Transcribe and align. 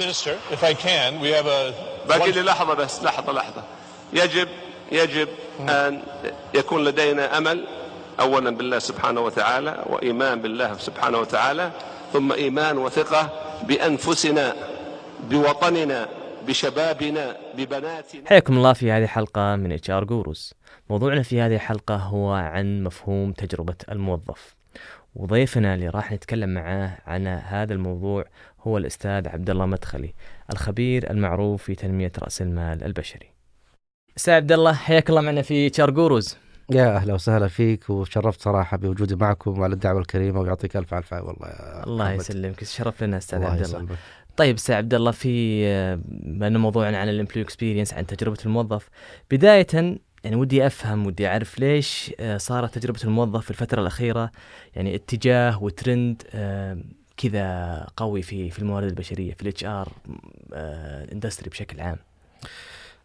Minister, 0.00 0.34
if 0.56 0.62
I 0.64 0.74
can, 0.86 1.20
we 1.20 1.28
have 1.36 1.46
a. 1.46 1.72
باقي 2.08 2.32
لي 2.32 2.42
لحظة 2.42 2.74
بس 2.74 3.02
لحظة 3.02 3.32
لحظة. 3.32 3.62
يجب 4.12 4.48
يجب 4.92 5.28
أن 5.60 6.02
يكون 6.54 6.84
لدينا 6.84 7.38
أمل 7.38 7.66
أولا 8.20 8.50
بالله 8.50 8.78
سبحانه 8.78 9.20
وتعالى 9.20 9.84
وإيمان 9.86 10.42
بالله 10.42 10.78
سبحانه 10.78 11.18
وتعالى 11.18 11.70
ثم 12.12 12.32
إيمان 12.32 12.78
وثقة 12.78 13.30
بأنفسنا 13.62 14.54
بوطننا 15.20 16.08
بشبابنا 16.46 17.36
ببناتنا. 17.54 18.22
حياكم 18.26 18.56
الله 18.56 18.72
في 18.72 18.90
هذه 18.90 19.04
الحلقة 19.04 19.56
من 19.56 19.72
HR 19.72 20.04
Gurus 20.04 20.54
موضوعنا 20.90 21.22
في 21.22 21.40
هذه 21.40 21.54
الحلقة 21.54 21.96
هو 21.96 22.32
عن 22.32 22.82
مفهوم 22.82 23.32
تجربة 23.32 23.76
الموظف. 23.90 24.54
وضيفنا 25.14 25.74
اللي 25.74 25.88
راح 25.88 26.12
نتكلم 26.12 26.54
معاه 26.54 26.98
عن 27.06 27.26
هذا 27.26 27.72
الموضوع 27.72 28.24
هو 28.62 28.78
الأستاذ 28.78 29.28
عبد 29.28 29.50
الله 29.50 29.66
مدخلي 29.66 30.14
الخبير 30.52 31.10
المعروف 31.10 31.62
في 31.62 31.74
تنمية 31.74 32.12
رأس 32.18 32.42
المال 32.42 32.84
البشري. 32.84 33.30
أستاذ 34.16 34.34
عبد 34.34 34.52
الله 34.52 34.72
حياك 34.72 35.10
الله 35.10 35.20
معنا 35.20 35.42
في 35.42 35.66
HR 35.66 35.90
Gurus 35.90 36.36
يا 36.72 36.96
أهلا 36.96 37.14
وسهلا 37.14 37.48
فيك 37.48 37.90
وشرفت 37.90 38.40
صراحة 38.40 38.76
بوجودي 38.76 39.16
معكم 39.16 39.60
وعلى 39.60 39.74
الدعوة 39.74 40.00
الكريمة 40.00 40.40
ويعطيك 40.40 40.76
ألف 40.76 40.94
الف 40.94 41.14
عافية. 41.14 41.26
والله 41.26 41.48
يا 41.48 41.84
الله 41.86 42.04
محمد. 42.04 42.20
يسلمك 42.20 42.64
شرف 42.64 43.02
لنا 43.02 43.16
أستاذ 43.18 43.38
الله 43.38 43.50
عبد 43.50 43.64
الله 43.64 43.78
يسلمك. 43.78 43.98
طيب 44.36 44.54
أستاذ 44.54 44.74
عبد 44.74 44.94
الله 44.94 45.10
في 45.10 45.62
آه، 45.66 46.00
بما 46.06 46.46
انه 46.46 46.58
موضوعنا 46.58 46.98
عن 46.98 47.08
ال 47.08 47.12
employee 47.12 47.44
experience 47.44 47.94
عن 47.94 48.06
تجربة 48.06 48.38
الموظف. 48.46 48.88
بداية 49.30 49.66
يعني 50.24 50.36
ودي 50.36 50.66
أفهم 50.66 51.06
ودي 51.06 51.28
أعرف 51.28 51.58
ليش 51.58 52.12
آه، 52.20 52.36
صارت 52.36 52.78
تجربة 52.78 53.00
الموظف 53.04 53.44
في 53.44 53.50
الفترة 53.50 53.80
الأخيرة 53.80 54.30
يعني 54.74 54.94
اتجاه 54.94 55.62
وترند 55.62 56.22
آه، 56.34 56.78
كذا 57.22 57.86
قوي 57.96 58.22
في 58.22 58.50
في 58.50 58.58
الموارد 58.58 58.88
البشرية 58.88 59.34
في 59.34 59.42
ال 59.42 59.64
HR 59.64 59.88
industry 61.12 61.50
بشكل 61.50 61.80
عام. 61.80 61.96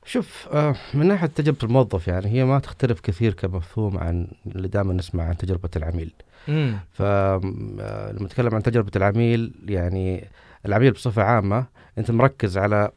شوف 0.05 0.47
آه، 0.51 0.75
من 0.93 1.07
ناحية 1.07 1.27
تجربة 1.27 1.57
الموظف 1.63 2.07
يعني 2.07 2.27
هي 2.27 2.43
ما 2.43 2.59
تختلف 2.59 2.99
كثير 2.99 3.33
كمفهوم 3.33 3.97
عن 3.97 4.27
اللي 4.47 4.67
دائما 4.67 4.93
نسمع 4.93 5.23
عن 5.23 5.37
تجربة 5.37 5.69
العميل. 5.75 6.11
امم 6.49 6.79
فلما 6.91 8.17
نتكلم 8.21 8.55
عن 8.55 8.63
تجربة 8.63 8.91
العميل 8.95 9.53
يعني 9.67 10.27
العميل 10.65 10.91
بصفة 10.91 11.23
عامة 11.23 11.65
أنت 11.97 12.11
مركز 12.11 12.57
على 12.57 12.91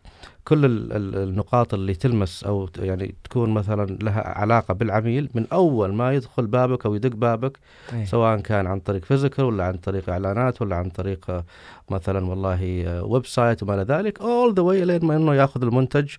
كل 0.49 0.65
ال- 0.65 0.93
ال- 0.93 1.17
النقاط 1.29 1.75
اللي 1.75 1.95
تلمس 1.95 2.45
أو 2.45 2.69
يعني 2.79 3.15
تكون 3.25 3.51
مثلا 3.51 3.87
لها 4.03 4.39
علاقة 4.39 4.75
بالعميل 4.75 5.31
من 5.35 5.47
أول 5.53 5.95
ما 5.95 6.13
يدخل 6.13 6.47
بابك 6.47 6.87
أو 6.87 6.95
يدق 6.95 7.17
بابك 7.17 7.59
إيه. 7.93 8.05
سواء 8.05 8.41
كان 8.41 8.67
عن 8.67 8.81
طريق 8.81 9.05
physical 9.05 9.45
ولا 9.45 9.65
عن 9.65 9.75
طريق 9.77 10.11
إعلانات 10.11 10.63
ولا 10.63 10.77
عن 10.77 10.89
طريق 10.91 11.31
آه، 11.31 11.45
مثلا 11.91 12.27
والله 12.27 12.85
آه، 12.87 13.05
website 13.05 13.63
وما 13.63 13.75
إلى 13.75 13.83
ذلك 13.83 14.21
all 14.21 14.55
the 14.55 14.63
way 14.63 14.85
لين 14.85 15.05
ما 15.05 15.17
إنه 15.17 15.35
يأخذ 15.35 15.63
المنتج 15.63 16.15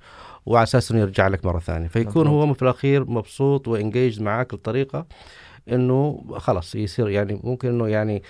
وعلى 0.45 0.63
أساس 0.63 0.91
إنه 0.91 0.99
يرجع 1.01 1.27
لك 1.27 1.45
مرة 1.45 1.59
ثانية 1.59 1.87
فيكون 1.87 2.27
مضبوط. 2.27 2.47
هو 2.47 2.53
في 2.53 2.61
الأخير 2.61 3.09
مبسوط 3.09 3.67
وانجيج 3.67 4.21
معك 4.21 4.55
بطريقة 4.55 5.05
إنه 5.71 6.23
خلاص 6.37 6.75
يصير 6.75 7.09
يعني 7.09 7.39
ممكن 7.43 7.69
إنه 7.69 7.87
يعني 7.87 8.23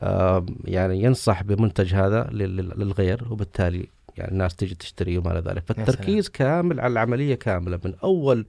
آه 0.00 0.46
يعني 0.64 1.02
ينصح 1.02 1.42
بمنتج 1.42 1.94
هذا 1.94 2.28
لل- 2.32 2.56
لل- 2.56 2.72
للغير 2.80 3.24
وبالتالي 3.30 3.86
يعني 4.18 4.32
الناس 4.32 4.56
تجي 4.56 4.74
تشتري 4.74 5.18
وما 5.18 5.32
إلى 5.32 5.40
ذلك. 5.50 5.62
فالتركيز 5.66 6.28
كامل 6.28 6.80
على 6.80 6.92
العملية 6.92 7.34
كاملة. 7.34 7.78
من 7.84 7.94
أول 8.04 8.46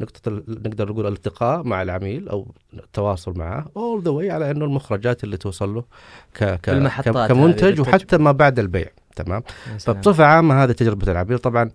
نقطة 0.00 0.42
نقدر 0.48 0.90
نقول 0.92 1.06
الالتقاء 1.06 1.62
مع 1.62 1.82
العميل 1.82 2.28
أو 2.28 2.54
التواصل 2.74 3.38
معه 3.38 3.66
اول 3.76 4.02
ذا 4.02 4.10
واي 4.10 4.30
على 4.30 4.50
إنه 4.50 4.64
المخرجات 4.64 5.24
اللي 5.24 5.36
توصل 5.36 5.74
له 5.74 5.84
ك 6.34 6.60
كمنتج. 7.28 7.80
وحتى 7.80 8.18
ما 8.18 8.32
بعد 8.32 8.58
البيع 8.58 8.86
تمام. 9.16 9.42
فبصفة 9.78 10.24
عامة 10.24 10.64
هذه 10.64 10.72
تجربة 10.72 11.12
العميل. 11.12 11.38
طبعا 11.38 11.70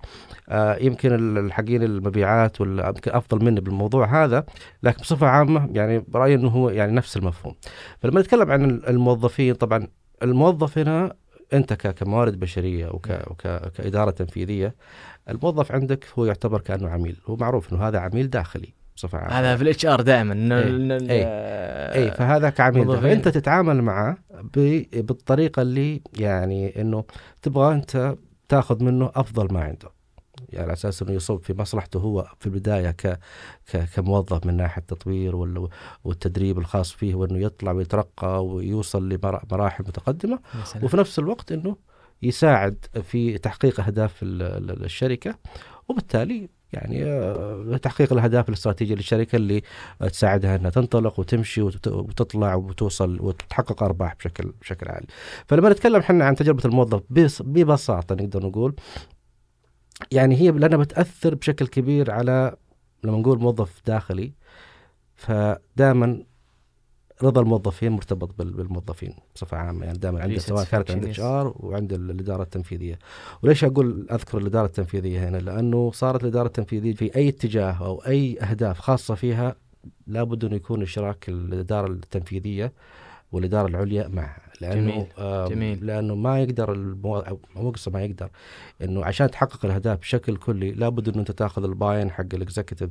آه 0.49 0.77
يمكن 0.81 1.13
ال- 1.13 1.45
الحقين 1.45 1.83
المبيعات 1.83 2.61
ولا 2.61 2.87
يمكن 2.87 3.11
أفضل 3.11 3.45
مني 3.45 3.61
بالموضوع 3.61 4.23
هذا 4.23 4.45
لكن 4.83 5.01
بصفة 5.01 5.27
عامة 5.27 5.69
يعني 5.73 6.05
برأيي 6.07 6.35
إنه 6.35 6.47
هو 6.49 6.69
يعني 6.69 6.91
نفس 6.91 7.17
المفهوم. 7.17 7.55
فلما 7.99 8.21
نتكلم 8.21 8.51
عن 8.51 8.65
ال- 8.65 8.89
الموظفين 8.89 9.53
طبعا 9.55 9.87
الموظف 10.23 10.77
هنا 10.77 11.13
أنت 11.53 11.73
كموارد 11.73 12.39
بشرية 12.39 12.87
وك 12.87 13.07
وك 13.27 13.41
كإدارة 13.77 14.11
تنفيذية 14.11 14.75
الموظف 15.29 15.71
عندك 15.71 16.05
هو 16.19 16.25
يعتبر 16.25 16.61
كأنه 16.61 16.89
عميل 16.89 17.17
هو 17.27 17.35
معروف 17.35 17.73
إنه 17.73 17.87
هذا 17.87 17.99
عميل 17.99 18.29
داخلي 18.29 18.73
بصفة 18.97 19.17
عامة 19.17 19.33
هذا 19.39 19.55
في 19.57 19.61
الإتش 19.63 19.85
آر 19.85 20.01
دائما 20.01 20.33
إنه 20.33 20.57
إيه. 20.59 20.67
إنه 20.67 20.95
ال- 20.95 21.09
إيه. 21.11 21.25
اي 22.03 22.11
فهذا 22.11 22.49
كعميل 22.49 22.85
موظفين. 22.85 23.01
فانت 23.01 23.27
تتعامل 23.27 23.81
معه 23.81 24.17
ب- 24.55 25.05
بالطريقة 25.05 25.61
اللي 25.61 26.01
يعني 26.19 26.81
إنه 26.81 27.03
تبغى 27.41 27.73
أنت 27.75 28.15
تاخذ 28.49 28.83
منه 28.83 29.11
أفضل 29.15 29.53
ما 29.53 29.59
عنده 29.63 29.89
يعني 30.49 30.63
على 30.63 30.73
أساس 30.73 31.01
إنه 31.01 31.11
يصب 31.11 31.39
في 31.43 31.53
مصلحته 31.53 31.99
هو 31.99 32.27
في 32.39 32.45
البداية 32.45 32.91
ك 32.91 33.19
ك 33.73 33.77
كموظف 33.95 34.45
من 34.45 34.57
ناحية 34.57 34.81
التطوير 34.81 35.35
وال- 35.35 35.67
والتدريب 36.03 36.57
الخاص 36.57 36.91
فيه 36.91 37.15
وإنه 37.15 37.39
يطلع 37.39 37.71
ويترقى 37.71 38.45
ويوصل 38.45 39.09
لمراحل 39.09 39.83
متقدمة. 39.83 40.39
وفي 40.85 40.97
نفس 40.97 41.19
الوقت 41.19 41.51
إنه 41.51 41.75
يساعد 42.21 42.85
في 43.03 43.37
تحقيق 43.37 43.79
أهداف 43.79 44.23
ال- 44.23 44.41
ال- 44.71 44.85
الشركة 44.85 45.35
وبالتالي 45.89 46.49
يعني 46.73 47.03
آه، 47.05 47.77
تحقيق 47.77 48.13
الأهداف 48.13 48.49
الاستراتيجية 48.49 48.95
للشركة 48.95 49.35
اللي 49.35 49.61
تساعدها 50.11 50.55
إنها 50.55 50.69
تنطلق 50.69 51.19
وتمشي 51.19 51.61
وت- 51.61 51.87
وتطلع 51.87 52.55
وتوصل 52.55 53.21
وتحقق 53.21 53.83
أرباح 53.83 54.15
بشكل 54.15 54.53
بشكل 54.61 54.87
عالي. 54.89 55.07
فلما 55.47 55.69
نتكلم 55.69 55.95
إحنا 55.99 56.25
عن 56.25 56.35
تجربة 56.35 56.61
الموظف 56.65 57.01
بس- 57.09 57.41
ببساطة 57.41 58.15
نقدر 58.15 58.45
نقول 58.45 58.75
يعني 60.11 60.35
هي 60.35 60.51
لأنها 60.51 60.77
بتأثر 60.77 61.35
بشكل 61.35 61.67
كبير 61.67 62.11
على 62.11 62.55
لما 63.03 63.17
نقول 63.17 63.39
موظف 63.39 63.81
داخلي 63.87 64.33
فدائما 65.15 66.23
رضا 67.23 67.41
الموظفين 67.41 67.91
مرتبط 67.91 68.35
بال- 68.37 68.53
بالموظفين 68.53 69.13
بصفة 69.35 69.57
عامة 69.57 69.85
يعني 69.85 69.97
دائما 69.97 70.21
عند 70.21 70.37
سواء 70.37 70.65
كانت 70.65 70.91
عند 70.91 71.05
HR 71.05 71.53
وعند 71.59 71.93
ال- 71.93 72.11
الإدارة 72.11 72.43
التنفيذية. 72.43 72.99
وليش 73.43 73.63
أقول 73.63 74.07
أذكر 74.11 74.37
الإدارة 74.37 74.65
التنفيذية 74.65 75.29
هنا؟ 75.29 75.37
لأنه 75.37 75.91
صارت 75.91 76.23
الإدارة 76.23 76.47
التنفيذية 76.47 76.93
في 76.93 77.15
أي 77.15 77.29
اتجاه 77.29 77.85
أو 77.85 77.97
أي 78.07 78.39
أهداف 78.41 78.79
خاصة 78.79 79.15
فيها 79.15 79.55
لابد 80.07 80.43
انه 80.45 80.55
يكون 80.55 80.81
اشراك 80.81 81.29
الإدارة 81.29 81.87
التنفيذية 81.87 82.73
والإدارة 83.31 83.67
العليا 83.67 84.07
معها 84.07 84.44
لأنه 84.61 84.91
جميل، 84.91 85.05
آم، 85.17 85.47
جميل. 85.47 85.85
لأنه 85.85 86.15
ما 86.15 86.39
يقدر 86.41 86.71
المو... 86.73 87.23
مو 87.55 87.69
قصة 87.69 87.91
ما 87.91 88.03
يقدر 88.03 88.29
إنه 88.83 89.05
عشان 89.05 89.31
تحقق 89.31 89.65
الأهداف 89.65 89.99
بشكل 89.99 90.35
كلي 90.37 90.71
لابد 90.71 91.09
إنه 91.09 91.19
أنت 91.19 91.31
تاخذ 91.31 91.63
ال 91.63 91.70
buy-in 91.70 92.11
حق 92.11 92.25
ال 92.33 92.39
executive 92.39 92.89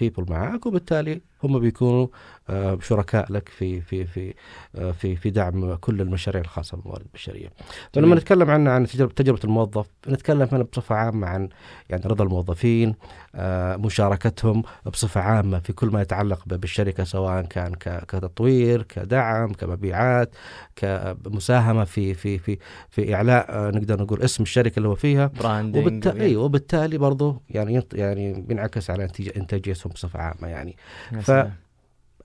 people 0.00 0.26
معك 0.32 0.66
وبالتالي 0.66 1.20
هم 1.44 1.58
بيكونوا 1.58 2.06
آه، 2.50 2.78
شركاء 2.82 3.32
لك 3.32 3.48
في 3.48 3.80
في 3.80 4.04
في 4.04 4.34
آه، 4.76 4.90
في 4.90 5.16
في 5.16 5.30
دعم 5.30 5.74
كل 5.74 6.00
المشاريع 6.00 6.40
الخاصة 6.42 6.76
بالموارد 6.76 7.02
البشرية. 7.06 7.48
فلما 7.92 8.06
جميل. 8.06 8.18
نتكلم 8.18 8.50
عن 8.50 8.68
عن 8.68 8.86
تجربة 8.86 9.12
تجربة 9.12 9.40
الموظف 9.44 9.86
نتكلم 10.08 10.48
هنا 10.52 10.62
بصفة 10.62 10.94
عامة 10.94 11.26
عن 11.26 11.48
يعني 11.90 12.02
رضا 12.06 12.24
الموظفين 12.24 12.94
آه، 13.34 13.76
مشاركتهم 13.76 14.62
بصفة 14.86 15.20
عامة 15.20 15.58
في 15.58 15.72
كل 15.72 15.86
ما 15.88 16.02
يتعلق 16.02 16.42
بالشركة 16.46 17.04
سواء 17.04 17.42
كان 17.42 17.74
كتطوير 18.08 18.82
كدعم 18.82 19.52
كمبيعات 19.52 20.34
كمساهمة 20.76 21.84
في 21.84 22.14
في 22.14 22.38
في 22.38 22.58
في 22.88 23.14
إعلاء 23.14 23.70
نقدر 23.74 24.02
نقول 24.02 24.22
اسم 24.22 24.42
الشركة 24.42 24.76
اللي 24.76 24.88
هو 24.88 24.94
فيها 24.94 25.26
branding 25.40 25.86
وبالتالي 25.86 26.24
أيوة 26.24 26.42
وبالتالي 26.44 26.98
برضه 26.98 27.40
يعني 27.50 27.82
يعني 27.94 28.32
بينعكس 28.48 28.90
على 28.90 29.08
إنتاجيتهم 29.36 29.92
بصفة 29.92 30.20
عامة 30.20 30.48
يعني 30.48 30.76
ف- 31.20 31.30
that? 31.32 31.50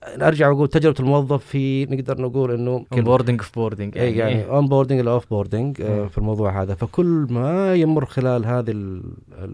ارجع 0.02 0.48
واقول 0.48 0.68
تجربة 0.68 1.00
الموظف 1.00 1.44
في 1.46 1.84
نقدر 1.86 2.20
نقول 2.20 2.50
إنه 2.52 2.84
boarding 2.92 3.40
offboarding 3.40 3.98
إيه 3.98 4.18
يعني 4.18 4.44
onboarding 4.44 5.06
أو 5.06 5.14
offboarding. 5.14 5.76
في 5.82 6.18
الموضوع 6.18 6.62
هذا 6.62 6.74
فكل 6.74 7.26
ما 7.30 7.74
يمر 7.74 8.06
خلال 8.06 8.46
هذه 8.46 8.70
ال- 8.70 9.02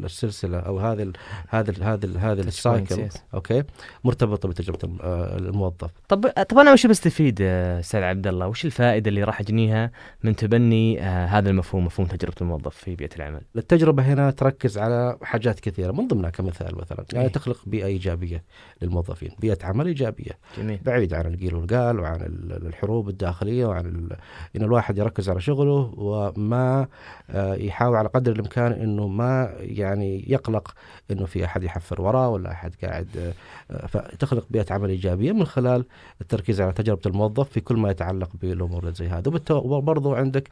السلسلة 0.05 0.59
أو 0.59 0.79
هذه 0.79 1.03
ال- 1.03 1.13
هذه 1.49 1.71
ال- 1.71 1.83
هذه 1.83 2.05
ال- 2.05 2.19
هذه 2.19 2.41
ال 2.41 2.50
cycle. 2.50 3.09
أوكي 3.35 3.63
مرتبطة 4.05 4.49
بتجربة 4.49 4.89
آه، 5.01 5.37
الموظف 5.39 5.91
طب 6.09 6.27
طب 6.49 6.59
أنا 6.59 6.73
وش 6.73 6.87
بستفيد 6.87 7.39
آه، 7.43 7.81
أستاذ 7.81 8.03
عبد 8.03 8.27
الله؟ 8.27 8.47
وش 8.49 8.65
الفائدة 8.65 9.09
اللي 9.09 9.25
راح 9.25 9.41
اجنيها 9.41 9.91
من 10.25 10.37
تبني 10.37 11.03
آه، 11.03 11.27
هذا 11.27 11.51
المفهوم 11.51 11.85
مفهوم 11.85 12.09
تجربة 12.09 12.35
الموظف 12.41 12.77
في 12.77 12.95
بيئة 12.95 13.17
العمل؟ 13.17 13.41
التجربة 13.57 14.03
هنا 14.03 14.31
تركز 14.31 14.79
على 14.79 15.17
حاجات 15.23 15.61
كثيرة 15.61 15.93
من 15.93 16.09
ضمنها 16.09 16.31
كمثال 16.31 16.79
مثلا 16.79 17.05
يعني 17.13 17.27
إيه. 17.27 17.33
تخلق 17.33 17.59
بيئة 17.67 17.87
إيجابية 17.87 18.45
للموظفين 18.83 19.31
بيئة 19.41 19.59
عمل 19.67 19.87
إيجابية 19.87 20.34
البشريه 20.59 20.65
جميل. 20.65 20.81
بعيد 20.85 21.15
عن 21.15 21.27
القيل 21.35 21.55
والقال 21.55 22.01
وعن 22.01 22.21
ال- 22.21 22.67
الحروب 22.67 23.09
الداخلية 23.09 23.67
وعن 23.67 23.87
ال- 23.87 24.17
إن 24.57 24.63
الواحد 24.63 24.99
يركز 24.99 25.29
على 25.31 25.41
شغله 25.41 25.95
وما 25.97 26.87
آه، 27.31 27.55
يحاول 27.55 27.97
على 27.97 28.09
قدر 28.09 28.33
الإمكان 28.33 28.73
إنه 28.73 29.09
ما 29.09 29.55
يعني 29.61 30.25
يقلق 30.33 30.75
إنه 31.11 31.27
في 31.27 31.45
أحد 31.45 31.63
يحفر 31.63 32.01
وراه 32.03 32.29
ولا 32.29 32.51
أحد 32.53 32.75
قاعد 32.85 33.09
آه، 33.19 33.33
آه، 33.75 33.87
فتخلق 33.87 34.47
بيئة 34.51 34.73
عمل 34.75 34.89
إيجابية 34.91 35.33
من 35.33 35.45
خلال 35.45 35.85
التركيز 36.21 36.61
على 36.61 36.73
تجربة 36.73 37.01
الموظف 37.07 37.49
في 37.49 37.61
كل 37.61 37.77
ما 37.77 37.91
يتعلق 37.91 38.31
بالأمور 38.43 38.91
زي 38.91 39.09
هذا. 39.09 39.33
وبرضه 39.51 40.17
عندك 40.17 40.49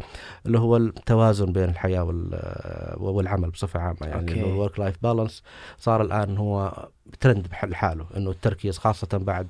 اللي 0.47 0.59
هو 0.59 0.77
التوازن 0.77 1.53
بين 1.53 1.65
الحياة 1.65 2.05
وال- 2.05 2.39
والعمل 2.99 3.51
بصفة 3.51 3.81
عامة. 3.81 3.97
يعني 4.03 4.33
ال 4.53 4.58
work 4.58 4.79
life 4.79 4.97
balance 5.03 5.43
صار 5.79 6.03
الآن 6.03 6.37
هو 6.37 6.89
ترند 7.21 7.49
بحل 7.49 7.75
حاله 7.75 8.07
إنه 8.17 8.31
التركيز 8.31 8.79
خاصة 8.79 9.09
بعد 9.13 9.47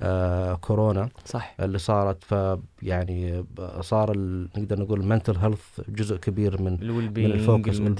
آه 0.00 0.54
كورونا 0.54 1.08
صح. 1.24 1.54
اللي 1.60 1.78
صارت. 1.78 2.24
فيعني 2.24 3.44
صار 3.80 4.12
ال- 4.12 4.48
نقدر 4.56 4.80
نقول 4.80 5.00
ال 5.00 5.05
mental 5.05 5.36
health 5.36 5.80
جزء 5.88 6.16
كبير 6.16 6.62
من 6.62 6.72
من 6.80 7.32
ال 7.32 7.40
focus 7.40 7.78
من 7.80 7.94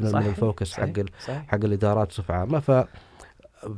من 0.00 0.16
ال 0.26 0.34
focus 0.34 0.72
حق 0.74 0.92
حق 1.48 1.64
الإدارات 1.64 2.08
بصفة 2.08 2.34
عامة. 2.34 2.60
ف 2.60 2.70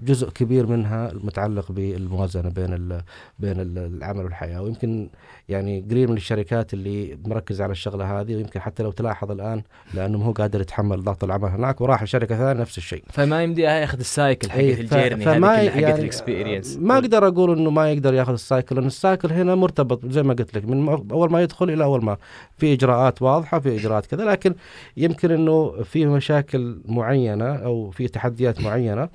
جزء 0.04 0.30
كبير 0.30 0.66
منها 0.66 1.10
متعلق 1.14 1.72
بالموازنة 1.72 2.48
بين 2.50 2.72
ال 2.72 3.00
بين 3.38 3.60
ال- 3.60 3.78
العمل 3.78 4.24
والحياة. 4.24 4.62
ويمكن 4.62 5.08
يعني 5.48 5.84
قليل 5.90 6.08
من 6.10 6.16
الشركات 6.16 6.74
اللي 6.74 7.18
مركز 7.26 7.60
على 7.60 7.72
الشغلة 7.72 8.20
هذه 8.20 8.36
ويمكن 8.36 8.60
حتى 8.60 8.82
لو 8.82 8.90
تلاحظ 8.90 9.30
الآن 9.30 9.62
لأنه 9.94 10.18
هو 10.18 10.32
قادر 10.32 10.60
يتحمل 10.60 11.04
ضغط 11.04 11.24
العمل. 11.24 11.48
هناك 11.48 11.80
وراح 11.80 12.02
لشركه 12.02 12.36
ثانية 12.36 12.60
نفس 12.60 12.78
الشيء. 12.78 13.02
فما 13.10 13.42
يمدي 13.42 13.62
ياخذ 13.62 13.98
ال 13.98 14.07
cycle 14.07 14.50
إيه، 14.50 14.74
ف- 14.74 14.80
ال 14.80 14.86
journey 14.86 15.24
فما 15.24 15.56
حقت 15.56 15.76
يعني 15.76 16.00
ال 16.00 16.07
experience 16.07 16.76
ما 16.76 16.94
أقدر 16.94 17.28
أقول 17.28 17.58
إنه 17.58 17.70
ما 17.70 17.92
يقدر 17.92 18.14
ياخذ 18.14 18.32
ال 18.32 18.40
cycle 18.40 18.76
لأن 18.76 18.86
ال 18.86 18.94
cycle 18.94 19.32
هنا 19.32 19.54
مرتبط 19.54 20.06
زي 20.06 20.22
ما 20.22 20.34
قلت 20.34 20.56
لك 20.56 20.64
من 20.64 20.88
أول 20.88 21.30
ما 21.32 21.42
يدخل 21.42 21.70
إلى 21.70 21.84
أول 21.84 22.04
ما. 22.04 22.16
في 22.58 22.72
إجراءات 22.72 23.22
واضحة 23.22 23.58
في 23.58 23.76
إجراءات 23.76 24.06
كذا 24.06 24.24
لكن 24.24 24.54
يمكن 24.96 25.30
إنه 25.30 25.82
في 25.82 26.06
مشاكل 26.06 26.80
معينة 26.84 27.54
أو 27.56 27.90
في 27.90 28.08
تحديات 28.08 28.60
معينة. 28.60 29.08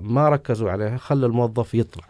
ما 0.00 0.28
ركزوا 0.28 0.70
عليها 0.70 0.96
خلى 0.96 1.26
الموظف 1.26 1.74
يطلع 1.74 2.04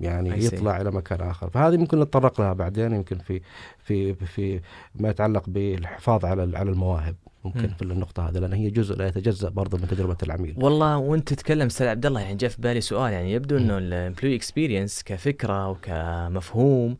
يعني. 0.00 0.44
يطلع 0.44 0.80
إلى 0.80 0.90
مكان 0.90 1.20
آخر 1.20 1.50
فهذه 1.50 1.76
ممكن 1.76 2.00
نتطرق 2.00 2.40
لها 2.40 2.52
بعدين 2.52 2.92
يمكن 2.92 3.18
في 3.18 3.40
في 3.78 4.14
في 4.14 4.60
ما 4.94 5.08
يتعلق 5.08 5.42
بالحفاظ 5.46 6.24
على 6.24 6.58
على 6.58 6.70
المواهب 6.70 7.16
ممكن 7.44 7.62
مم. 7.62 7.74
في 7.74 7.82
النقطة 7.82 8.28
هذه 8.28 8.38
لأن 8.38 8.52
هي 8.52 8.70
جزء 8.70 8.96
لا 8.96 9.06
يتجزأ 9.06 9.48
برضه 9.48 9.78
من 9.78 9.88
تجربة 9.88 10.16
العميل 10.22 10.54
والله 10.56 10.96
وأنت 10.96 11.28
تتكلم 11.28 11.66
أستاذ 11.66 11.86
عبد 11.86 12.06
الله 12.06 12.20
يعني 12.20 12.34
جاء 12.34 12.50
في 12.50 12.62
بالي 12.62 12.80
سؤال 12.80 13.12
يعني 13.12 13.32
يبدو 13.32 13.56
إنه 13.56 13.78
ال 13.78 13.84
employee 13.84 14.36
experience 14.36 15.02
كفكرة 15.02 15.68
وكمفهوم 15.68 16.96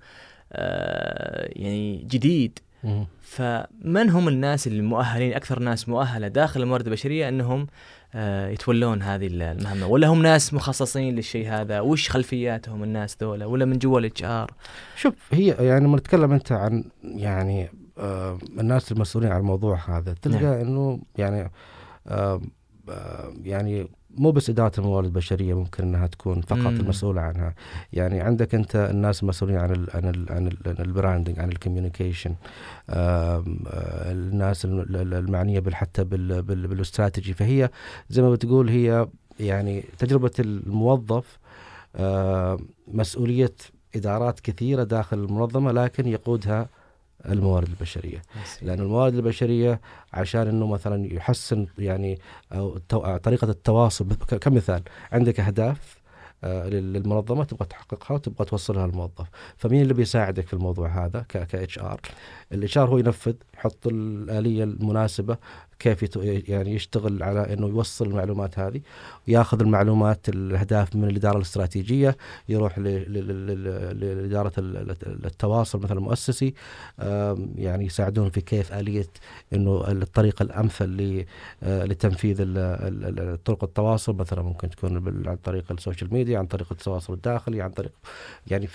آه 0.52 1.48
يعني 1.52 1.96
جديد 1.96 2.58
مم. 2.84 3.06
فمن 3.22 4.10
هم 4.10 4.28
الناس 4.28 4.66
اللي 4.66 4.82
مؤهلين 4.82 5.34
أكثر 5.34 5.58
ناس 5.58 5.88
مؤهلة 5.88 6.28
داخل 6.28 6.62
الموارد 6.62 6.86
البشرية 6.86 7.28
إنهم 7.28 7.60
آه 7.60 7.66
يتولون 8.52 9.02
هذه 9.02 9.26
المهمة. 9.26 9.86
ولا 9.86 10.06
هم 10.08 10.22
ناس 10.22 10.54
مخصصين 10.54 11.14
للشيء 11.14 11.48
هذا؟ 11.48 11.80
وش 11.80 12.10
خلفياتهم 12.10 12.82
الناس 12.82 13.16
ذولا؟ 13.20 13.46
ولا 13.46 13.64
من 13.64 13.78
جوا 13.78 14.00
الاتش 14.00 14.24
ار 14.24 14.50
شوف 14.96 15.14
هي 15.32 15.46
يعني 15.46 15.84
لما 15.84 15.96
نتكلم 15.96 16.32
أنت 16.32 16.52
عن 16.52 16.84
يعني 17.02 17.70
آه 17.98 18.38
الناس 18.58 18.92
المسؤولين 18.92 19.32
عن 19.32 19.40
الموضوع 19.40 19.78
هذا 19.88 20.14
تلقى 20.22 20.42
نعم. 20.42 20.54
إنه 20.54 20.98
يعني 21.16 21.50
آه 22.08 22.40
آه 22.88 23.32
يعني 23.42 23.88
مو 24.18 24.30
بس 24.30 24.50
إدارة 24.50 24.72
الموارد 24.80 25.04
البشرية 25.06 25.54
ممكن 25.54 25.82
إنها 25.84 26.06
تكون 26.06 26.40
فقط 26.40 26.58
مم. 26.58 26.80
المسؤوله 26.80 27.20
عنها. 27.20 27.54
يعني 27.92 28.20
عندك 28.20 28.54
أنت 28.54 28.76
الناس 28.76 29.22
المسؤولين 29.22 29.56
عن 29.56 29.70
ال 29.70 29.86
عن 29.94 30.04
ال 30.08 30.26
عن 30.32 30.46
ال- 30.46 30.80
ال 30.80 30.87
branding 30.87 31.38
عن 31.40 31.48
ال 31.48 31.54
communication 31.54 32.34
الناس 33.68 34.64
ال- 34.64 34.96
ال- 34.96 35.14
المعنية 35.14 35.60
بال- 35.60 35.74
حتى 35.74 36.04
بال- 36.04 36.42
بال- 36.42 36.66
بالاستراتيجي. 36.66 37.34
فهي 37.34 37.70
زي 38.10 38.22
ما 38.22 38.30
بتقول 38.30 38.68
هي 38.68 39.06
يعني 39.40 39.84
تجربة 39.98 40.30
الموظف 40.38 41.38
آه، 41.96 42.58
مسؤولية 42.88 43.52
إدارات 43.96 44.40
كثيرة 44.40 44.82
داخل 44.84 45.18
المنظمة 45.18 45.72
لكن 45.72 46.08
يقودها 46.08 46.68
الموارد 47.28 47.68
البشرية. 47.68 48.22
لأن 48.62 48.80
الموارد 48.80 49.14
البشرية 49.14 49.80
عشان 50.12 50.48
أنه 50.48 50.66
مثلا 50.66 51.14
يحسن 51.14 51.66
يعني 51.78 52.18
أو 52.52 52.76
التو... 52.76 53.16
طريقة 53.16 53.50
التواصل 53.50 54.08
ك- 54.14 54.34
كمثال 54.34 54.82
عندك 55.12 55.40
أهداف 55.40 56.04
آه، 56.44 56.68
لل- 56.68 56.92
للمنظمة 56.92 57.44
تبغى 57.44 57.66
تحققها 57.68 58.14
وتبغى 58.14 58.44
توصلها 58.44 58.86
للموظف. 58.86 59.26
فمين 59.56 59.82
اللي 59.82 59.94
بيساعدك 59.94 60.46
في 60.46 60.54
الموضوع 60.54 60.88
هذا؟ 61.04 61.20
ك 61.28 61.36
اتش 61.54 61.78
ار 61.78 62.00
الاتش 62.52 62.78
ار 62.78 62.88
هو 62.88 62.98
ينفذ 62.98 63.34
يحط 63.64 63.86
الآلية 63.86 64.64
المناسبة 64.64 65.36
كيف. 65.78 66.16
يعني 66.48 66.74
يشتغل 66.74 67.22
على 67.22 67.52
إنه 67.52 67.66
يوصل 67.66 68.06
المعلومات 68.06 68.58
هذه 68.58 68.80
وياخذ 69.28 69.60
المعلومات 69.60 70.28
الأهداف 70.28 70.96
من 70.96 71.04
الإدارة 71.04 71.36
الاستراتيجية 71.36 72.16
يروح. 72.48 72.78
لإدارة 72.78 74.52
ال- 74.58 74.96
التواصل 75.26 75.80
مثلا 75.80 75.98
المؤسسي 75.98 76.54
يعني 77.56 77.84
يساعدون 77.86 78.30
في 78.30 78.40
كيف 78.40 78.72
آلية 78.72 79.06
إنه 79.52 79.84
الطريقة 79.90 80.42
الأمثل 80.42 81.24
آه، 81.62 81.84
لتنفيذ 81.84 82.36
طرق 83.44 83.64
التواصل 83.64 84.16
مثلا 84.16 84.42
ممكن 84.42 84.70
تكون 84.70 85.22
عن 85.28 85.36
طريق 85.36 85.72
ال 85.72 85.78
social 85.78 86.14
media 86.14 86.38
عن 86.38 86.46
طريق 86.46 86.66
التواصل 86.72 87.12
الداخلي 87.12 87.62
عن 87.62 87.70
طريق 87.70 87.92
يعني 88.46 88.68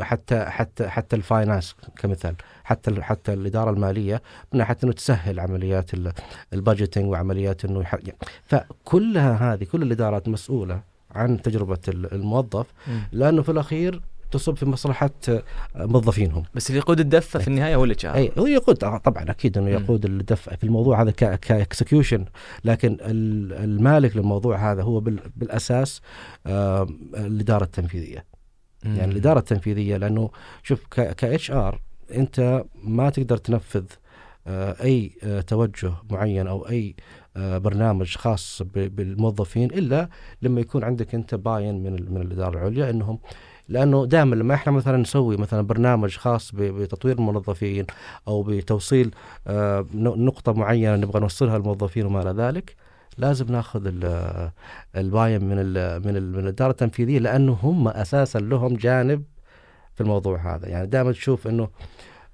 حتى 0.00 0.44
حتى 0.44 0.88
حتى 0.88 1.16
ال 1.16 1.23
finance 1.23 1.74
كمثال 1.96 2.34
حتى 2.64 3.02
حتى 3.02 3.32
الإدارة 3.32 3.70
المالية 3.70 4.11
من 4.52 4.58
ناحية 4.58 4.76
إنه 4.84 4.92
تسهل 4.92 5.40
عمليات 5.40 5.94
ال- 5.94 6.12
ال 6.52 6.58
budgeting 6.58 7.10
وعمليات 7.10 7.64
إنه 7.64 7.80
يح- 7.80 7.94
يعني 7.94 8.18
فكلها 8.44 9.52
هذه 9.54 9.64
كل 9.64 9.82
الإدارات 9.82 10.28
مسؤولة 10.28 10.80
عن 11.10 11.42
تجربة 11.42 11.78
ال- 11.88 12.14
الموظف 12.14 12.66
لأنه 13.12 13.42
في 13.42 13.48
الأخير 13.48 14.00
تصب 14.30 14.56
في 14.56 14.66
مصلحة 14.66 15.10
آه، 15.28 15.42
موظفينهم. 15.76 16.42
بس 16.54 16.68
اللي 16.70 16.78
يقود 16.78 17.00
الدفه 17.00 17.38
في 17.38 17.48
النهاية 17.48 17.74
هو 17.76 17.84
ال 17.84 18.06
HR 18.06 18.14
أي 18.14 18.32
هو 18.38 18.46
يقود 18.46 18.84
آه، 18.84 18.96
طبعا 18.98 19.30
أكيد 19.30 19.58
إنه. 19.58 19.70
يقود 19.70 20.04
الدفة 20.04 20.56
في 20.56 20.64
الموضوع 20.64 21.02
هذا 21.02 21.10
ك 21.10 21.21
execution 21.21 22.24
لكن 22.64 22.92
ال- 23.00 23.52
المالك 23.52 24.16
للموضوع 24.16 24.72
هذا 24.72 24.82
هو 24.82 25.00
بال- 25.00 25.20
بالأساس 25.36 26.00
الإدارة 27.16 27.64
التنفيذية. 27.64 28.24
يعني 28.84 29.12
الإدارة 29.12 29.38
التنفيذية 29.38 29.96
لأنه 29.96 30.30
شوف 30.62 30.86
ك 30.86 31.50
HR 31.50 31.80
أنت 32.14 32.64
ما 32.84 33.10
تقدر 33.10 33.36
تنفذ 33.36 33.84
أي 34.46 35.10
آه، 35.22 35.40
توجه 35.40 35.92
معين 36.10 36.46
أو 36.46 36.68
أي 36.68 36.94
آه، 37.36 37.58
برنامج 37.58 38.16
خاص 38.16 38.62
بالموظفين 38.74 39.70
إلا 39.70 40.08
لما 40.42 40.60
يكون 40.60 40.84
عندك 40.84 41.14
أنت 41.14 41.34
buy-in 41.34 41.82
من 41.82 42.12
من 42.14 42.20
الإدارة 42.22 42.58
العليا 42.58 42.90
إنهم 42.90 43.18
لأنه 43.68 44.06
دائما 44.06 44.34
لما 44.34 44.54
إحنا 44.54 44.72
مثلا 44.72 44.96
نسوي 44.96 45.36
مثلا 45.36 45.60
برنامج 45.62 46.16
خاص 46.16 46.50
بتطوير 46.54 47.18
الموظفين 47.18 47.86
أو 48.28 48.42
بتوصيل 48.42 49.14
آه، 49.46 49.86
نقطة 49.94 50.52
معينة 50.52 50.96
نبغى 50.96 51.20
نوصلها 51.20 51.58
للموظفين 51.58 52.06
وما 52.06 52.22
إلى 52.22 52.42
ذلك 52.42 52.76
لازم 53.18 53.46
ناخذ 53.52 53.82
ال- 53.86 54.50
الباين 54.96 55.44
من 55.44 55.56
ال 55.58 56.00
من 56.06 56.16
ال 56.16 56.32
من 56.32 56.38
الإدارة 56.38 56.70
التنفيذية 56.70 57.18
لأنه 57.18 57.52
هم 57.62 57.88
أساسا 57.88 58.38
لهم 58.38 58.74
جانب 58.76 59.24
في 59.94 60.00
الموضوع 60.00 60.54
هذا. 60.54 60.68
يعني 60.68 60.86
دائما 60.86 61.12
تشوف 61.12 61.46
إنه 61.46 61.68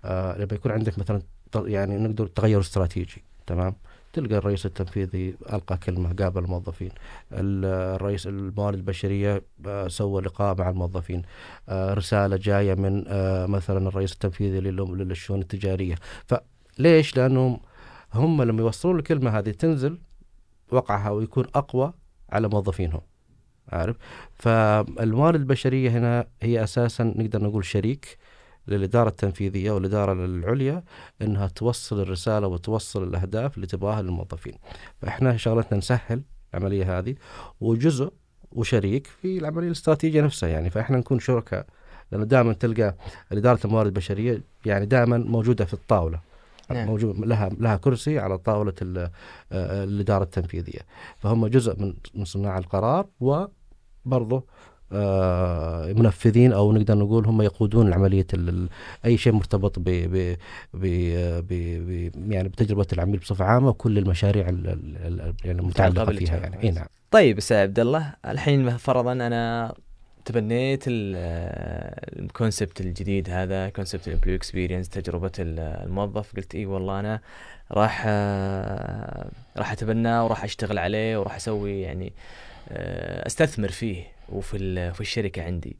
آه 0.04 0.36
لما 0.38 0.48
يكون 0.52 0.72
عندك 0.72 0.98
مثلا 0.98 1.22
يعني 1.56 1.96
نقدر 1.98 2.26
تغير 2.26 2.60
استراتيجي 2.60 3.22
تمام؟ 3.46 3.74
تلقى 4.12 4.34
الرئيس 4.38 4.66
التنفيذي 4.66 5.34
ألقى 5.52 5.76
كلمة 5.76 6.12
قابل 6.14 6.44
الموظفين. 6.44 6.90
ال- 7.32 7.94
الرئيس 7.96 8.26
الموارد 8.26 8.74
البشرية 8.78 9.42
آه، 9.66 9.88
سوى 9.88 10.22
لقاء 10.22 10.56
مع 10.58 10.70
الموظفين. 10.70 11.22
آه، 11.68 11.94
رسالة 11.94 12.36
جاية 12.36 12.74
من 12.74 13.04
آه، 13.08 13.46
مثلا 13.46 13.88
الرئيس 13.88 14.12
التنفيذي 14.12 14.60
لل- 14.60 15.08
للشؤون 15.08 15.40
التجارية. 15.40 15.94
فليش 16.26 17.16
لأنهم 17.16 17.60
هم 18.14 18.42
لما 18.42 18.60
يوصلون 18.60 18.98
الكلمة 18.98 19.38
هذه 19.38 19.50
تنزل 19.50 19.98
وقعها 20.72 21.10
ويكون 21.10 21.44
أقوى 21.54 21.92
على 22.30 22.48
موظفينهم 22.48 23.00
عارف؟ 23.68 23.96
فالموارد 24.34 25.40
البشرية 25.40 25.90
هنا 25.90 26.26
هي 26.42 26.64
أساسا 26.64 27.04
نقدر 27.04 27.42
نقول 27.44 27.64
شريك 27.64 28.18
للإدارة 28.68 29.08
التنفيذية 29.08 29.70
والإدارة 29.70 30.12
العليا 30.12 30.82
إنها 31.22 31.46
توصل 31.46 32.00
الرسالة 32.00 32.46
وتوصل 32.46 33.02
الأهداف 33.02 33.56
اللي 33.56 33.66
تبغاها 33.66 34.02
للموظفين. 34.02 34.54
فإحنا 35.02 35.36
شغلتنا 35.36 35.78
نسهل 35.78 36.22
العملية 36.54 36.98
هذه 36.98 37.14
وجزء 37.60 38.12
وشريك 38.52 39.06
في 39.06 39.38
العملية 39.38 39.66
الاستراتيجية 39.66 40.20
نفسها 40.20 40.48
يعني. 40.48 40.70
فإحنا 40.70 40.98
نكون 40.98 41.20
شركاء 41.20 41.66
لأنه 42.12 42.24
دائما 42.24 42.52
تلقى 42.52 42.94
إدارة 43.32 43.60
الموارد 43.64 43.86
البشرية 43.86 44.42
يعني 44.66 44.86
دائما 44.86 45.18
موجودة 45.18 45.64
في 45.64 45.74
الطاولة. 45.74 46.20
نعم. 46.70 46.86
موجود 46.86 47.18
لها 47.20 47.48
لها 47.48 47.76
كرسي 47.76 48.18
على 48.18 48.38
طاولة 48.38 48.74
آه، 48.82 49.84
الإدارة 49.84 50.22
التنفيذية. 50.24 50.80
فهم 51.18 51.46
جزء 51.46 51.80
من 51.80 51.94
من 52.14 52.24
صناع 52.24 52.58
القرار 52.58 53.06
وبرضه 53.20 54.44
منفذين 55.98 56.52
أو 56.52 56.72
نقدر 56.72 56.98
نقول 56.98 57.26
هم 57.26 57.42
يقودون 57.42 57.92
عملية 57.92 58.26
أي 59.04 59.16
شيء 59.16 59.32
مرتبط 59.32 59.78
ب 59.78 59.84
ب 59.84 60.36
ب 60.74 61.52
يعني 62.32 62.48
بتجربة 62.48 62.86
العميل 62.92 63.18
بصفة 63.20 63.44
عامة 63.44 63.68
وكل 63.68 63.98
المشاريع 63.98 64.48
ال- 64.48 64.66
ال- 64.68 64.96
ال- 65.06 65.34
يعني 65.44 65.60
المتعلقه 65.60 66.12
فيها. 66.12 66.36
يعني. 66.36 66.62
إي 66.62 66.70
نعم. 66.70 66.86
طيب 67.10 67.38
أستاذ 67.38 67.56
عبد 67.56 67.78
الله 67.78 68.12
الحين 68.26 68.76
فرضا 68.76 69.12
أنا 69.12 69.74
تبنيت 70.24 70.84
ال- 70.86 71.16
ال 72.24 72.31
concept 72.31 72.80
الجديد 72.80 73.30
هذا 73.30 73.68
concept 73.68 74.08
ال 74.08 74.11
employee 74.11 74.34
experience 74.36 74.88
تجربة 74.88 75.32
ال- 75.38 75.58
الموظف. 75.86 76.36
قلت 76.36 76.54
إي 76.54 76.66
والله 76.66 77.00
أنا 77.00 77.20
راح 77.72 78.04
آه، 78.06 79.30
راح 79.56 79.72
أتبناه 79.72 80.24
وراح 80.24 80.44
أشتغل 80.44 80.78
عليه 80.78 81.20
وراح 81.20 81.34
أسوي 81.36 81.80
يعني 81.80 82.12
آه، 82.70 83.26
أستثمر 83.26 83.68
فيه. 83.68 84.02
وفي 84.28 84.92
في 84.92 85.00
الشركة 85.00 85.42
عندي. 85.42 85.76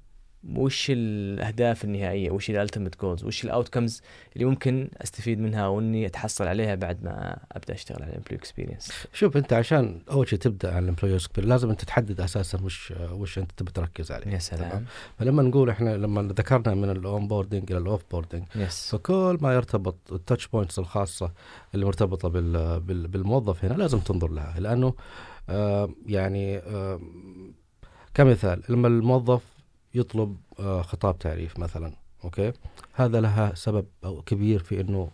وش 0.57 0.87
الأهداف 0.91 1.85
النهائية؟ 1.85 2.31
وش 2.31 2.51
ال 2.51 2.56
ultimate 2.56 3.01
goals 3.01 3.25
وش 3.25 3.45
ال 3.45 3.51
outcomes 3.51 4.03
اللي 4.35 4.45
ممكن 4.45 4.91
أستفيد 4.97 5.39
منها 5.41 5.67
وإني 5.67 6.07
أتحصل 6.07 6.47
عليها 6.47 6.75
بعد 6.75 7.05
ما 7.05 7.39
أبدأ 7.53 7.75
أشتغل 7.75 8.03
على 8.03 8.11
ال 8.11 8.14
employee 8.14 8.39
experience 8.39 9.07
شوف 9.13 9.37
أنت 9.37 9.53
عشان 9.53 10.01
أول 10.11 10.29
شيء 10.29 10.39
تبدأ 10.39 10.71
على 10.75 10.79
ال 10.79 10.83
employee 10.83 11.19
لازم 11.39 11.71
أنت 11.71 11.85
تحدد 11.85 12.21
أساسا 12.21 12.61
وش 12.63 12.93
وش 13.11 13.39
أنت 13.39 13.53
تبي 13.57 13.71
تركز 13.73 14.13
عليه. 14.13 14.33
يا 14.33 14.39
سلام؟ 14.39 14.85
فلما 15.19 15.43
نقول 15.43 15.71
إحنا 15.71 15.97
لما 15.97 16.23
ذكرنا 16.23 16.75
من 16.75 16.91
ال 16.91 17.29
onboarding 17.29 17.73
إلى 17.73 17.81
ال 17.81 18.03
offboarding 18.11 18.45
yes 18.57 18.91
فكل 18.91 19.39
ما 19.41 19.55
يرتبط 19.55 20.13
ال 20.13 20.19
touch 20.19 20.49
points 20.49 20.79
الخاصة 20.79 21.33
اللي 21.75 21.87
مرتبطة 21.87 22.29
بال 22.29 22.81
بال 22.81 23.09
بالموظف 23.09 23.65
هنا 23.65 23.75
لازم 23.75 23.99
تنظر 23.99 24.31
لها. 24.31 24.61
لأنه 24.61 24.95
آه 25.51 25.89
يعني 26.07 26.59
آه 26.59 27.01
كمثال 28.23 28.63
لما 28.69 28.89
الموظف 28.89 29.43
يطلب 29.95 30.37
آه 30.61 30.83
خطاب 30.83 31.19
تعريف 31.19 31.59
مثلا 31.59 31.93
أوكي؟ 32.25 32.53
هذا 32.95 33.21
لها 33.21 33.53
سبب 33.55 33.87
أو 34.05 34.23
كبير 34.23 34.63
في 34.63 34.81
إنه 34.81 35.09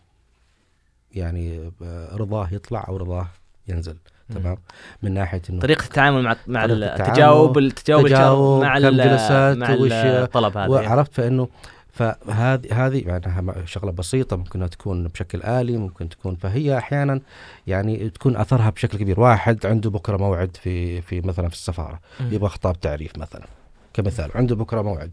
يعني 1.12 1.72
آه، 1.82 2.16
رضاه 2.16 2.48
يطلع 2.52 2.84
أو 2.88 2.96
رضاه 2.96 3.28
ينزل 3.68 3.96
تمام؟ 4.34 4.56
من 5.02 5.14
ناحية 5.14 5.42
إنه 5.50 5.60
طريقة 5.60 5.84
التعامل 5.84 6.22
مع 6.22 6.36
مع 6.46 6.64
التجاوب 6.64 7.58
التجاوب 7.58 8.06
تجاوب، 8.08 8.62
مع 8.64 8.78
كم 8.78 8.86
ال- 8.86 8.96
جلسات، 8.96 9.56
مع 9.56 9.74
الطلب 9.74 10.56
هذا 10.56 10.68
وعرفت 10.70 11.14
فإنه 11.14 11.48
فهذه 11.94 12.86
هذه 12.86 13.02
يعني 13.06 13.66
شغلة 13.66 13.92
بسيطة 13.92 14.36
ممكن 14.36 14.70
تكون 14.70 15.08
بشكل 15.08 15.42
آلي 15.42 15.76
ممكن 15.76 16.08
تكون 16.08 16.34
فهي 16.34 16.78
أحيانا 16.78 17.20
يعني 17.66 18.10
تكون 18.10 18.36
أثرها 18.36 18.70
بشكل 18.70 18.98
كبير 18.98 19.20
واحد 19.20 19.66
عنده 19.66 19.90
بكرة 19.90 20.16
موعد 20.16 20.56
في 20.56 21.02
في 21.02 21.20
مثلا 21.20 21.48
في 21.48 21.54
السفارة. 21.54 22.00
يبغى 22.20 22.48
خطاب 22.48 22.80
تعريف 22.80 23.18
مثلا 23.18 23.46
كمثال 23.94 24.30
عنده 24.34 24.56
بكرة 24.56 24.82
موعد 24.82 25.10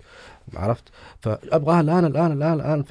عرفت 0.55 0.83
فأبغاها 1.19 1.81
الان 1.81 2.05
الان 2.05 2.31
الان 2.31 2.53
الآن 2.53 2.83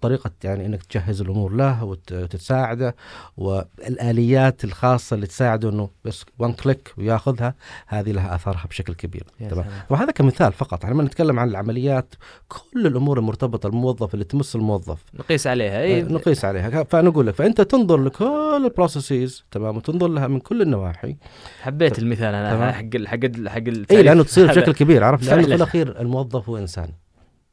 فطريقه 0.00 0.30
يعني 0.44 0.66
إنك 0.66 0.82
تجهز 0.82 1.20
الأمور 1.20 1.52
له 1.52 1.84
وتتساعده 1.84 2.96
والآليات 3.36 4.64
الخاصة 4.64 5.14
اللي 5.14 5.26
تساعده 5.26 5.68
إنه 5.70 5.90
بس 6.04 6.24
one 6.38 6.52
click 6.52 6.94
وياخذها 6.98 7.54
هذه 7.86 8.12
لها 8.12 8.34
اثرها 8.34 8.64
بشكل 8.70 8.94
كبير. 8.94 9.26
تمام. 9.50 9.64
وهذا 9.90 10.10
كمثال 10.10 10.52
فقط. 10.52 10.84
إحنا 10.84 10.94
لما 10.94 11.02
نتكلم 11.04 11.38
عن 11.38 11.48
العمليات 11.48 12.14
كل 12.48 12.86
الأمور 12.86 13.18
المرتبطة 13.18 13.68
بالموظف 13.68 14.14
اللي 14.14 14.24
تمس 14.24 14.56
الموظف. 14.56 15.04
نقيس 15.14 15.46
عليها 15.46 15.82
اي 15.82 16.02
نقيس 16.02 16.44
عليها. 16.44 16.82
فنقول 16.82 17.26
لك 17.26 17.34
فأنت 17.34 17.60
تنظر 17.60 17.96
لكل 18.02 18.62
ال 18.64 18.72
processes 18.72 19.44
تمام 19.50 19.76
وتنظر 19.76 20.08
لها 20.08 20.26
من 20.26 20.40
كل 20.40 20.62
النواحي. 20.62 21.16
حبيت 21.62 21.98
المثال 21.98 22.34
أنا 22.34 22.50
تمام. 22.54 22.72
حق 22.72 23.04
حق 23.06 23.48
حق 23.48 23.62
اي 23.90 24.02
لأنه 24.02 24.22
تصير. 24.22 24.46
بشكل 24.46 24.72
كبير. 24.80 25.04
عرفت؟ 25.04 25.24
لأنه 25.24 25.42
في. 25.46 25.54
الأخير 25.54 26.00
الموظف 26.00 26.48
هو 26.48 26.58
إنسان. 26.58 26.88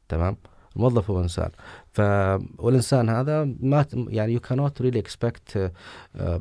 تمام. 0.08 0.36
الموظف 0.76 1.10
هو 1.10 1.20
إنسان. 1.20 1.50
ف 1.92 2.00
والإنسان 2.58 3.08
هذا 3.08 3.44
ما 3.60 3.86
يعني 3.92 4.32
يو 4.32 4.40
كانوت 4.40 4.82
ريلي 4.82 4.98
اكسبكت 4.98 5.72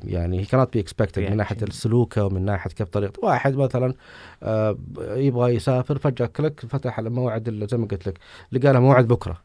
يعني 0.03 0.39
هي 0.39 0.45
كانوت 0.45 0.73
بي 0.73 0.79
اكسبكتد 0.79 1.21
من. 1.21 1.37
ناحية 1.37 1.57
سلوكه 1.69 2.25
ومن 2.25 2.45
ناحية 2.45 2.69
كيف 2.69 2.89
طريقته 2.89 3.25
واحد 3.25 3.55
مثلا 3.55 3.93
آه، 4.43 4.77
يبغى 4.99 5.55
يسافر 5.55 5.97
فجأة 5.97 6.25
click 6.25 6.59
فتح 6.59 6.99
الموعد 6.99 7.67
زي 7.71 7.77
ما 7.77 7.85
قلت 7.87 8.07
لك 8.07 8.19
لقى 8.51 8.73
له 8.73 8.79
موعد 8.79 9.07
بكرة. 9.07 9.41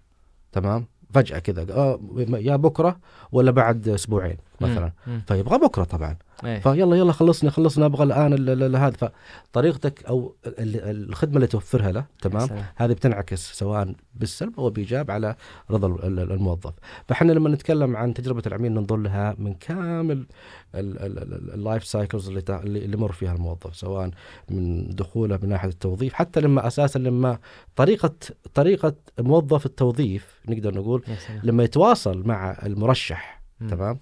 تمام؟ 0.52 0.87
فجأة 1.14 1.38
كذا 1.38 1.73
آه، 1.75 2.00
يا 2.18 2.57
بكرة 2.57 2.99
ولا 3.33 3.50
بعد 3.50 3.88
أسبوعين. 3.88 4.37
مثلا. 4.60 4.92
فيبغى 5.28 5.58
بكره 5.58 5.84
طبعا 5.84 6.16
إيه. 6.44 6.58
فيلا 6.58 6.96
يلا 6.96 7.12
خلصنا 7.12 7.50
خلصنا 7.50 7.86
أبغى 7.86 8.04
الان 8.04 8.32
ال- 8.32 8.50
ال- 8.50 8.62
ال- 8.62 8.76
هذا 8.76 9.12
فطريقتك 9.52 10.04
أو 10.04 10.36
ال- 10.46 10.58
ال- 10.60 11.08
الخدمه 11.08 11.36
اللي 11.36 11.46
توفرها 11.46 11.92
له 11.92 12.04
تمام. 12.22 12.48
هذه 12.76 12.92
بتنعكس 12.92 13.52
سواء 13.58 13.94
بالسلب 14.14 14.60
أو 14.60 14.70
بايجاب 14.70 15.10
على 15.10 15.36
رضا 15.70 15.88
ال- 15.88 16.04
ال- 16.20 16.32
الموظف 16.32 16.72
فاحنا 17.08 17.32
لما 17.32 17.48
نتكلم 17.48 17.96
عن 17.96 18.14
تجربه 18.14 18.42
العميل 18.46 18.72
ننظر 18.72 18.96
لها 18.96 19.34
من 19.38 19.54
كامل 19.54 20.26
ال- 20.74 20.98
ال- 20.98 21.18
ال- 21.18 21.54
ال 21.54 21.60
life 21.60 21.84
cycles 21.84 22.28
اللي 22.28 22.42
اللي 22.48 22.92
يمر 22.96 23.12
فيها 23.12 23.32
الموظف 23.34 23.76
سواء 23.76 24.10
من 24.50 24.90
دخوله 24.90 25.38
من 25.42 25.48
ناحيه 25.48 25.68
التوظيف 25.68 26.12
حتى 26.12 26.40
لما 26.40 26.66
أساسا 26.66 26.98
لما 26.98 27.38
طريقه 27.76 28.14
طريقه 28.54 28.94
موظف 29.18 29.66
التوظيف 29.66 30.40
نقدر 30.48 30.74
نقول. 30.74 31.02
لما 31.42 31.64
يتواصل 31.64 32.22
مع 32.26 32.58
المرشح. 32.66 33.38
تمام 33.70 33.94
آه 33.94 33.98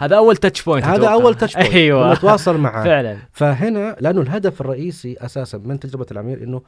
هذا 0.00 0.16
أول 0.16 0.36
touch 0.36 0.62
point 0.62 0.84
هذا 0.86 0.96
أتوقع. 0.96 1.12
أول 1.12 1.34
touch 1.34 1.54
point 1.56 1.74
أيوه. 1.74 2.12
يتواصل 2.12 2.56
معه. 2.58 2.84
فعلا. 2.84 3.16
فهنا 3.32 3.96
لأنه 4.00 4.20
الهدف 4.20 4.60
الرئيسي 4.60 5.16
أساسا 5.20 5.58
من 5.58 5.80
تجربة 5.80 6.06
العميل 6.10 6.42
إنه 6.42 6.62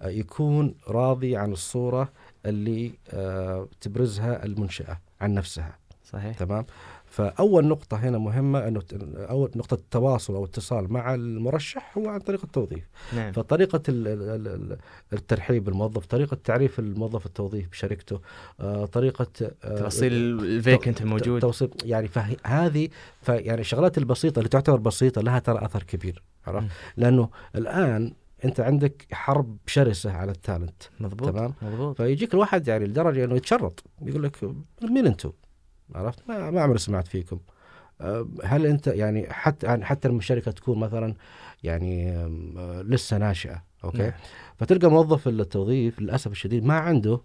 آه، 0.00 0.08
يكون 0.08 0.74
راضي 0.88 1.36
عن 1.36 1.52
الصورة 1.52 2.08
اللي 2.46 2.92
آه، 3.10 3.68
تبرزها 3.80 4.44
المنشأة 4.44 4.98
عن 5.20 5.34
نفسها. 5.34 5.78
صحيح. 6.04 6.36
تمام؟ 6.38 6.66
فأول 7.16 7.66
نقطة 7.66 7.96
هنا 7.96 8.18
مهمة 8.18 8.68
أنه 8.68 8.82
أول 9.16 9.50
نقطة 9.56 9.74
التواصل 9.74 10.34
أو 10.34 10.44
اتصال 10.44 10.92
مع 10.92 11.14
المرشح 11.14 11.98
هو 11.98 12.08
عن 12.08 12.20
طريق 12.20 12.40
التوظيف 12.44 12.84
نعم 13.14 13.32
فطريقة 13.32 13.82
ال- 13.88 14.08
ال- 14.08 14.48
ال- 14.48 14.78
الترحيب 15.12 15.64
بالموظف 15.64 16.06
طريقة 16.06 16.36
تعريف 16.44 16.78
الموظف 16.78 17.26
التوظيف 17.26 17.68
بشركته 17.70 18.20
آه، 18.60 18.84
طريقة 18.84 19.26
آه، 19.64 19.78
توصيل 19.80 20.12
الفيكنت 20.12 21.00
الموجود 21.02 21.40
توصيل 21.40 21.68
يعني 21.84 22.08
فهذه 22.08 22.88
يعني 23.28 23.60
الشغلات 23.60 23.98
البسيطة 23.98 24.38
اللي 24.38 24.48
تعتبر 24.48 24.76
بسيطة 24.78 25.20
لها 25.22 25.38
ترى 25.38 25.64
أثر 25.64 25.82
كبير 25.82 26.22
عرفت. 26.46 26.66
لأنه 26.96 27.28
الآن 27.54 28.12
أنت 28.44 28.60
عندك 28.60 29.06
حرب 29.12 29.56
شرسة 29.66 30.12
على 30.12 30.32
التالنت 30.32 30.82
مضبوط 31.00 31.28
تمام. 31.28 31.54
مضبوط 31.62 31.96
فيجيك 31.96 32.34
الواحد 32.34 32.68
يعني 32.68 32.84
لدرجة 32.86 33.24
أنه 33.24 33.34
يتشرط 33.36 33.84
يقول 34.02 34.22
لك 34.22 34.36
مين 34.82 35.06
أنتم؟ 35.06 35.32
عرفت؟ 35.94 36.18
ما 36.28 36.50
ما 36.50 36.60
عمري 36.60 36.78
سمعت 36.78 37.08
فيكم. 37.08 37.38
أه، 38.00 38.28
هل 38.44 38.66
أنت 38.66 38.86
يعني 38.86 39.26
حتى 39.30 39.66
يعني 39.66 39.84
حتى 39.84 40.08
لما 40.08 40.18
الشركة 40.18 40.50
تكون 40.50 40.78
مثلا 40.78 41.14
يعني 41.62 42.10
أه، 42.10 42.82
لسه 42.82 43.18
ناشئة 43.18 43.62
أوكي؟ 43.84 43.98
نعم. 43.98 44.12
فتلقى 44.56 44.90
موظف 44.90 45.28
التوظيف 45.28 46.00
للأسف 46.00 46.30
الشديد 46.30 46.64
ما 46.64 46.74
عنده 46.74 47.20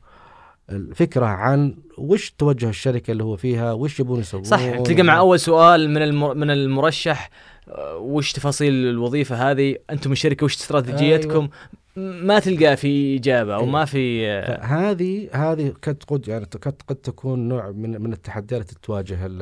الفكرة 0.70 1.26
عن 1.26 1.76
وش 1.98 2.32
توجه 2.32 2.70
الشركة 2.70 3.12
اللي 3.12 3.24
هو 3.24 3.36
فيها 3.36 3.74
وش 3.74 4.00
يبون 4.00 4.20
يسوون. 4.20 4.44
صح 4.44 4.80
تلقى 4.80 5.04
مع 5.04 5.18
أول 5.18 5.40
سؤال 5.40 5.90
من 5.90 6.02
المر... 6.02 6.34
من 6.34 6.52
المرشح 6.52 7.30
آه، 7.68 7.98
وش 7.98 8.32
تفاصيل 8.32 8.74
الوظيفة 8.74 9.52
هذه؟ 9.52 9.76
أنتم 9.90 10.12
الشركة 10.12 10.44
وش 10.46 10.56
استراتيجيتكم؟ 10.56 11.50
ما 11.96 12.40
تلقى 12.40 12.78
في 12.78 13.18
إجابة 13.18 13.56
أو 13.56 13.60
أيوة. 13.60 13.72
ما 13.72 13.86
في 13.86 14.28
هذه 14.62 15.30
هذه 15.34 15.74
قد 15.84 16.04
قد 16.08 16.28
يعني 16.28 16.46
قد 16.46 16.82
قد 16.88 16.96
تكون 16.96 17.48
نوع 17.48 17.72
من 17.72 18.02
من 18.02 18.14
التحديات 18.14 18.62
التي 18.62 18.76
تواجه 18.84 19.26
ال- 19.26 19.42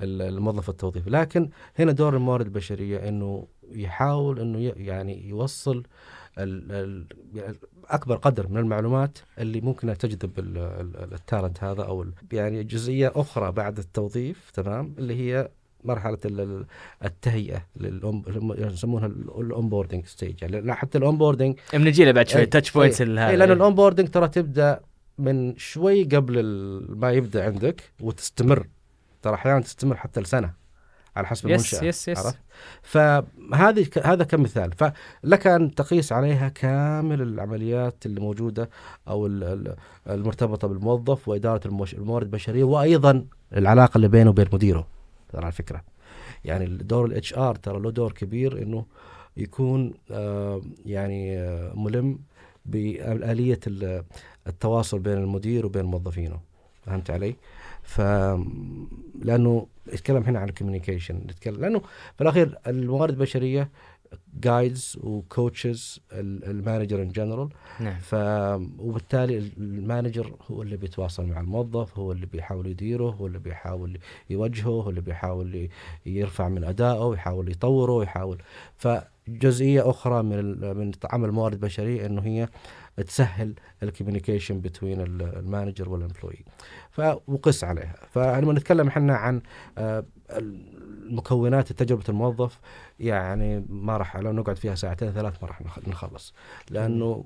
ال- 0.00 0.22
الموظف 0.22 0.68
التوظيفي 0.68 1.10
لكن 1.10 1.48
هنا 1.78 1.92
دور 1.92 2.16
الموارد 2.16 2.46
البشرية 2.46 3.08
إنه 3.08 3.46
يحاول 3.72 4.40
إنه 4.40 4.72
يعني 4.76 5.28
يوصل 5.28 5.82
يعني 6.36 7.54
أكبر 7.88 8.16
قدر 8.16 8.48
من 8.48 8.56
المعلومات 8.56 9.18
اللي 9.38 9.60
ممكن 9.60 9.98
تجذب 9.98 10.38
ال- 10.38 10.58
ال- 10.58 11.14
ال 11.14 11.21
talent 11.21 11.64
هذا 11.64 11.82
أو 11.82 12.06
يعني 12.32 12.64
جزئية 12.64 13.12
أخرى 13.14 13.52
بعد 13.52 13.78
التوظيف 13.78 14.50
تمام 14.50 14.94
اللي 14.98 15.14
هي 15.14 15.48
مرحلة 15.84 16.18
ال- 16.24 16.40
ال- 16.40 16.64
التهيئة 17.04 17.66
للأم 17.76 18.22
يسمونها 18.58 19.06
ال 19.06 19.68
onboarding 19.68 20.06
stage 20.06 20.42
يعني 20.42 20.60
لا 20.60 20.74
حتى 20.74 20.98
ال 20.98 21.18
onboarding 21.18 21.56
بنجي 21.72 22.12
بعد 22.12 22.28
شوي 22.28 22.38
أي. 22.38 22.44
ال 22.44 22.48
touch 22.48 22.70
points 22.72 23.00
اي 23.00 23.06
لأن 23.36 23.50
ال 23.50 23.74
onboarding 23.74 24.08
ترى 24.08 24.28
تبدأ 24.28 24.80
من 25.18 25.56
شوي 25.56 26.04
قبل 26.04 26.42
ما 26.88 27.10
يبدأ 27.12 27.44
عندك 27.44 27.82
وتستمر. 28.00 28.66
ترى 29.22 29.34
أحيانا 29.34 29.60
تستمر 29.60 29.96
حتى 29.96 30.20
لسنة 30.20 30.60
على 31.16 31.26
حسب 31.26 31.48
yes 31.48 31.52
المنشأة 31.72 31.84
yes 31.88 32.08
yes 32.08 32.18
عرفت؟ 32.18 32.38
فهذه 32.82 33.84
ك- 33.84 34.06
هذا 34.06 34.24
كمثال. 34.24 34.72
فلك 34.72 35.46
أن 35.46 35.74
تقيس 35.74 36.12
عليها 36.12 36.48
كامل 36.48 37.22
العمليات 37.22 38.06
اللي 38.06 38.20
موجودة 38.20 38.70
أو 39.08 39.26
ال- 39.26 39.44
ال- 39.44 39.76
المرتبطة 40.10 40.68
بالموظف 40.68 41.28
وإدارة 41.28 41.60
الموارد 41.66 42.24
البشرية 42.26 42.64
وأيضا 42.64 43.24
العلاقة 43.56 43.96
اللي 43.96 44.08
بينه 44.08 44.30
وبين 44.30 44.46
مديره. 44.52 44.86
ترى 45.32 45.42
على 45.44 45.52
فكرة 45.52 45.82
يعني 46.44 46.66
دور 46.66 47.04
ال 47.06 47.34
HR 47.34 47.54
ترى 47.54 47.80
له 47.80 47.90
دور 47.90 48.12
كبير 48.12 48.62
إنه 48.62 48.84
يكون 49.36 49.94
آه، 50.10 50.60
يعني 50.86 51.38
آه، 51.38 51.72
ملم 51.74 52.18
ال- 53.66 54.04
التواصل 54.46 54.98
بين 54.98 55.18
المدير 55.18 55.66
وبين 55.66 55.84
موظفينه 55.84 56.40
فهمت 56.86 57.10
علي؟ 57.10 57.34
ف 57.82 58.00
لأنه 59.22 59.66
نتكلم 59.94 60.22
هنا 60.22 60.38
عن 60.38 60.48
ال 60.48 60.53
communication 60.53 61.14
نتكلم 61.16 61.60
لأنه 61.60 61.78
في 62.16 62.20
الأخير 62.20 62.58
الموارد 62.66 63.12
البشرية 63.12 63.68
guides 64.34 64.98
و 65.00 65.12
coaches 65.12 66.00
ال 66.12 66.23
manager 66.23 67.02
in 67.02 67.08
general 67.08 67.48
نعم. 67.80 67.98
ف 67.98 68.14
وبالتالي 68.78 69.38
ال 69.38 69.50
manager 69.50 70.34
هو 70.50 70.62
اللي 70.62 70.76
بيتواصل 70.76 71.26
مع 71.26 71.40
الموظف 71.40 71.98
هو 71.98 72.12
اللي 72.12 72.26
بيحاول 72.26 72.66
يديره 72.66 73.10
هو 73.10 73.26
اللي 73.26 73.38
بيحاول 73.38 73.98
يوجهه 74.30 74.68
هو 74.68 74.90
اللي 74.90 75.00
بيحاول 75.00 75.68
يرفع 76.06 76.48
من 76.48 76.64
أدائه 76.64 77.12
يحاول 77.14 77.50
يطوره 77.50 78.02
يحاول 78.02 78.38
فجزئية 78.76 79.90
أخرى 79.90 80.22
من 80.22 80.60
من 80.76 80.92
عمل 81.04 81.28
الموارد 81.28 81.54
البشرية 81.54 82.06
إنه 82.06 82.22
هي 82.22 82.48
تسهل 83.06 83.54
ال 83.82 83.88
communication 83.88 84.60
بين 84.60 85.00
ال 85.00 85.11
manager 85.11 85.88
وال 85.88 85.99
employee 85.99 86.44
focus 86.90 87.64
عليها. 87.64 87.94
فلما 88.10 88.52
نتكلم 88.52 88.88
إحنا 88.88 89.16
عن 89.16 89.40
آه، 89.78 90.04
المكونات 90.38 91.72
تجربة 91.72 92.04
الموظف 92.08 92.58
يعني 93.00 93.64
ما 93.68 93.96
راح 93.96 94.16
لو 94.16 94.32
نقعد 94.32 94.56
فيها 94.56 94.74
ساعتين 94.74 95.12
ثلاث 95.12 95.42
ما 95.42 95.48
راح 95.48 95.60
نخ- 95.62 95.88
نخلص. 95.88 96.34
لأنه 96.70 97.24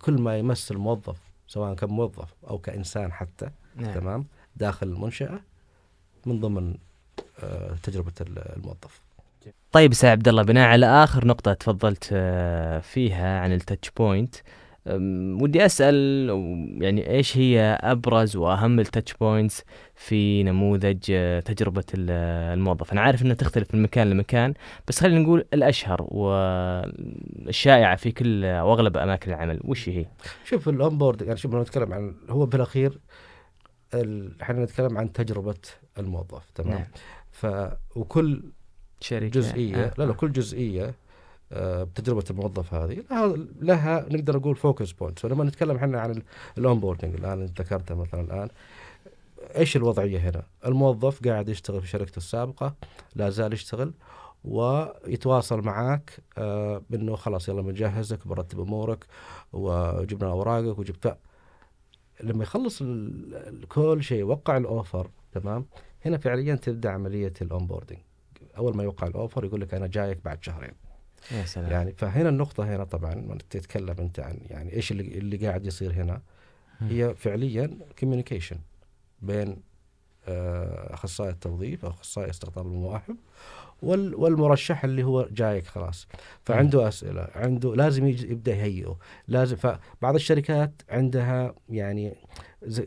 كل 0.00 0.12
ما 0.20 0.38
يمس 0.38 0.70
الموظف 0.70 1.16
سواء 1.48 1.74
كان 1.74 1.90
موظف 1.90 2.34
أو 2.50 2.58
كإنسان 2.58 3.12
حتى 3.12 3.50
نعم. 3.76 3.94
تمام 3.94 4.26
داخل 4.56 4.86
المنشأة 4.88 5.40
من 6.26 6.40
ضمن 6.40 6.74
آه، 7.42 7.74
تجربة 7.82 8.12
ال- 8.20 8.38
الموظف. 8.56 9.00
طيب 9.72 9.94
سعد 9.94 10.28
الله 10.28 10.42
بناء 10.42 10.68
على 10.68 10.86
آخر 10.86 11.26
نقطة 11.26 11.52
تفضلت 11.54 12.08
آه، 12.12 12.78
فيها 12.78 13.40
عن 13.40 13.52
ال 13.52 13.58
touch 13.58 13.90
point 13.90 14.34
ودي 14.86 15.66
أسأل 15.66 16.28
يعني 16.80 17.10
إيش 17.10 17.36
هي 17.38 17.78
أبرز 17.82 18.36
وأهم 18.36 18.80
ال 18.80 18.86
touch 18.86 19.14
points 19.14 19.64
في 19.94 20.42
نموذج 20.42 20.98
آه، 21.10 21.40
تجربة 21.40 21.84
ال- 21.94 22.10
الموظف 22.58 22.92
أنا 22.92 23.00
عارف 23.00 23.22
انها 23.22 23.34
تختلف 23.34 23.74
من 23.74 23.82
مكان 23.82 24.10
لمكان 24.10 24.54
بس 24.88 25.00
خلينا 25.00 25.18
نقول 25.20 25.44
الأشهر 25.54 26.06
والشائعة 27.46 27.96
في 27.96 28.12
كل 28.12 28.44
وأغلب 28.44 28.96
أماكن 28.96 29.30
العمل 29.30 29.60
وش 29.64 29.88
هي 29.88 30.06
شوف 30.44 30.68
ال 30.68 30.75
onboard 30.75 31.22
يعني 31.22 31.36
شوف 31.36 31.54
نتكلم 31.54 31.92
عن 31.92 32.14
هو 32.28 32.46
بالأخير 32.46 32.98
ال- 33.94 34.42
إحنا 34.42 34.64
نتكلم 34.64 34.98
عن 34.98 35.12
تجربة 35.12 35.54
الموظف 35.98 36.50
تمام 36.54 36.70
نعم. 36.72 36.86
ف 37.30 37.46
وكل 37.96 38.42
شركة 39.00 39.26
جزئية 39.28 39.84
آه. 39.84 39.92
لا 39.98 40.04
لا 40.04 40.12
كل 40.12 40.32
جزئية 40.32 40.84
آه، 40.84 40.94
بتجربة 41.52 42.24
الموظف 42.30 42.74
هذه. 42.74 43.04
لها, 43.10 43.36
لها 43.60 44.06
نقدر 44.10 44.36
نقول 44.36 44.56
focus 44.56 44.92
points 44.92 45.24
ولما 45.24 45.44
نتكلم 45.44 45.76
إحنا 45.76 46.00
عن 46.00 46.22
ال 46.58 46.63
onboarding 46.63 47.14
الآن 47.14 47.44
ذكرته 47.44 47.94
مثلا 47.94 48.20
الآن. 48.20 48.48
إيش 49.56 49.76
الوضعية 49.76 50.18
هنا؟ 50.18 50.42
الموظف 50.66 51.28
قاعد 51.28 51.48
يشتغل 51.48 51.80
في 51.80 51.88
شركته 51.88 52.16
السابقة 52.16 52.74
لا 53.14 53.30
زال 53.30 53.52
يشتغل 53.52 53.92
ويتواصل 54.44 55.60
معك 55.60 56.18
آه 56.38 56.82
بانه 56.90 57.16
خلاص 57.16 57.48
يلا 57.48 57.62
بنجهزك 57.62 58.28
برتب 58.28 58.60
أمورك 58.60 59.06
وجبنا 59.52 60.30
أوراقك 60.30 60.78
وجبت. 60.78 61.16
لما 62.22 62.42
يخلص 62.42 62.82
كل 63.68 64.02
شيء 64.02 64.22
وقع 64.24 64.56
ال 64.56 64.65
offer 64.65 65.10
تمام؟ 65.32 65.66
هنا 66.04 66.18
فعليا 66.18 66.54
تبدأ 66.54 66.90
عملية 66.90 67.32
ال 67.42 67.47
onboarding 67.47 67.98
أول 68.56 68.76
ما 68.76 68.82
يوقع 68.82 69.06
ال 69.06 69.12
offer 69.12 69.44
يقول 69.44 69.60
لك 69.60 69.74
أنا 69.74 69.86
جايك 69.86 70.24
بعد 70.24 70.44
شهرين. 70.44 70.89
يا 71.32 71.44
سلام. 71.44 71.70
يعني 71.70 71.92
فهنا 71.92 72.28
النقطة 72.28 72.64
هنا 72.76 72.84
طبعا 72.84 73.14
لما 73.14 73.38
تتكلم 73.50 73.94
أنت 73.98 74.20
عن 74.20 74.38
يعني 74.50 74.72
إيش 74.72 74.90
اللي, 74.92 75.02
اللي 75.18 75.36
قاعد 75.36 75.66
يصير 75.66 75.92
هنا؟ 75.92 76.20
هي 76.80 77.14
فعليا 77.14 77.78
communication 77.98 78.56
بين 79.22 79.56
آه، 80.28 80.94
أخصائي 80.94 81.30
التوظيف 81.30 81.84
أو 81.84 81.90
أخصائي 81.90 82.30
استقطاب 82.30 82.66
المواهب 82.66 83.16
وال- 83.82 84.14
والمرشح 84.14 84.84
اللي 84.84 85.02
هو 85.04 85.28
جايك 85.32 85.66
خلاص. 85.66 86.06
فعنده 86.44 86.88
أسئلة 86.88 87.28
عنده 87.34 87.74
لازم 87.76 88.06
يبدأ 88.06 88.54
يهيئه. 88.54 88.98
لازم 89.28 89.56
فبعض 89.56 90.14
الشركات 90.14 90.82
عندها 90.88 91.54
يعني 91.68 92.14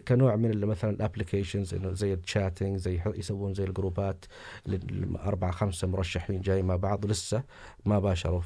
كنوع 0.08 0.36
من 0.36 0.66
مثلا 0.66 0.90
ال 0.92 0.98
applications 0.98 1.74
إنه 1.74 1.92
زي 1.94 2.14
ال 2.14 2.21
chatting 2.21 2.78
زي 2.78 3.00
يسوون 3.16 3.54
زي 3.54 3.64
ال 3.64 3.72
groupات 3.72 4.26
ل- 4.66 5.18
أربعة 5.26 5.52
خمسة 5.52 5.88
مرشحين 5.88 6.42
جاي 6.42 6.62
مع 6.62 6.76
بعض 6.76 7.06
لسه 7.06 7.44
ما 7.86 8.00
باشروا 8.00 8.42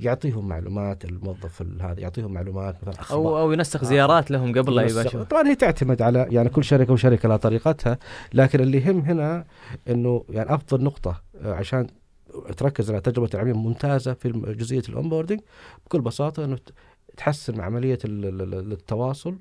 فيعطيهم 0.00 0.48
معلومات 0.48 1.04
الموظف 1.04 1.60
ال- 1.62 1.82
هذا 1.82 2.00
يعطيهم 2.00 2.32
معلومات 2.32 2.88
مثلا 2.88 3.04
أو. 3.10 3.38
أو 3.38 3.52
ينسخ 3.52 3.80
آه. 3.84 3.86
زيارات 3.86 4.30
لهم 4.30 4.58
قبل 4.58 4.74
لا 4.74 4.82
ينسق. 4.82 5.00
يباشروا 5.00 5.24
طبعا 5.24 5.48
هي 5.48 5.54
تعتمد 5.54 6.02
على 6.02 6.26
يعني 6.30 6.48
كل 6.48 6.64
شركة 6.64 6.92
وشركة 6.92 7.28
لها 7.28 7.36
طريقتها 7.36 7.98
لكن 8.34 8.60
اللي 8.60 8.78
يهم 8.78 8.98
هنا 9.00 9.44
إنه 9.88 10.24
يعني 10.30 10.54
أفضل 10.54 10.84
نقطة 10.84 11.22
آه، 11.40 11.52
عشان 11.54 11.86
تركز 12.56 12.90
على 12.90 13.00
تجربة 13.00 13.30
العميل 13.34 13.54
ممتازة 13.54 14.12
في 14.12 14.28
جزئية 14.58 14.82
ال 14.88 14.93
onboarding 14.93 15.40
بكل 15.86 16.00
بساطة 16.00 16.44
إنه 16.44 16.58
تحسن 17.16 17.60
عملية 17.60 17.98
ال- 18.04 18.24
ال- 18.24 18.54
ال- 18.54 18.72
التواصل. 18.72 19.36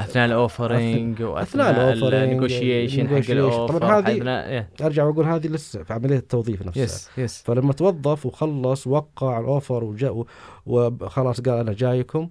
أثناء 0.00 0.26
ال 0.26 0.37
offering 0.37 1.22
وأثناء 1.22 1.92
ال 1.92 2.02
negotiation 2.02 3.08
حق. 3.08 3.30
ال 3.30 3.38
offer 3.38 3.78
طبعاً 3.78 3.98
هذه- 4.00 4.18
أثناء- 4.20 4.48
إيه. 4.48 4.68
أرجع 4.82 5.04
وأقول 5.04 5.24
هذه 5.24 5.46
لسه 5.46 5.82
في 5.82 5.92
عملية 5.92 6.16
التوظيف 6.16 6.62
نفسها 6.66 6.82
yes 6.84 7.08
yes 7.18 7.42
فلما 7.42 7.72
توظف 7.72 8.26
وخلص 8.26 8.86
وقع 8.86 9.40
ال 9.40 9.47
offer 9.47 9.84
وجاء 9.84 10.24
وخلاص 10.66 11.40
قال 11.40 11.58
أنا 11.58 11.72
جايكم. 11.72 12.28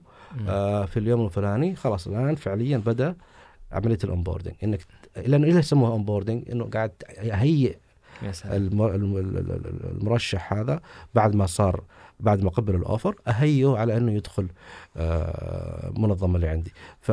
آه 0.47 0.85
في 0.85 0.97
اليوم 0.99 1.25
الفلاني 1.25 1.75
خلاص 1.75 2.07
الآن 2.07 2.35
فعليا 2.35 2.77
بدأ 2.77 3.15
عملية 3.71 3.97
ال 4.03 4.08
onboarding 4.08 4.53
إنك 4.63 4.79
لأنه 5.25 5.47
ليه 5.47 5.55
يسموها 5.59 5.91
onboarding 5.91 6.51
إنه 6.51 6.65
قاعد 6.73 6.91
يهيئ 7.23 7.75
المرشح 9.91 10.53
هذا 10.53 10.79
بعد 11.15 11.35
ما 11.35 11.45
صار 11.45 11.83
بعد 12.19 12.43
ما 12.43 12.49
قبل 12.49 12.75
ال 12.75 12.82
offer 12.82 13.15
أهيئه 13.27 13.77
على 13.77 13.97
أنه 13.97 14.11
يدخل 14.11 14.47
آه، 14.97 15.89
المنظمه 15.89 16.35
اللي 16.35 16.47
عندي. 16.47 16.71
ف 17.01 17.11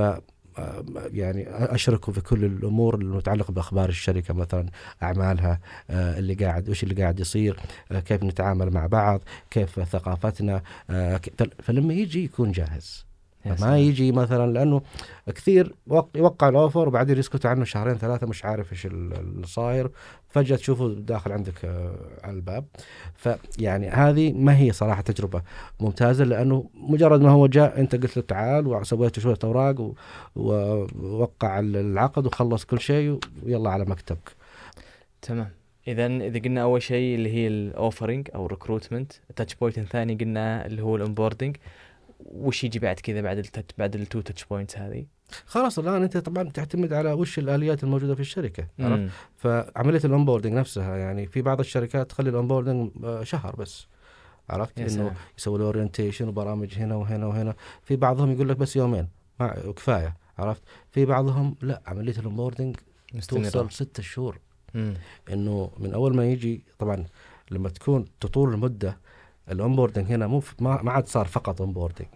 آه، 0.59 0.85
يعني 1.12 1.47
أشركه 1.49 2.12
في 2.12 2.21
كل 2.21 2.45
الأمور 2.45 2.95
المتعلقة 2.95 3.53
بأخبار 3.53 3.88
الشركة 3.88 4.35
مثلا 4.35 4.67
أعمالها 5.03 5.61
آه، 5.90 6.19
اللي 6.19 6.35
قاعد 6.35 6.69
وش 6.69 6.83
اللي 6.83 7.03
قاعد 7.03 7.21
يصير 7.21 7.57
آه، 7.93 8.01
كيف 8.01 8.23
نتعامل 8.23 8.71
مع 8.71 8.87
بعض 8.87 9.21
كيف 9.51 9.81
ثقافتنا 9.88 10.62
آه، 10.90 11.21
فلما 11.62 11.95
يجي 11.95 12.25
يكون 12.25 12.53
جاهز. 12.53 13.05
ما. 13.61 13.79
يجي 13.79 14.12
مثلا 14.12 14.53
لأنه 14.53 14.83
كثير 15.35 15.75
وق- 15.87 16.11
يوقع 16.17 16.49
ال 16.49 16.55
offer 16.55 16.88
وبعدين 16.88 17.19
يسكت 17.19 17.47
عنه 17.47 17.64
شهرين 17.64 17.95
ثلاثة 17.99 18.27
مش 18.27 18.45
عارف 18.45 18.73
إيش 18.73 18.87
ال- 18.87 19.12
اللي 19.21 19.47
صاير. 19.47 19.90
فجأة 20.35 20.57
تشوفه 20.57 20.88
داخل 20.88 21.33
عندك 21.33 21.64
آه، 21.64 21.94
على 22.25 22.37
الباب. 22.37 22.64
فيعني 23.16 23.88
هذه 23.88 24.33
ما 24.33 24.59
هي 24.59 24.73
صراحة 24.73 25.03
تجربة 25.03 25.42
ممتازة 25.81 26.25
لأنه 26.25 26.70
مجرد 26.75 27.20
ما 27.20 27.31
هو 27.31 27.47
جاء 27.47 27.81
أنت 27.81 27.94
قلت 27.94 28.16
له 28.16 28.23
تعال 28.23 28.66
وسويت 28.66 29.18
شوية 29.20 29.38
أوراق 29.44 29.92
ووقع 30.37 31.59
العقد 31.59 32.27
وخلص 32.27 32.64
كل 32.64 32.81
شيء 32.81 33.18
ويلا 33.42 33.70
على 33.70 33.85
مكتبك. 33.85 34.33
تمام. 35.23 35.51
اذا 35.88 36.07
إذا 36.07 36.38
قلنا 36.38 36.62
أول 36.62 36.83
شيء 36.83 37.14
اللي 37.14 37.35
هي 37.35 37.49
ال 37.49 37.57
offering 37.57 38.29
أو 38.35 38.47
ال 38.47 38.52
recruitment 38.52 39.12
ال 39.31 39.35
touch 39.35 39.55
point 39.55 39.79
الثاني 39.79 40.14
قلنا 40.14 40.66
اللي 40.66 40.83
هو 40.83 40.97
ال 40.97 41.02
onboarding 41.02 41.57
وش 42.20 42.64
يجي 42.64 42.79
بعد 42.79 43.01
كذا 43.01 43.20
بعد 43.20 43.38
ال 43.38 43.45
touch 43.45 43.75
بعد 43.79 43.94
ال 43.95 44.01
two 44.01 44.21
touch 44.21 44.45
points 44.45 44.79
هذه؟ 44.79 45.05
خلاص 45.47 45.79
الآن 45.79 46.03
أنت 46.03 46.17
طبعا 46.17 46.51
تعتمد 46.51 46.93
على 46.93 47.13
وش 47.13 47.39
الآليات 47.39 47.85
الموجودة 47.85 48.15
في 48.15 48.21
الشركة 48.21 48.67
عرفت؟ 48.79 49.13
فعملية 49.37 50.01
ال 50.05 50.09
onboarding 50.09 50.53
نفسها 50.53 50.97
يعني 50.97 51.27
في 51.27 51.43
بعض 51.43 51.61
الشركات 51.61 52.11
تخلي 52.11 52.31
ال 52.31 52.36
onboarding 52.36 52.90
شهر 53.23 53.57
بس 53.57 53.87
عرفت؟ 54.51 54.79
إنه. 54.79 55.15
يسوي 55.39 55.59
له 55.59 55.65
orientation 55.64 56.29
وبرامج 56.29 56.75
هنا 56.79 56.95
وهنا 56.95 57.27
وهنا. 57.27 57.55
في 57.83 57.97
بعضهم 57.97 58.33
يقول 58.33 58.49
لك 58.49 58.57
بس 58.57 58.77
يومين 58.77 59.09
ما 59.41 59.73
كفاية 59.77 60.17
عرفت؟ 60.39 60.63
في 60.91 61.05
بعضهم 61.05 61.57
لا 61.63 61.83
عملية 61.87 62.19
ال 62.19 62.24
onboarding 62.24 62.77
توصل 63.29 63.71
ستة 63.71 64.03
شهور. 64.03 64.39
إنه 65.33 65.71
من 65.79 65.95
أول 65.95 66.17
ما 66.17 66.25
يجي 66.27 66.65
طبعا 66.79 67.05
لما 67.51 67.69
تكون 67.69 68.05
تطول 68.21 68.55
المدة 68.55 68.99
ال 69.51 69.56
onboarding 69.56 70.12
هنا 70.13 70.27
مو 70.27 70.43
ما 70.61 70.83
ما 70.83 70.93
عاد 70.93 71.07
صار 71.07 71.27
فقط 71.27 71.61
onboarding 71.61 72.09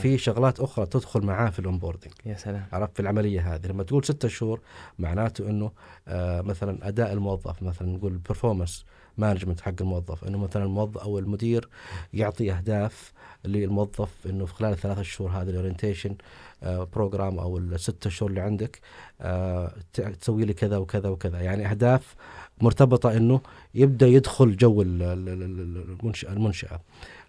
في 0.00 0.18
شغلات 0.18 0.60
أخرى 0.60 0.86
تدخل 0.86 1.20
معاه 1.22 1.50
في 1.50 1.58
ال 1.58 1.63
onboarding 1.63 2.12
يا 2.26 2.34
سلام. 2.36 2.64
عرفت؟ 2.72 2.94
في 2.94 3.00
العملية 3.00 3.54
هذه. 3.54 3.66
لما 3.66 3.82
تقول 3.82 4.04
ستة 4.04 4.28
شهور 4.28 4.60
معناته 4.98 5.50
إنه 5.50 5.70
آه 6.08 6.40
مثلا 6.40 6.88
أداء 6.88 7.12
الموظف 7.12 7.62
مثلا 7.62 7.88
نقول 7.88 8.12
ال 8.12 8.18
performance 8.18 8.84
management 9.18 9.60
حق 9.60 9.72
الموظف 9.80 10.24
إنه 10.24 10.38
مثلا 10.38 10.64
الموظف 10.64 10.98
أو 10.98 11.18
المدير 11.18 11.68
يعطي 12.12 12.52
أهداف 12.52 13.12
للموظف 13.44 14.08
إنه 14.26 14.46
في 14.46 14.54
خلال 14.54 14.72
الثلاث 14.72 15.00
شهور 15.00 15.30
هذه 15.30 15.50
ال 15.50 15.55
orientation 15.55 16.14
program 16.62 17.38
أو 17.38 17.58
الست 17.58 18.08
شهور 18.08 18.30
اللي 18.30 18.40
عندك 18.40 18.80
آه، 19.20 19.72
تسوي 20.20 20.44
لي 20.44 20.52
كذا 20.54 20.76
وكذا 20.76 21.08
وكذا. 21.08 21.40
يعني 21.40 21.70
أهداف 21.70 22.14
مرتبطة 22.60 23.16
إنه 23.16 23.40
يبدأ 23.74 24.06
يدخل 24.06 24.56
جو 24.56 24.82
ال- 24.82 25.02
ال- 25.02 25.28
ال- 25.28 25.98
المنشأة 26.00 26.32
المنشأة. 26.32 26.80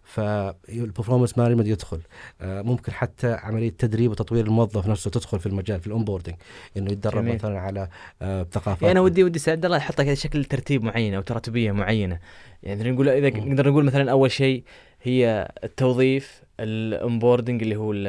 فال 0.05 0.25
performance 0.25 1.37
management 1.37 1.67
يدخل 1.67 1.99
آه، 2.41 2.61
ممكن 2.61 2.91
حتى 2.91 3.33
عملية 3.33 3.69
تدريب 3.69 4.11
وتطوير 4.11 4.45
الموظف 4.45 4.87
نفسه 4.87 5.11
تدخل 5.11 5.39
في 5.39 5.45
المجال 5.45 5.79
في 5.79 5.87
ال 5.87 5.91
onboarding 5.91 6.35
إنه 6.77 6.91
يتدرب 6.91 7.21
جميل. 7.21 7.35
مثلا 7.35 7.59
على 7.59 7.87
آه، 8.21 8.43
ثقافات 8.51 8.81
يعني 8.81 8.91
أنا 8.91 9.01
ودي 9.01 9.23
ودي 9.23 9.39
سعد 9.39 9.65
الله 9.65 9.77
يحطها 9.77 10.03
كذا 10.03 10.13
شكل 10.15 10.45
ترتيب 10.45 10.83
معين 10.83 11.13
أو 11.13 11.21
تراتبية 11.21 11.71
معينة 11.71 12.19
يعني 12.63 12.91
نقول 12.91 13.09
إذا. 13.09 13.29
نقدر 13.29 13.69
نقول 13.69 13.85
مثلا 13.85 14.11
أول 14.11 14.31
شيء 14.31 14.63
هي 15.01 15.51
التوظيف 15.63 16.44
ال 16.59 16.68
onboarding 16.68 17.61
اللي 17.63 17.75
هو 17.75 17.91
ال- 17.91 18.07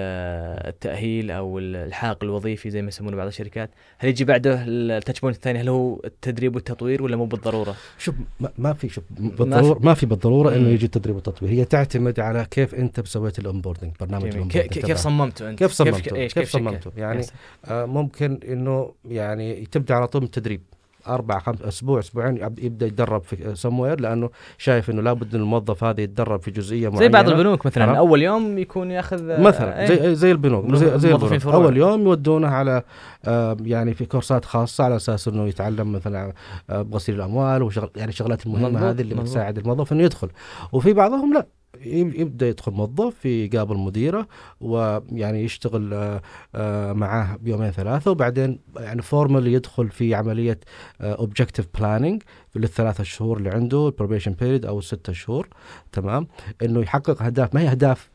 التأهيل 0.68 1.30
أو 1.30 1.58
الإلحاق 1.58 2.24
الوظيفي 2.24 2.70
زي 2.70 2.82
ما 2.82 2.88
يسمونه 2.88 3.16
بعض 3.16 3.26
الشركات. 3.26 3.70
هل 3.98 4.08
يجي 4.08 4.24
بعده 4.24 4.64
ال 4.66 4.75
touch 4.75 5.20
point 5.20 5.36
الثاني؟ 5.36 5.58
هل 5.58 5.68
هو 5.68 6.00
التدريب 6.04 6.54
والتطوير 6.54 7.02
ولا 7.02 7.16
مو 7.16 7.24
بالضرورة؟ 7.24 7.74
شوف 7.98 8.14
ما, 8.58 8.72
في 8.72 8.88
شوف 8.88 9.04
بالضروره 9.10 9.78
ما 9.78 9.94
في 9.94 10.06
بالضرورة 10.06 10.54
إنه 10.54 10.68
يجي 10.68 10.86
التدريب 10.86 11.14
والتطوير. 11.16 11.52
هي 11.52 11.64
تعتمد 11.64 12.20
على 12.20 12.46
كيف 12.50 12.74
أنت 12.74 13.06
سويت 13.06 13.38
ال 13.38 13.43
onboarding 13.43 13.92
برنامج 14.00 14.22
جميل. 14.22 14.34
ال 14.34 14.38
onboarding 14.38 14.72
كيف 14.72 14.86
كيف. 14.86 14.96
صممته 14.96 15.50
أنت؟ 15.50 15.58
كيف 15.58 15.72
صممته؟ 15.72 16.16
إيش 16.16 16.34
كيف 16.34 16.48
شكل؟ 16.48 16.58
صممته؟ 16.58 16.90
يعني. 16.96 17.22
آه 17.64 17.84
ممكن 17.84 18.40
إنه 18.48 18.92
يعني 19.08 19.66
تبدأ 19.66 19.94
على 19.94 20.06
طول 20.08 20.20
من 20.20 20.26
التدريب. 20.26 20.60
أربع 21.08 21.38
خمس 21.38 21.62
أسبوع 21.62 21.98
أسبوعين 21.98 22.36
يب- 22.36 22.58
يبدأ 22.58 22.86
يتدرب 22.86 23.22
في 23.22 23.54
سموير 23.54 24.00
لأنه 24.00 24.30
شايف 24.58 24.90
إنه 24.90 25.02
لابد 25.02 25.34
إن 25.34 25.40
الموظف 25.40 25.84
هذا 25.84 26.00
يتدرب 26.00 26.40
في 26.40 26.50
جزئية 26.50 26.88
معينه 26.88 27.00
زي 27.00 27.08
بعض 27.08 27.28
البنوك 27.28 27.66
مثلا 27.66 27.84
عرفت؟ 27.84 27.96
أول 27.98 28.22
يوم 28.22 28.58
يكون 28.58 28.90
يأخذ 28.90 29.40
مثلا 29.40 29.80
إيه. 29.80 29.86
زي 29.86 30.14
زي 30.14 30.32
البنوك 30.32 30.74
زي, 30.74 30.98
زي 30.98 31.12
البنوك 31.12 31.34
فروع. 31.34 31.54
أول 31.54 31.76
يوم 31.76 32.02
يودونه 32.02 32.48
على 32.48 32.82
آه 33.24 33.56
يعني 33.64 33.94
في 33.94 34.04
كورسات 34.04 34.44
خاصة 34.44 34.84
على 34.84 34.96
أساس 34.96 35.28
إنه 35.28 35.46
يتعلم 35.48 35.92
مثلا 35.92 36.32
آه 36.70 36.82
بغسيل 36.82 37.14
الأموال 37.14 37.62
وشغل 37.62 37.90
يعني 37.96 38.08
الشغلات 38.08 38.46
المهمة 38.46 38.90
هذه 38.90 39.00
اللي. 39.00 39.14
بتساعد 39.14 39.58
الموظف 39.58 39.92
إنه 39.92 40.02
يدخل 40.02 40.28
وفي 40.72 40.92
بعضهم 40.92 41.32
لا 41.34 41.46
يبدأ 41.84 42.48
يدخل 42.48 42.72
موظف 42.72 43.26
يقابل 43.26 43.76
مديره 43.76 44.28
ويعني 44.60 45.44
يشتغل 45.44 45.94
آه، 45.94 46.22
آه، 46.54 46.92
معاه 46.92 47.36
بيومين 47.36 47.70
ثلاثة 47.70 48.10
وبعدين 48.10 48.58
يعني 48.76 49.02
formal 49.02 49.46
يدخل 49.46 49.90
في 49.90 50.14
عملية 50.14 50.60
objective 51.00 51.66
planning 51.78 52.22
في 52.50 52.58
الثلاثة 52.58 53.04
شهور 53.04 53.38
اللي 53.38 53.50
عنده 53.50 53.86
ال 53.86 53.91
probation 53.91 54.32
period 54.32 54.66
أو 54.66 54.78
الستة 54.78 55.12
شهور 55.12 55.48
تمام 55.92 56.26
إنه 56.62 56.80
يحقق 56.80 57.22
اهداف 57.22 57.54
ما 57.54 57.60
هي 57.60 57.70
أهداف 57.70 58.10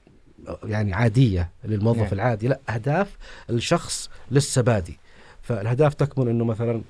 يعني 0.64 0.94
عادية 0.94 1.50
للموظف 1.66 2.00
نعم. 2.00 2.14
العادي 2.14 2.48
لا 2.48 2.60
أهداف 2.70 3.18
الشخص 3.50 4.10
لسه 4.32 4.62
بادي 4.62 4.98
فالأهداف 5.42 5.94
تكمن 5.94 6.28
إنه 6.28 6.46
مثلا 6.46 6.82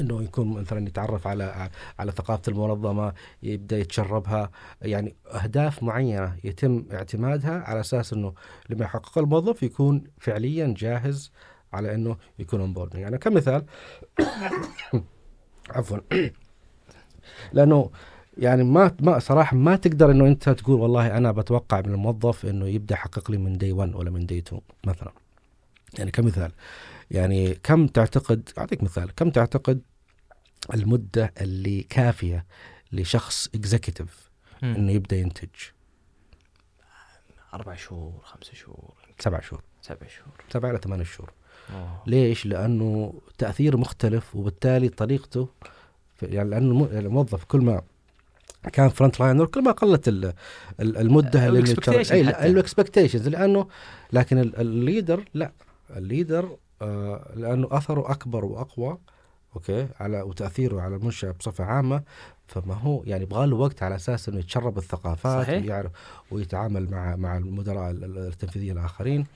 إنه 0.00 0.22
يكون 0.22 0.48
مثلا 0.60 0.88
يتعرف 0.88 1.26
على 1.26 1.70
على 1.98 2.12
ثقافة 2.12 2.42
المنظمة 2.48 3.12
يبدأ 3.42 3.78
يتشربها. 3.78 4.50
يعني 4.82 5.14
أهداف 5.34 5.82
معينة 5.82 6.36
يتم 6.44 6.84
اعتمادها 6.92 7.60
على 7.60 7.80
أساس 7.80 8.12
إنه 8.12 8.34
لما 8.70 8.84
يحقق 8.84 9.18
الموظف 9.18 9.62
يكون 9.62 10.04
فعليا 10.18 10.74
جاهز 10.76 11.32
على 11.72 11.94
إنه 11.94 12.16
يكون 12.38 12.60
اون 12.60 12.88
يعني 12.94 13.18
كمثال 13.18 13.64
عفوا 15.74 15.98
لأنه 17.52 17.90
يعني 18.38 18.64
ما 18.64 18.96
ما 19.00 19.18
صراحة 19.18 19.56
ما 19.56 19.76
تقدر 19.76 20.10
إنه 20.10 20.26
أنت 20.26 20.48
تقول 20.48 20.80
والله 20.80 21.16
أنا 21.16 21.32
بتوقع 21.32 21.80
من 21.80 21.92
الموظف 21.94 22.46
إنه 22.46 22.66
يبدأ 22.66 22.94
يحقق 22.94 23.30
لي 23.30 23.36
من 23.38 23.58
دي 23.58 23.72
1 23.72 23.94
ولا 23.94 24.10
من 24.10 24.26
دي 24.26 24.38
2 24.38 24.62
مثلا. 24.86 25.12
يعني 25.98 26.10
كمثال 26.10 26.52
يعني 27.10 27.54
كم 27.54 27.86
تعتقد 27.86 28.48
أعطيك 28.58 28.82
مثال 28.82 29.14
كم 29.14 29.30
تعتقد 29.30 29.80
المدة 30.74 31.32
اللي 31.40 31.82
كافية 31.82 32.46
لشخص 32.92 33.48
اكزيكتيف. 33.54 34.30
إنه 34.62 34.92
يبدأ 34.92 35.16
ينتج 35.16 35.48
أربع 37.54 37.74
شهور 37.74 38.20
خمسة 38.24 38.52
شهور 38.54 38.94
سبع 39.18 39.40
شهور 39.40 39.62
سبع 39.82 40.06
شهور 40.06 40.34
سبع 40.52 40.70
إلى 40.70 40.78
ثمان 40.78 41.04
شهور 41.04 41.32
أوه. 41.72 42.02
ليش؟ 42.06 42.46
لأنه 42.46 43.14
تأثير 43.38 43.76
مختلف 43.76 44.36
وبالتالي 44.36 44.88
طريقته 44.88 45.48
يعني 46.22 46.50
لأنه 46.50 46.70
الم- 46.70 46.98
الموظف 47.06 47.44
كل 47.44 47.60
ما 47.60 47.82
كان 48.72 48.88
front 48.88 49.20
liner 49.20 49.46
كل 49.46 49.62
ما 49.62 49.70
قلت 49.72 50.08
ال- 50.08 50.32
ال- 50.80 50.96
المدة. 50.96 51.48
ال 52.46 52.52
expectations 52.52 53.28
لأنه 53.28 53.68
لكن 54.12 54.38
ال- 54.38 54.56
ال 54.60 54.69
leader 54.69 55.24
لا 55.34 55.52
ال 55.96 56.05
leader 56.05 56.56
لأنه 57.36 57.68
أثره 57.70 58.10
أكبر 58.10 58.44
وأقوى 58.44 58.98
أوكي؟ 59.56 59.88
على 60.00 60.22
وتأثيره 60.22 60.80
على 60.80 60.96
المنشأة 60.96 61.30
بصفة 61.30 61.64
عامة. 61.64 62.02
فما 62.46 62.74
هو 62.74 63.02
يعني 63.06 63.22
يبغى 63.22 63.46
له 63.46 63.56
وقت 63.56 63.82
على 63.82 63.94
أساس 63.94 64.28
إنه 64.28 64.38
يتشرب 64.38 64.78
الثقافات 64.78 65.42
صحيح. 65.46 65.62
ويعرف 65.64 65.90
ويتعامل 66.30 66.90
مع 66.90 67.16
مع 67.16 67.36
المدراء 67.36 67.90
ال- 67.90 68.04
ال- 68.04 68.18
التنفيذيين 68.18 68.78
الآخرين. 68.78 69.26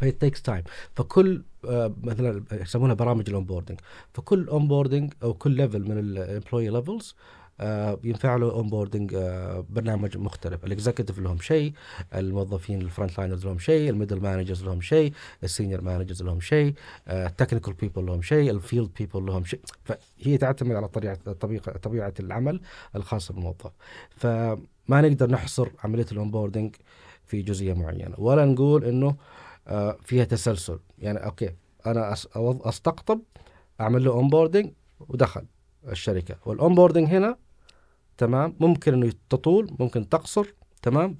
فهي 0.00 0.10
takes 0.10 0.42
time 0.42 0.62
فكل 0.96 1.42
آه، 1.68 1.92
مثلا 2.02 2.42
يسمونها 2.52 2.94
برامج 2.94 3.28
ال 3.28 3.33
onboarding 3.33 3.80
فكل 4.14 4.48
onboarding 4.48 5.12
أو 5.22 5.34
كل 5.34 5.50
level 5.50 5.82
من 5.82 5.98
ال 5.98 6.06
employee 6.06 6.68
levels 6.68 7.14
ينفع 8.04 8.36
له 8.36 8.50
onboarding 8.50 9.16
برنامج 9.70 10.16
مختلف. 10.16 10.64
ال 10.64 10.69
executive 10.69 11.18
لهم 11.18 11.38
شيء 11.38 11.72
الموظفين 12.14 12.82
ال 12.82 12.88
front 12.88 13.18
liners 13.18 13.46
لهم 13.46 13.58
شيء 13.58 13.90
ال 13.90 13.94
middle 13.94 14.20
managers 14.20 14.64
لهم 14.64 14.80
شيء 14.80 15.12
ال 15.44 15.49
senior 15.49 15.80
managers 15.80 16.22
لهم 16.22 16.40
شيء 16.40 16.74
ال 17.08 17.14
technical 17.14 17.72
people 17.72 18.06
لهم 18.06 18.22
شيء 18.22 18.50
ال 18.50 18.57
field 18.57 18.90
people 18.98 19.26
لهم 19.26 19.44
شيء. 19.44 19.60
فهي 19.84 20.38
تعتمد 20.38 20.76
على 20.76 20.88
طبيعة 20.88 21.18
طبيعة 21.82 22.14
العمل 22.20 22.60
الخاصه 22.96 23.34
بالموظف. 23.34 23.70
فما 24.10 24.58
نقدر 24.90 25.30
نحصر 25.30 25.68
عملية 25.84 26.06
ال 26.12 26.18
onboarding 26.18 26.76
في 27.24 27.42
جزئية 27.42 27.72
معينة. 27.74 28.14
ولا 28.18 28.44
نقول 28.44 28.84
إنه 28.84 29.16
آه، 29.68 29.96
فيها 30.02 30.24
تسلسل. 30.24 30.78
يعني 30.98 31.18
okay 31.18 31.50
أنا 31.86 32.12
أستقطب 32.36 33.20
أعمل 33.80 34.04
له 34.04 34.10
onboarding 34.10 34.70
ودخل 35.00 35.44
الشركة. 35.88 36.36
وال 36.46 36.56
onboarding 36.56 37.08
هنا 37.08 37.36
تمام؟ 38.18 38.54
ممكن 38.60 38.94
إنه 38.94 39.12
تطول 39.30 39.76
ممكن 39.78 40.08
تقصر 40.08 40.46
تمام؟ 40.82 41.16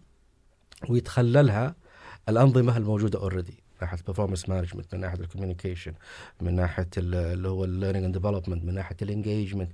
ويتخللها 0.88 1.74
الأنظمة 2.28 2.76
الموجودة 2.76 3.18
already 3.18 3.52
من 3.52 3.78
ناحية 3.82 3.98
ال 3.98 4.02
performance 4.02 4.48
management 4.48 4.94
من 4.94 5.00
ناحية 5.00 5.20
ال 5.20 5.25
communication 5.25 5.92
من 6.40 6.54
ناحية 6.54 6.88
ال- 6.98 7.14
اللي 7.14 7.48
هو 7.48 7.64
ال 7.64 7.68
learning 7.68 8.04
and 8.04 8.14
development 8.18 8.64
من 8.64 8.74
ناحية 8.74 8.96
ال 9.02 9.09
engagement 9.09 9.72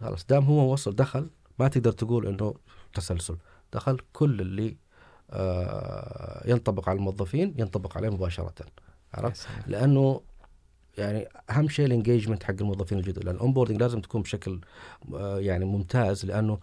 خلاص 0.00 0.26
دام 0.26 0.44
هو 0.44 0.72
وصل 0.72 0.94
دخل 0.96 1.30
ما 1.58 1.68
تقدر 1.68 1.92
تقول 1.92 2.26
إنه 2.26 2.54
تسلسل. 2.94 3.36
دخل 3.72 3.98
كل 4.12 4.40
اللي 4.40 4.76
آه 5.30 6.42
ينطبق 6.50 6.88
على 6.88 6.96
الموظفين 6.96 7.54
ينطبق 7.58 7.96
عليه 7.96 8.08
مباشرة. 8.08 8.54
عرفت؟ 9.14 9.48
لأنه 9.66 10.20
يعني 10.98 11.28
أهم 11.50 11.68
شيء 11.68 11.86
ال 11.86 11.91
engagement 11.91 12.42
حق 12.42 12.54
الموظفين 12.60 12.98
الجدد 12.98 13.24
لأن 13.24 13.34
ال 13.34 13.38
onboarding 13.38 13.80
لازم 13.80 14.00
تكون 14.00 14.22
بشكل 14.22 14.60
آه، 15.14 15.38
يعني 15.38 15.64
ممتاز 15.64 16.26
لأنه 16.26 16.58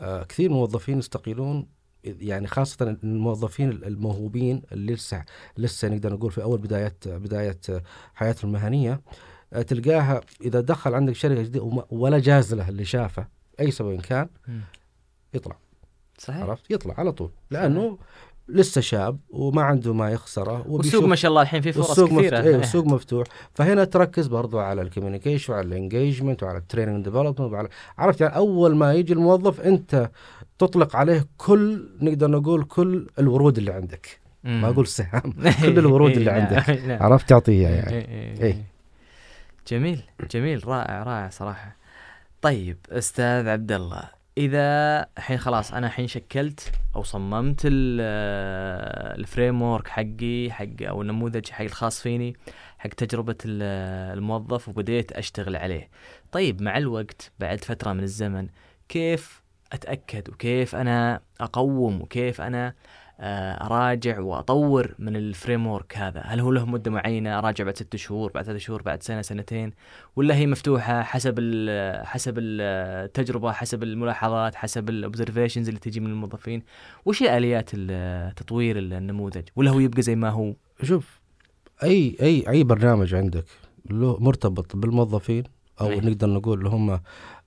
آه، 0.00 0.22
كثير 0.22 0.48
من 0.48 0.54
الموظفين 0.54 0.98
يستقيلون 0.98 1.66
يعني 2.04 2.46
خاصة 2.46 2.96
الموظفين 3.04 3.70
الموهوبين 3.70 4.62
اللي 4.72 4.92
لسه 4.92 5.24
لسه 5.56 5.88
نقدر 5.88 6.12
نقول 6.12 6.32
في 6.32 6.42
أول 6.42 6.58
بداية 6.58 6.96
بداية 7.06 7.60
حياتهم 8.14 8.50
المهنية. 8.50 9.00
آه، 9.52 9.62
تلقاها 9.62 10.20
إذا 10.40 10.60
دخل 10.60 10.94
عندك 10.94 11.12
شركة 11.12 11.42
جديدة 11.42 11.84
ولا 11.90 12.18
جاز 12.18 12.54
له 12.54 12.68
اللي 12.68 12.84
شافه 12.84 13.26
أي 13.60 13.70
سبب 13.70 14.00
كان. 14.00 14.28
يطلع. 15.34 15.56
صحيح. 16.18 16.42
عرفت؟ 16.42 16.70
يطلع 16.70 16.94
على 16.98 17.12
طول. 17.12 17.30
لأنه 17.50 17.98
لسه 18.48 18.80
شاب 18.80 19.18
وما 19.30 19.62
عنده 19.62 19.94
ما 19.94 20.10
يخسره 20.10 20.64
والسوق 20.68 21.04
ما 21.04 21.16
شاء 21.16 21.28
الله 21.28 21.42
الحين 21.42 21.60
فيه 21.60 21.70
فرص 21.70 21.88
والسوق 21.88 22.08
كثيرة 22.08 22.36
مفتوح 22.36 22.44
إيه 22.44 22.56
السوق 22.56 22.86
مفتوح 22.86 23.26
فهنا 23.54 23.84
تركز 23.84 24.26
برضو 24.26 24.58
على 24.58 24.82
ال 24.82 24.87
communication 24.87 25.52
وعلى 25.52 25.66
ال 25.66 25.73
engagement 25.73 26.42
وعلى 26.42 26.58
ال 26.58 26.63
training 26.63 27.04
development 27.04 27.40
وعلى 27.40 27.68
عرفت 27.98 28.20
يعني 28.20 28.36
أول 28.36 28.76
ما 28.76 28.94
يجي 28.94 29.12
الموظف 29.12 29.60
أنت 29.60 30.10
تطلق 30.58 30.96
عليه 30.96 31.26
كل 31.36 31.88
نقدر 32.00 32.30
نقول 32.30 32.64
كل 32.64 33.06
الورود 33.18 33.58
اللي 33.58 33.72
عندك 33.72 34.18
مم. 34.44 34.60
ما 34.60 34.68
أقول 34.68 34.86
سهام 34.86 35.32
كل 35.62 35.78
الورود 35.78 36.10
اللي 36.10 36.30
نعم، 36.30 36.40
عندك 36.40 36.70
نعم. 36.88 37.02
عرفت 37.02 37.28
تعطيها 37.28 37.70
يعني 37.70 37.90
إيه، 37.90 38.08
إيه، 38.08 38.36
إيه. 38.36 38.42
إيه. 38.42 38.64
جميل 39.68 40.02
جميل 40.30 40.68
رائع 40.68 41.02
رائع 41.02 41.28
صراحة 41.30 41.76
طيب 42.42 42.76
أستاذ 42.90 43.48
عبد 43.48 43.72
الله 43.72 44.15
إذا 44.38 45.06
الحين 45.18 45.38
خلاص 45.38 45.74
أنا 45.74 45.86
الحين 45.86 46.06
شكلت 46.06 46.72
أو 46.96 47.02
صممت 47.02 47.60
ال 49.18 49.62
framework 49.62 49.88
حقي 49.88 50.48
حق 50.50 50.82
أو 50.82 51.02
النموذج 51.02 51.48
حق 51.50 51.64
الخاص 51.64 52.00
فيني 52.02 52.36
حق 52.78 52.90
تجربة 52.90 53.36
ال- 53.44 53.62
الموظف 54.18 54.68
وبديت 54.68 55.12
أشتغل 55.12 55.56
عليه. 55.56 55.88
طيب 56.32 56.62
مع 56.62 56.78
الوقت 56.78 57.32
بعد 57.38 57.64
فترة 57.64 57.92
من 57.92 58.02
الزمن 58.02 58.48
كيف 58.88 59.42
أتأكد؟ 59.72 60.28
وكيف 60.28 60.74
أنا 60.74 61.20
أقوم؟ 61.40 62.00
وكيف 62.00 62.40
أنا 62.40 62.66
آه، 62.68 62.74
اراجع 63.20 64.20
وأطور 64.20 64.94
من 64.98 65.16
ال 65.16 65.66
framework 65.66 65.96
هذا. 65.96 66.20
هل 66.20 66.40
هو 66.40 66.52
له 66.52 66.66
مدة 66.66 66.90
معينة؟ 66.90 67.38
اراجع 67.38 67.64
بعد 67.64 67.76
ست 67.76 67.96
شهور 67.96 68.32
بعد 68.32 68.44
ثلاث 68.44 68.60
شهور 68.60 68.82
بعد 68.82 69.02
سنة 69.02 69.22
سنتين؟ 69.22 69.72
ولا 70.16 70.34
هي 70.34 70.46
مفتوحة 70.46 71.02
حسب 71.02 71.34
ال 71.38 72.06
حسب 72.06 72.34
التجربة 72.38 73.52
حسب 73.52 73.82
الملاحظات 73.82 74.54
حسب 74.54 74.88
الاوبزرفيشنز 74.88 75.68
اللي 75.68 75.80
تجي 75.80 76.00
من 76.00 76.10
الموظفين؟ 76.10 76.62
وش 77.04 77.22
الاليات 77.22 77.70
تطوير 78.38 78.78
النموذج؟ 78.78 79.42
ولا 79.56 79.70
هو 79.70 79.80
يبقى 79.80 80.02
زي 80.02 80.16
ما 80.16 80.30
هو؟ 80.30 80.54
شوف 80.82 81.20
أي 81.82 82.16
أي 82.22 82.44
أي 82.48 82.64
برنامج 82.64 83.14
عندك 83.14 83.44
له 83.90 84.16
مرتبط 84.20 84.76
بالموظفين 84.76 85.44
أو 85.80 85.90
أي. 85.90 86.00
نقدر 86.00 86.28
نقول 86.28 86.58
اللي 86.58 86.68
هم 86.70 86.90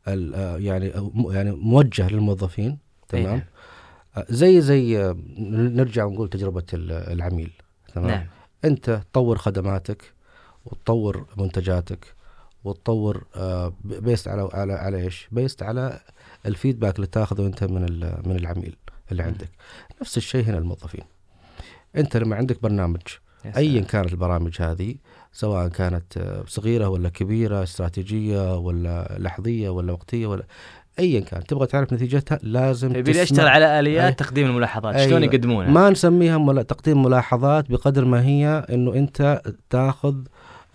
آه، 0.07 0.57
يعني 0.57 0.91
يعني 1.29 1.51
موجه 1.51 2.09
للموظفين 2.09 2.69
أي 2.69 2.77
تمام؟ 3.07 3.25
نعم. 3.25 3.41
آه، 4.19 4.25
زي 4.29 4.61
زي 4.61 4.97
آه، 5.03 5.17
نرجع 5.39 6.05
ونقول 6.05 6.29
تجربة 6.29 6.63
ال- 6.73 6.91
العميل 6.91 7.51
تمام 7.93 8.07
نعم 8.07 8.25
انت 8.65 9.01
تطور 9.11 9.37
خدماتك 9.37 10.13
وتطور 10.65 11.25
منتجاتك 11.37 12.05
وتطور 12.63 13.23
آه، 13.35 13.73
based 13.83 14.27
على 14.27 14.49
على 14.53 14.73
على 14.73 14.97
إيش؟ 15.03 15.27
based 15.31 15.63
على 15.63 15.99
ال 16.45 16.51
feedback 16.51 16.95
اللي 16.95 17.07
تاخذه 17.07 17.45
انت 17.47 17.63
من 17.63 17.81
من 18.27 18.35
العميل 18.35 18.75
اللي. 19.11 19.23
عندك. 19.23 19.49
نفس 20.01 20.17
الشيء 20.17 20.43
هنا 20.45 20.57
الموظفين. 20.57 21.03
انت 21.95 22.17
لما 22.17 22.35
عندك 22.35 22.61
برنامج 22.61 23.01
يا 23.45 23.57
ايا. 23.57 23.81
كانت 23.81 24.11
البرامج 24.11 24.61
هذه 24.61 24.95
سواء 25.33 25.67
كانت 25.67 26.17
آه، 26.17 26.43
صغيرة 26.47 26.87
ولا 26.87 27.09
كبيرة 27.09 27.63
استراتيجية 27.63 28.57
ولا 28.57 29.17
لحظية 29.19 29.69
ولا 29.69 29.91
وقتية 29.93 30.27
ولا 30.27 30.43
ايا 30.99 31.19
كان. 31.19 31.43
تبغى 31.43 31.67
تعرف 31.67 31.93
نتيجتها؟ 31.93 32.39
لازم 32.43 32.95
يبي 32.95 33.11
تسمع- 33.11 33.23
اشتغل 33.23 33.47
على 33.47 33.79
آليات 33.79 34.03
أي. 34.05 34.13
تقديم 34.13 34.47
الملاحظات؟ 34.47 34.95
أيوة. 34.95 35.07
شلون 35.09 35.23
يقدمونها؟ 35.23 35.69
ما 35.71 35.89
نسميها 35.89 36.37
ملا... 36.37 36.61
تقديم 36.61 37.03
ملاحظات 37.03 37.71
بقدر 37.71 38.05
ما 38.05 38.21
هي 38.25 38.65
إنه 38.69 38.93
أنت 38.93 39.41
تاخذ 39.69 40.15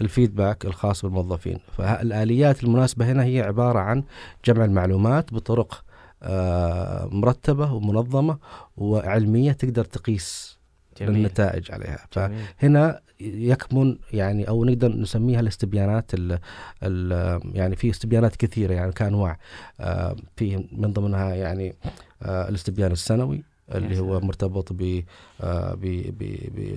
الفيدباك 0.00 0.64
الخاص 0.64 1.02
بالموظفين. 1.04 1.58
فالآليات 1.76 2.64
المناسبة 2.64 3.12
هنا 3.12 3.24
هي 3.24 3.40
عبارة 3.40 3.78
عن 3.78 4.02
جمع 4.44 4.64
المعلومات 4.64 5.34
بطرق 5.34 5.84
آه، 6.22 7.08
مرتبة 7.12 7.72
ومنظمة 7.72 8.38
وعلمية 8.76 9.52
تقدر 9.52 9.84
تقيس 9.84 10.58
جميل. 11.00 11.16
النتائج 11.16 11.72
عليها. 11.72 11.98
جميل. 12.16 12.38
فهنا 12.60 13.00
يكمن 13.24 13.96
يعني 14.12 14.48
أو 14.48 14.64
نقدر 14.64 14.88
نسميها 14.88 15.40
الاستبيانات 15.40 16.14
ال 16.14 16.38
ال 16.82 17.40
يعني 17.54 17.76
في 17.76 17.90
استبيانات 17.90 18.36
كثيرة 18.36 18.74
يعني 18.74 18.92
كأنواع 18.92 19.38
آه، 19.80 20.16
في 20.36 20.68
من 20.72 20.92
ضمنها 20.92 21.34
يعني 21.34 21.74
آه، 22.22 22.48
الاستبيان 22.48 22.92
السنوي 22.92 23.42
اللي 23.74 23.98
هو. 23.98 24.20
مرتبط 24.20 24.72
ب 24.72 25.02
آه، 25.40 25.74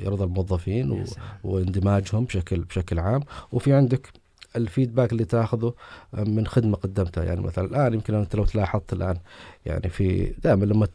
برضا 0.06 0.26
الموظفين. 0.26 1.06
واندماجهم 1.44 2.26
بشكل 2.26 2.60
بشكل 2.60 3.00
عام 3.00 3.22
وفي 3.52 3.74
عندك 3.74 4.12
ال 4.56 4.62
feedback 4.62 5.12
اللي 5.12 5.26
تاخذه 5.26 5.74
من 6.14 6.48
خدمة 6.48 6.76
قدمتها 6.76 7.24
يعني 7.24 7.42
مثلا 7.42 7.66
الآن 7.66 7.94
يمكن 7.94 8.14
أنت 8.14 8.36
لو 8.36 8.46
تلاحظت 8.46 8.94
الآن 8.94 9.18
يعني 9.66 9.90
في 9.90 10.34
دائما 10.44 10.66
لما 10.66 10.88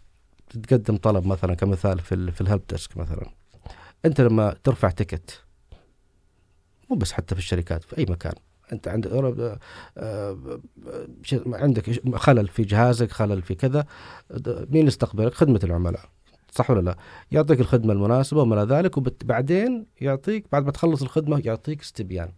تقدم 0.62 0.96
طلب 0.96 1.26
مثلا 1.26 1.54
كمثال 1.54 1.98
في 1.98 2.32
في 2.32 2.40
ال 2.40 2.44
help 2.44 2.62
desk 2.70 2.96
مثلا 2.96 3.41
أنت 4.04 4.20
لما 4.20 4.56
ترفع 4.64 4.90
ticket 4.90 5.42
مو 6.90 6.96
بس 6.96 7.12
حتى 7.12 7.34
في 7.34 7.40
الشركات 7.40 7.84
في 7.84 7.98
أي 7.98 8.06
مكان. 8.10 8.32
أنت 8.72 8.88
عندك 8.88 9.10
آه، 9.10 9.58
آه، 9.98 10.60
شيء- 11.22 11.54
عندك 11.54 12.16
خلل 12.16 12.48
في 12.48 12.62
جهازك 12.62 13.10
خلل 13.10 13.42
في 13.42 13.54
كذا 13.54 13.86
مين 14.46 14.86
يستقبلك؟ 14.86 15.34
خدمة 15.34 15.60
العملاء. 15.64 16.08
صح 16.50 16.70
ولا 16.70 16.80
لا؟ 16.80 16.96
يعطيك 17.32 17.60
الخدمة 17.60 17.92
المناسبة 17.92 18.42
وما 18.42 18.62
إلى 18.62 18.74
ذلك 18.74 18.96
وبعدين 18.96 19.86
يعطيك 20.00 20.44
بعد 20.52 20.64
ما 20.64 20.70
تخلص 20.70 21.02
الخدمة 21.02 21.42
يعطيك 21.44 21.80
استبيان. 21.80 22.32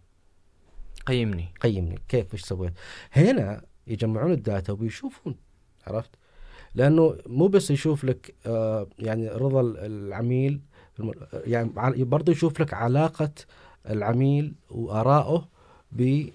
قيمني. 1.05 1.47
قيمني. 1.61 1.99
كيف؟ 2.07 2.33
إيش 2.33 2.41
سويت؟ 2.41 2.73
هنا 3.11 3.61
يجمعون 3.87 4.31
الداتا 4.31 4.73
وبيشوفون 4.73 5.35
عرفت؟ 5.87 6.09
لأنه 6.75 7.17
مو 7.27 7.47
بس 7.47 7.71
يشوف 7.71 8.03
لك 8.03 8.35
آه 8.45 8.87
يعني 8.99 9.27
رضا 9.29 9.61
العميل 9.61 10.61
يعني 11.33 12.03
برضه 12.03 12.31
يشوف 12.31 12.61
لك 12.61 12.73
علاقة 12.73 13.31
العميل 13.89 14.53
وآرائه 14.69 15.47
ب 15.91 16.29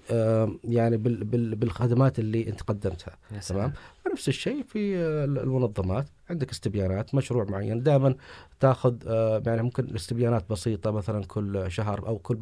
يعني 0.63 0.97
بال 0.97 1.23
بال 1.23 1.55
بالخدمات 1.55 2.19
اللي 2.19 2.49
انت 2.49 2.61
قدمتها. 2.61 3.17
سلام. 3.39 3.73
نفس 4.11 4.27
الشيء 4.27 4.63
في 4.63 4.95
المنظمات. 5.25 6.07
عندك 6.29 6.51
استبيانات 6.51 7.15
مشروع 7.15 7.45
معين. 7.49 7.83
دائما 7.83 8.15
تاخذ 8.59 8.95
آه، 9.07 9.43
يعني 9.45 9.63
ممكن 9.63 9.95
استبيانات 9.95 10.49
بسيطة 10.49 10.91
مثلا 10.91 11.23
كل 11.25 11.71
شهر 11.71 12.07
أو 12.07 12.17
كل 12.17 12.37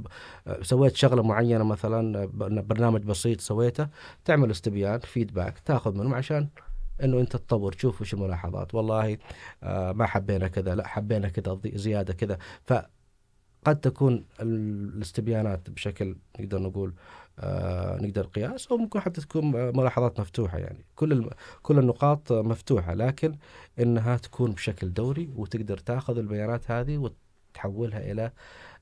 آه، 0.48 0.62
سويت 0.62 0.96
شغلة 0.96 1.24
معينة 1.24 1.64
مثلا 1.64 2.24
آه، 2.24 2.30
برنامج 2.62 3.04
بسيط 3.04 3.42
سويته 3.42 3.88
تعمل 4.26 4.52
استبيان 4.52 5.00
فيدباك 5.00 5.60
تاخذ 5.60 5.94
منهم 5.98 6.14
عشان 6.14 6.48
إنه 7.04 7.20
أنت 7.20 7.36
تطور. 7.36 7.74
تشوف 7.74 8.02
وش 8.02 8.14
الملاحظات. 8.14 8.76
والله 8.76 9.18
آه، 9.64 9.92
ما 9.92 10.06
حبينا 10.06 10.48
كذا. 10.48 10.76
لا 10.76 10.88
حبينا 10.88 11.30
كذا 11.30 11.60
زيادة 11.66 12.14
كذا. 12.14 12.38
فقد 12.66 13.80
تكون 13.82 14.26
ال- 14.40 14.96
الاستبيانات 14.96 15.70
بشكل 15.70 16.16
نقدر 16.40 16.62
نقول 16.62 16.94
آه، 17.40 17.98
نقدر 18.02 18.26
قياس 18.26 18.68
أو 18.68 18.78
ممكن 18.78 19.00
حتى 19.00 19.22
تكون 19.22 19.56
آه، 19.56 19.72
ملاحظات 19.76 20.20
مفتوحة 20.20 20.58
يعني. 20.58 20.86
كل 20.96 21.12
الم... 21.12 21.30
كل 21.62 21.80
النقاط 21.80 22.32
مفتوحة 22.32 22.94
لكن 22.94 23.36
إنها 23.80 24.18
تكون 24.18 24.52
بشكل 24.52 24.94
دوري 24.94 25.30
وتقدر 25.36 25.78
تاخذ 25.78 26.18
البيانات 26.18 26.72
هذه 26.72 26.98
وتحولها 26.98 28.12
إلى 28.12 28.32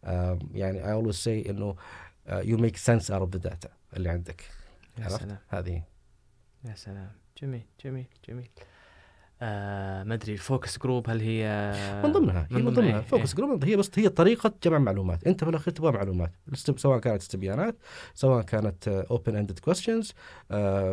آم، 0.05 0.39
يعني 0.53 0.83
I 0.83 1.01
always 1.03 1.15
say 1.23 1.49
إنه 1.49 1.75
آه، 2.27 2.41
you 2.41 2.57
make 2.57 2.77
sense 2.77 3.05
out 3.09 3.21
of 3.21 3.39
the 3.39 3.49
data 3.49 3.69
اللي 3.93 4.09
عندك. 4.09 4.43
يا؟ 4.97 5.09
سلام. 5.09 5.37
هذه. 5.47 5.83
يا 6.65 6.75
سلام. 6.75 7.11
جميل 7.41 7.61
جميل 7.85 8.05
جميل. 8.29 8.47
آه 9.41 10.03
ما 10.03 10.13
أدري 10.13 10.33
ال 10.33 10.40
focus 10.40 10.77
group 10.79 11.09
هل 11.09 11.21
هي 11.21 11.71
من 12.03 12.11
ضمنها 12.11 12.47
هي 12.51 12.61
من 12.61 12.73
ضمنها 12.73 12.95
إيه، 12.95 13.01
فوكس 13.01 13.33
group 13.35 13.65
هي 13.65 13.75
بس 13.75 13.91
هي 13.95 14.09
طريقة 14.09 14.53
جمع 14.63 14.77
معلومات. 14.79 15.23
أنت 15.27 15.43
في 15.43 15.49
الأخير 15.49 15.73
تبغى 15.73 15.91
معلومات 15.91 16.31
سواء 16.75 16.99
كانت 16.99 17.21
استبيانات 17.21 17.75
سواء 18.13 18.41
كانت 18.43 18.87
open 18.87 19.35
ended 19.35 19.59
questions 19.59 20.13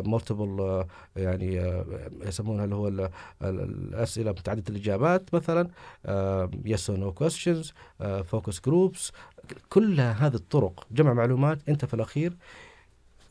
multiple 0.05 0.83
يعني 1.15 1.59
آه، 1.59 1.85
يسمونها 2.23 2.65
اللي 2.65 2.75
هو 2.75 2.87
ال- 2.87 3.01
ال- 3.01 3.09
الأسئلة 3.89 4.31
متعددة 4.31 4.63
الإجابات 4.69 5.35
مثلا 5.35 5.69
yes 6.65 6.89
no 6.89 7.11
questions 7.13 7.73
focus 8.25 8.61
groups 8.61 9.11
كلها 9.69 10.11
هذه 10.27 10.35
الطرق 10.35 10.87
جمع 10.91 11.13
معلومات 11.13 11.59
أنت 11.69 11.85
في 11.85 11.93
الأخير 11.93 12.37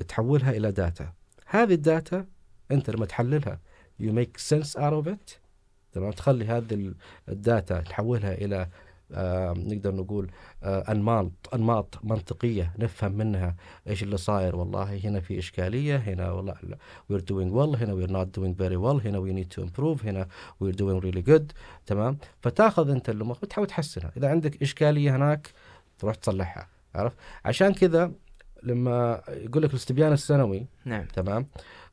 تحولها 0.09 0.51
إلى 0.51 0.73
data 0.73 1.13
هذه 1.47 1.75
ال 1.75 1.85
data 1.85 2.27
انت 2.71 2.91
لما 2.91 3.07
تحللها 3.07 3.59
you 4.03 4.07
make 4.07 4.41
sense 4.55 4.71
out 4.77 5.05
of 5.05 5.09
it 5.09 5.39
تمام؟ 5.93 6.11
تخلي 6.11 6.45
هذه 6.45 6.75
ال- 6.75 6.95
ال 7.29 7.39
data 7.39 7.81
تحولها 7.81 8.33
إلى 8.35 8.69
آه 9.13 9.53
نقدر 9.57 9.95
نقول 9.95 10.31
آه 10.63 10.93
أنماط 10.93 11.31
أنماط 11.55 11.99
منطقية 12.03 12.73
نفهم 12.79 13.13
منها 13.13 13.57
إيش 13.89 14.03
اللي 14.03 14.17
صاير. 14.17 14.57
والله 14.57 15.01
هنا 15.05 15.21
في 15.21 15.39
إشكالية 15.39 15.97
هنا 15.97 16.31
والله 16.33 16.55
we're 17.13 17.21
doing 17.21 17.51
well 17.55 17.77
هنا 17.83 17.95
we're 18.07 18.11
not 18.11 18.41
doing 18.41 18.55
very 18.55 18.77
well 18.77 19.07
هنا 19.07 19.21
we 19.21 19.33
need 19.45 19.57
to 19.57 19.63
improve 19.67 20.05
هنا 20.07 20.27
we're 20.65 20.77
doing 20.77 21.05
really 21.05 21.31
good 21.31 21.43
تمام؟ 21.87 22.19
فتاخذ 22.41 22.91
انت 22.91 23.11
اللي 23.11 23.25
وتحاول 23.25 23.67
تحسنها. 23.67 24.13
إذا 24.17 24.29
عندك 24.29 24.63
إشكالية 24.63 25.17
هناك 25.17 25.51
تروح 25.99 26.15
تصلحها 26.15 26.69
عرفت؟ 26.95 27.17
عشان 27.45 27.75
كذا 27.75 28.13
لما 28.63 29.23
يقول 29.29 29.63
لك 29.63 29.71
الاستبيان 29.71 30.13
السنوي 30.13 30.67
نعم. 30.85 31.05
تمام؟ 31.07 31.47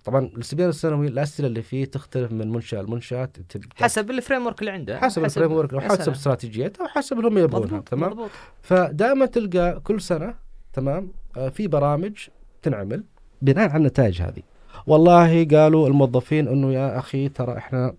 طبعا 0.04 0.26
الاستبيان 0.26 0.70
السنوي 0.70 1.08
الأسئلة 1.08 1.48
اللي 1.48 1.62
فيه 1.62 1.86
تختلف 1.86 2.32
من 2.32 2.52
منشأة 2.52 2.82
لمنشأة 2.82 3.30
حسب 3.76 4.12
ال 4.12 4.46
framework 4.46 4.60
اللي 4.60 4.72
عنده. 4.72 5.00
حسب 5.00 5.26
ال 5.26 5.52
framework 5.52 5.74
وحسب 5.74 5.96
سلام. 5.96 6.12
استراتيجيتها 6.12 6.84
وحسب 6.84 7.18
اللي 7.18 7.28
هم 7.28 7.38
يبغونها 7.38 7.80
تمام؟ 7.80 8.10
مضبوط. 8.10 8.30
فدائما 8.62 9.26
تلقى 9.26 9.80
كل 9.84 10.02
سنة 10.02 10.36
تمام 10.74 11.12
آه، 11.38 11.50
في 11.50 11.68
برامج 11.68 12.28
تنعمل 12.62 13.04
بناء 13.42 13.70
على 13.70 13.78
النتائج 13.78 14.22
هذه. 14.22 14.42
والله 14.88 15.44
قالوا 15.46 15.88
الموظفين 15.88 16.48
إنه 16.48 16.74
يا 16.74 17.00
أخي 17.00 17.30
ترى 17.30 17.58
إحنا 17.58 17.94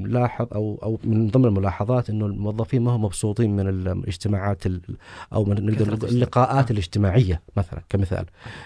نلاحظ 0.00 0.46
أو 0.54 0.78
أو 0.82 0.98
من 1.04 1.28
ضمن 1.28 1.44
الملاحظات 1.44 2.10
إنه 2.10 2.26
الموظفين 2.26 2.82
ما 2.82 2.90
هم 2.96 3.04
مبسوطين 3.04 3.56
من 3.56 3.68
الاجتماعات 3.68 4.66
ال- 4.66 4.80
أو 5.32 5.44
من 5.44 5.58
اللقاءات. 5.58 6.70
الاجتماعية 6.70 7.40
مثلا 7.56 7.80
كمثال 7.88 8.24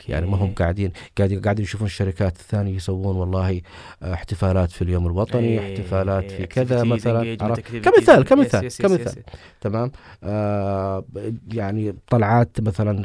يعني 0.09 0.27
ما 0.27 0.37
هم 0.37 0.41
أوكي. 0.41 0.55
قاعدين 0.55 0.93
قاعدين 1.19 1.41
قاعدين 1.41 1.63
يشوفون 1.65 1.87
الشركات 1.87 2.37
الثانية 2.37 2.77
يسوون 2.77 3.17
والله 3.17 3.61
آه، 4.03 4.15
احتفالات 4.15 4.71
في 4.71 4.83
اليوم 4.83 5.07
الوطني 5.07 5.61
إيه، 5.61 5.73
احتفالات 5.73 6.31
في 6.31 6.47
كذا 6.47 6.85
مثلا. 6.85 7.35
كمثال 7.81 8.25
كمثال 8.25 8.69
كمثال. 8.79 9.23
تمام 9.61 9.91
آه 10.25 11.05
يعني 11.53 11.95
طلعات 12.11 12.61
مثلا 12.61 13.05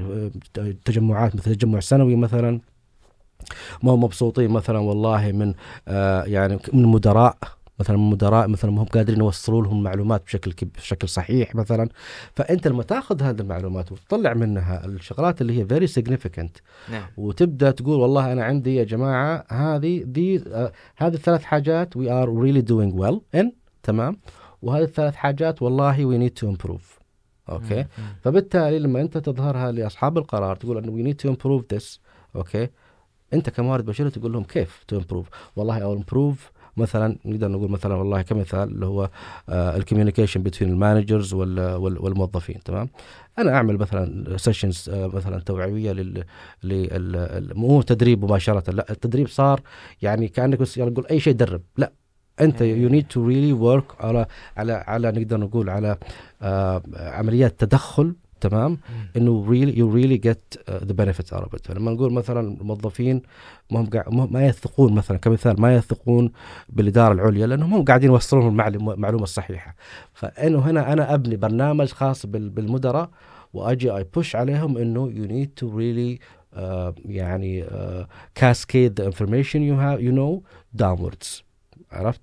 آه، 0.58 0.74
تجمعات 0.86 1.36
مثل 1.36 1.56
تجمع 1.56 1.80
سنوي 1.80 2.16
مثلا 2.16 2.60
ما 3.84 3.92
هم 3.92 4.04
مبسوطين 4.04 4.50
مثلا 4.50 4.80
والله 4.80 5.32
من 5.32 5.54
آه 5.88 6.24
يعني 6.24 6.60
من 6.74 6.86
مدراء 6.86 7.38
مثلا 7.80 7.98
مدراء 7.98 8.48
مثلا 8.48 8.72
ما 8.72 8.82
هم 8.82 8.86
قادرين 8.86 9.20
يوصلوا 9.20 9.64
لهم 9.64 9.84
معلومات 9.84 10.24
بشكل 10.26 10.54
بشكل 10.78 11.10
صحيح 11.10 11.56
مثلا. 11.56 11.90
فأنت 12.36 12.68
لما 12.68 12.84
تأخذ 12.84 13.24
هذه 13.24 13.42
المعلومات 13.42 13.92
وتطلع 13.92 14.34
منها 14.34 14.86
الشغلات 14.86 15.42
اللي 15.42 15.62
هي 15.62 15.66
very 15.66 15.88
significant 15.88 16.62
نعم. 16.92 17.06
وتبدأ 17.18 17.72
تقول 17.72 18.00
والله 18.00 18.32
أنا 18.32 18.44
عندي 18.44 18.76
يا 18.76 18.84
جماعة 18.84 19.46
هذه 19.50 20.04
دي 20.04 20.44
آه 20.48 20.72
هذه 20.98 21.14
الثلاث 21.14 21.44
حاجات 21.44 21.98
we 21.98 22.12
are 22.12 22.40
really 22.40 22.62
doing 22.62 23.00
well 23.00 23.22
in 23.36 23.52
تمام؟ 23.84 24.18
وهذه 24.62 24.84
الثلاث 24.84 25.16
حاجات 25.16 25.62
والله 25.62 26.06
we 26.06 26.18
need 26.18 26.32
to 26.32 26.50
improve 26.50 27.00
okay؟ 27.50 27.86
فبالتالي 28.22 28.80
لما 28.80 29.02
أنت 29.02 29.18
تظهرها 29.18 29.72
لأصحاب 29.72 30.18
القرار 30.18 30.56
تقول 30.56 30.78
انه 30.78 30.92
we 30.92 31.04
need 31.04 31.16
to 31.16 31.30
improve 31.30 31.74
this 31.74 32.00
okay؟ 32.36 32.68
انت 33.34 33.50
كموارد 33.50 33.86
بشري 33.86 34.10
تقول 34.10 34.32
لهم 34.34 34.44
كيف 34.44 34.84
to 34.88 34.98
improve 34.98 35.28
والله 35.56 35.80
أو 35.80 35.94
improve 35.94 36.52
مثلا 36.78 37.18
نقدر 37.26 37.48
نقول 37.48 37.72
مثلا 37.72 37.96
والله 37.96 38.22
كمثال 38.22 38.70
اللي 38.70 38.86
هو 38.86 39.10
ال 39.50 39.56
communication 39.56 40.44
بين 40.44 40.54
ال 40.62 40.70
managers 40.70 41.34
والموظفين 41.34 42.64
تمام؟ 42.64 42.90
أنا 43.40 43.56
أعمل 43.56 43.78
مثلا 43.78 44.38
sessions 44.38 44.90
مثلا 44.94 45.40
توعوية 45.40 45.92
لل 45.92 46.24
مو 47.56 47.82
تدريب 47.82 48.24
مباشرة 48.24 48.72
لا 48.72 48.92
التدريب 48.92 49.28
صار 49.28 49.62
يعني 50.02 50.28
كأنك 50.28 50.60
بس 50.60 50.78
يلا 50.78 50.90
نقول 50.90 51.06
أي 51.08 51.20
شيء 51.20 51.34
درب 51.34 51.62
لا. 51.78 51.92
أنت. 52.42 52.62
you 52.62 52.90
need 52.90 53.08
to 53.08 53.28
really 53.28 53.54
work 53.54 54.02
على 54.04 54.26
على 54.58 54.74
على 54.74 55.12
نقدر 55.12 55.38
نقول 55.38 55.70
على 55.70 55.98
آه 56.42 56.82
عمليات 56.96 57.60
تدخل 57.60 58.16
تمام؟ 58.42 58.78
إنه 59.18 59.46
really 59.50 59.78
you 59.80 59.94
really 59.94 60.18
get 60.18 60.54
the 60.70 60.94
benefit 60.94 61.34
out 61.34 61.44
of 61.54 61.62
فلما 61.64 61.92
نقول 61.92 62.14
مثلا 62.14 62.40
الموظفين 62.62 63.22
ما 63.72 63.88
هم 64.08 64.34
ما 64.34 64.46
يثقون 64.48 64.94
مثلا 64.94 65.18
كمثال 65.18 65.62
ما 65.62 65.76
يثقون 65.76 66.32
بالإدارة 66.70 67.14
العليا 67.14 67.48
لأنهم 67.48 67.74
هم 67.74 67.86
قاعدين 67.86 68.10
يوصلون 68.12 68.62
المعلومة 68.62 69.24
الصحيحة. 69.24 69.76
فإنه 70.14 70.60
هنا 70.60 70.94
أنا 70.94 71.14
أبني 71.14 71.36
برنامج 71.36 71.88
خاص 71.88 72.26
بال- 72.26 72.50
بالمدراء 72.50 73.10
وأجي 73.54 73.90
I 73.92 74.06
push 74.16 74.36
عليهم 74.36 74.78
إنه 74.78 75.12
you 75.14 75.26
need 75.26 75.50
to 75.56 75.78
really 75.78 76.20
يعني 77.06 77.66
cascade 78.36 79.02
the 79.02 79.08
information 79.08 79.62
you 79.62 79.76
have 79.76 80.00
you 80.00 80.12
know 80.12 80.44
downwards 80.74 81.44
عرفت؟ 81.92 82.22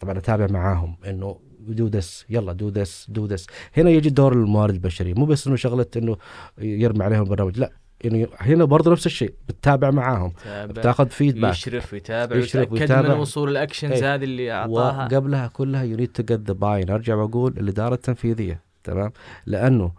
طبعا 0.00 0.18
أتابع 0.18 0.46
معاهم 0.50 0.96
إنه 1.08 1.36
do 1.72 1.86
this 1.86 2.26
يلا 2.30 2.52
do 2.52 2.68
this 2.68 3.06
do 3.08 3.26
this 3.26 3.46
هنا 3.76 3.90
يجي 3.90 4.10
دور 4.10 4.32
الموارد 4.32 4.74
البشرية. 4.74 5.14
مو 5.14 5.24
بس 5.24 5.46
إنه 5.46 5.56
شغلة 5.56 5.86
إنه 5.96 6.16
يرمي 6.58 7.04
عليهم 7.04 7.24
برنامج 7.24 7.58
لا. 7.58 7.70
يعني 8.00 8.26
هنا 8.40 8.64
برضه 8.64 8.92
نفس 8.92 9.06
الشيء 9.06 9.34
بتتابع 9.48 9.90
معاهم 9.90 10.32
بتاخذ 10.46 11.08
feedback 11.08 11.52
يشرف 11.52 11.92
ويتابع 11.92 12.36
يشرف 12.36 12.72
ويتابع. 12.72 13.14
من 13.14 13.20
وصول 13.20 13.48
ال 13.48 13.55
actions 13.55 14.02
إيه. 14.02 14.14
هذه 14.14 14.24
اللي 14.24 14.52
أعطاها. 14.52 15.04
وقبلها 15.04 15.46
كلها 15.46 15.82
you 15.82 15.96
need 15.96 16.08
to 16.08 16.22
get 16.22 16.40
the 16.40 16.52
buy-in 16.52 16.90
أرجع 16.90 17.14
وأقول 17.14 17.54
الإدارة 17.58 17.94
التنفيذية 17.94 18.60
تمام؟ 18.84 19.12
لأنه 19.46 19.92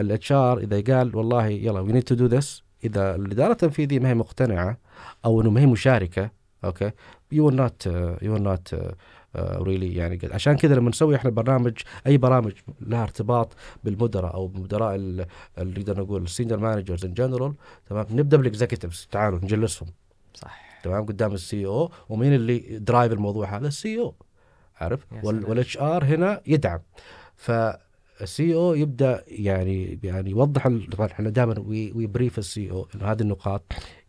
ال 0.00 0.32
HR 0.32 0.58
إذا 0.58 0.96
قال 0.96 1.16
والله 1.16 1.46
يلا 1.46 1.80
we 1.80 1.92
need 1.92 2.02
to 2.02 2.14
do 2.14 2.26
this 2.26 2.62
إذا 2.84 3.14
الإدارة 3.14 3.52
التنفيذية 3.52 3.98
ما 3.98 4.08
هي 4.08 4.14
مقتنعة 4.14 4.78
أو 5.24 5.40
إنه 5.40 5.50
ما 5.50 5.60
هي 5.60 5.66
مشاركة 5.66 6.30
okay؟ 6.64 6.90
you're 7.32 7.50
not 7.50 7.86
you're 8.22 8.36
not 8.36 8.74
really 9.36 9.94
يعني 9.94 10.16
قد- 10.16 10.32
عشان 10.32 10.56
كذا 10.56 10.74
لما 10.74 10.88
نسوي 10.88 11.16
إحنا 11.16 11.30
برنامج 11.30 11.72
أي 12.06 12.16
برامج 12.18 12.52
لها 12.80 13.02
ارتباط 13.02 13.52
بالمدراء 13.84 14.34
أو 14.34 14.46
بمدراء 14.46 14.94
ال- 14.94 15.26
اللي 15.58 15.80
نقدر 15.80 16.00
نقول 16.00 16.22
ال 16.22 16.27
senior 16.27 16.58
managers 16.58 17.04
in 17.04 17.14
general 17.14 17.54
تمام؟ 17.90 18.06
نبدأ 18.10 18.36
بال 18.36 18.48
executives 18.48 19.08
تعالوا 19.10 19.38
نجلسهم. 19.38 19.88
صح. 20.34 20.80
تمام؟ 20.82 21.06
قدام 21.06 21.32
ال 21.32 21.66
CEO 21.66 21.90
ومين 22.08 22.34
اللي 22.34 22.58
drive 22.78 23.12
الموضوع 23.12 23.56
هذا؟ 23.56 23.66
ال 23.68 23.98
CEO 24.00 24.14
عارف. 24.80 25.06
وال 25.24 25.78
HR 25.78 26.04
هنا 26.04 26.40
يدعم. 26.46 26.78
فال 27.36 28.54
CEO 28.54 28.74
يبدأ 28.74 29.24
يعني 29.28 29.98
يعني 30.02 30.30
يوضح 30.30 30.68
طبعا 30.92 31.06
إحنا 31.06 31.30
دائما 31.30 31.58
we 31.58 32.06
brief 32.06 32.38
ال 32.38 32.70
CEO 32.70 32.88
إنه 32.94 33.04
هذه 33.04 33.20
النقاط 33.20 33.62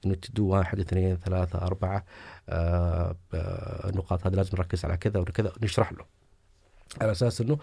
إنه 0.05 0.13
to 0.13 0.30
do 0.30 0.47
واحد 0.47 0.79
اثنين 0.79 1.15
ثلاثة 1.17 1.59
أربعة. 1.61 2.05
آه 2.49 3.15
آه 3.33 3.89
النقاط 3.89 4.27
هذه 4.27 4.33
لازم 4.33 4.49
نركز 4.53 4.85
على 4.85 4.97
كذا 4.97 5.19
وكذا 5.19 5.51
نشرح 5.63 5.91
له. 5.93 6.05
على 7.01 7.11
أساس 7.11 7.41
إنه 7.41 7.57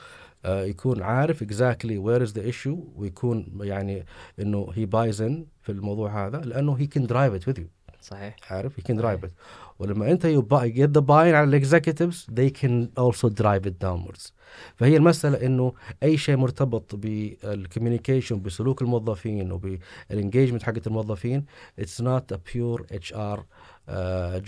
آه 0.45 0.65
يكون 0.65 1.03
عارف 1.03 1.43
exactly 1.43 1.99
where 1.99 2.23
is 2.23 2.33
the 2.33 2.43
issue 2.43 2.79
ويكون 2.97 3.59
يعني 3.61 4.07
إنه 4.41 4.69
he 4.75 4.87
buys 4.87 5.27
in 5.27 5.47
في 5.63 5.73
الموضوع 5.73 6.27
هذا 6.27 6.39
لأنه 6.39 6.73
he 6.73 6.87
can 6.87 7.07
drive 7.07 7.35
it 7.35 7.49
with 7.49 7.59
you 7.59 7.67
صحيح. 8.01 8.37
عارف؟ 8.51 8.81
you 8.81 8.83
can 8.83 8.97
drive 8.97 9.25
it. 9.25 9.31
ولما 9.79 10.11
أنت 10.11 10.27
buy, 10.27 10.69
get 10.69 11.01
the 11.01 11.03
buy-in 11.07 11.11
على 11.11 11.45
ال 11.45 11.52
executives 11.52 12.27
they 12.31 12.51
can 12.51 12.89
also 13.03 13.29
drive 13.29 13.67
it 13.67 13.87
downwards. 13.87 14.33
فهي 14.77 14.97
المسألة 14.97 15.47
إنه 15.47 15.73
أي 16.03 16.17
شيء 16.17 16.37
مرتبط 16.37 16.95
بال 16.95 17.15
communication 17.15 18.43
بسلوك 18.43 18.83
الموظفين 18.83 19.53
وبال 19.53 19.78
engagement 19.78 20.63
حقت 20.63 20.87
الموظفين 20.87 21.45
it's 21.81 22.01
not 22.01 22.35
a 22.35 22.39
pure 22.39 22.83
HR 22.93 23.39
uh, 23.39 23.43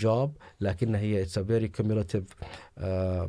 job 0.01 0.29
لكنها 0.61 0.99
هي 0.99 1.25
a 1.25 1.29
very 1.29 1.69
cumulative 1.81 2.23
uh, 2.33 2.81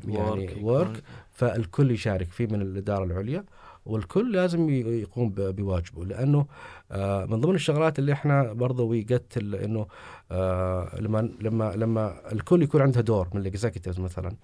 يعني 0.09 0.45
يكون- 0.45 0.93
فالكل 1.31 1.91
يشارك 1.91 2.29
فيه 2.31 2.47
من 2.47 2.63
الإدارة 2.63 3.05
العليا 3.05 3.45
والكل 3.85 4.33
لازم 4.33 4.71
يقوم 4.71 5.31
بواجبه. 5.31 6.05
لأنه 6.05 6.47
آه، 6.93 7.25
من 7.25 7.41
ضمن 7.41 7.55
الشغلات 7.55 7.99
اللي 7.99 8.13
إحنا 8.13 8.53
برضه 8.53 8.85
we 8.85 9.03
get 9.03 9.39
إنه 9.39 9.87
آه، 10.31 10.97
لما 11.01 11.19
لما 11.41 11.73
لما 11.77 12.33
الكل 12.33 12.63
يكون 12.63 12.83
عنده 12.83 13.01
دور 13.01 13.29
من 13.35 13.41
ال 13.41 13.46
executives 13.46 14.01
مثلا 14.01 14.37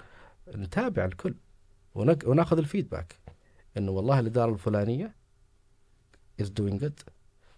نتابع 0.56 1.04
الكل 1.04 1.34
وناخذ 1.94 2.58
ال 2.58 2.65
feedback 2.65 3.16
إنه 3.76 3.90
والله 3.92 4.20
الإدارة 4.20 4.52
الفلانية 4.52 5.14
is 6.40 6.48
doing 6.50 6.80
good 6.80 7.00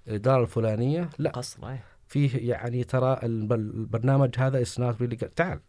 الإدارة 0.08 0.42
الفلانية 0.42 1.10
لا. 1.18 1.30
قصر 1.30 1.68
إيه. 1.70 1.84
فيه 2.08 2.50
يعني 2.50 2.84
ترى 2.84 3.20
الب- 3.22 3.52
البرنامج 3.52 4.34
هذا 4.38 4.60
is 4.60 4.80
not 4.80 5.00
really 5.00 5.16
تعال 5.16 5.60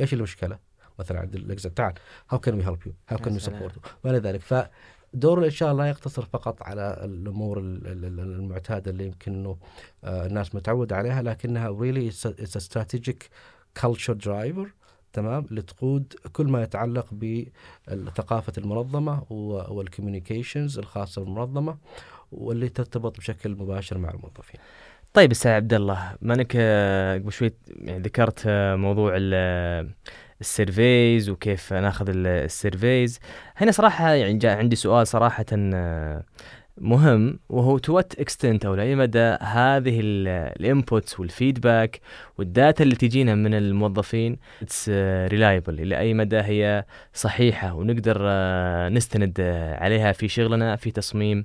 إيش 0.00 0.14
المشكلة؟ 0.14 0.58
مثلا 0.98 1.20
عند 1.20 1.34
ال 1.34 1.42
exec 1.42 1.76
تعال 1.76 1.94
how 2.30 2.38
can 2.38 2.54
we 2.54 2.64
help 2.66 2.78
you 2.86 2.92
how 3.08 3.18
can 3.18 3.32
we. 3.32 3.38
support 3.38 3.74
إلى 4.06 4.18
ذلك 4.18 4.40
فدور 4.40 5.38
ال 5.38 5.62
HR 5.62 5.72
لا 5.72 5.84
يقتصر 5.88 6.22
فقط 6.22 6.62
على 6.62 7.00
الأمور 7.04 7.58
ال- 7.58 7.86
ال- 7.86 8.04
ال- 8.04 8.20
المعتادة 8.20 8.90
اللي 8.90 9.06
يمكن 9.06 9.32
إنه 9.32 9.56
آه، 10.04 10.26
الناس 10.26 10.54
متعوده 10.54 10.96
عليها 10.96 11.22
لكنها 11.22 11.68
really 11.70 12.08
it's 12.08 12.56
strategic 12.56 13.28
culture 13.82 14.12
driver 14.12 14.72
تمام 15.12 15.46
لتقود 15.50 16.14
كل 16.32 16.46
ما 16.48 16.62
يتعلق 16.62 17.14
بثقافه 17.14 18.52
المنظمة 18.58 19.22
وال 19.30 19.49
communications 19.49 20.78
الخاصة 20.78 21.24
بالمنظمة 21.24 21.76
واللي 22.32 22.68
ترتبط 22.68 23.18
بشكل 23.18 23.50
مباشر 23.50 23.98
مع 23.98 24.10
الموظفين. 24.10 24.60
طيب 25.14 25.30
أستاذ 25.30 25.50
عبد 25.52 25.74
الله 25.74 26.12
ما 26.22 26.34
انك 26.34 26.52
آه، 26.56 27.14
قبل 27.18 27.32
شوي 27.32 27.52
يعني 27.76 28.02
ذكرت 28.02 28.42
آه، 28.46 28.76
موضوع 28.76 29.12
ال- 29.16 29.90
ال 30.40 30.51
surveys 30.51 31.30
وكيف 31.30 31.72
ناخذ 31.72 32.08
ال- 32.10 32.26
ال 32.26 32.36
surveys. 32.36 33.20
هنا 33.56 33.70
صراحة 33.72 34.10
يعني 34.10 34.38
جاء 34.38 34.58
عندي 34.58 34.76
سؤال 34.76 35.06
صراحة 35.06 35.44
آه، 35.52 36.24
مهم 36.78 37.38
وهو 37.48 37.78
to 37.78 37.94
what 37.96 38.20
extent 38.20 38.64
أو 38.66 38.74
لأي 38.74 38.94
مدى 38.96 39.36
هذه 39.40 40.00
ال 40.02 40.19
inputs 40.19 41.20
وال 41.20 41.36
feedback 41.36 42.00
وال 42.38 42.53
data 42.53 42.84
اللي 42.84 42.96
تجينا 42.96 43.34
من 43.34 43.54
الموظفين 43.54 44.36
it's 44.62 44.88
reliable 45.28 45.80
إلى 45.80 45.98
أي 45.98 46.14
مدى 46.14 46.36
هي 46.40 46.84
صحيحة 47.12 47.74
ونقدر 47.74 48.18
آه، 48.22 48.88
نستند 48.88 49.36
آه، 49.40 49.84
عليها 49.84 50.12
في 50.12 50.28
شغلنا 50.28 50.76
في 50.76 50.90
تصميم 50.90 51.38
آه، 51.38 51.44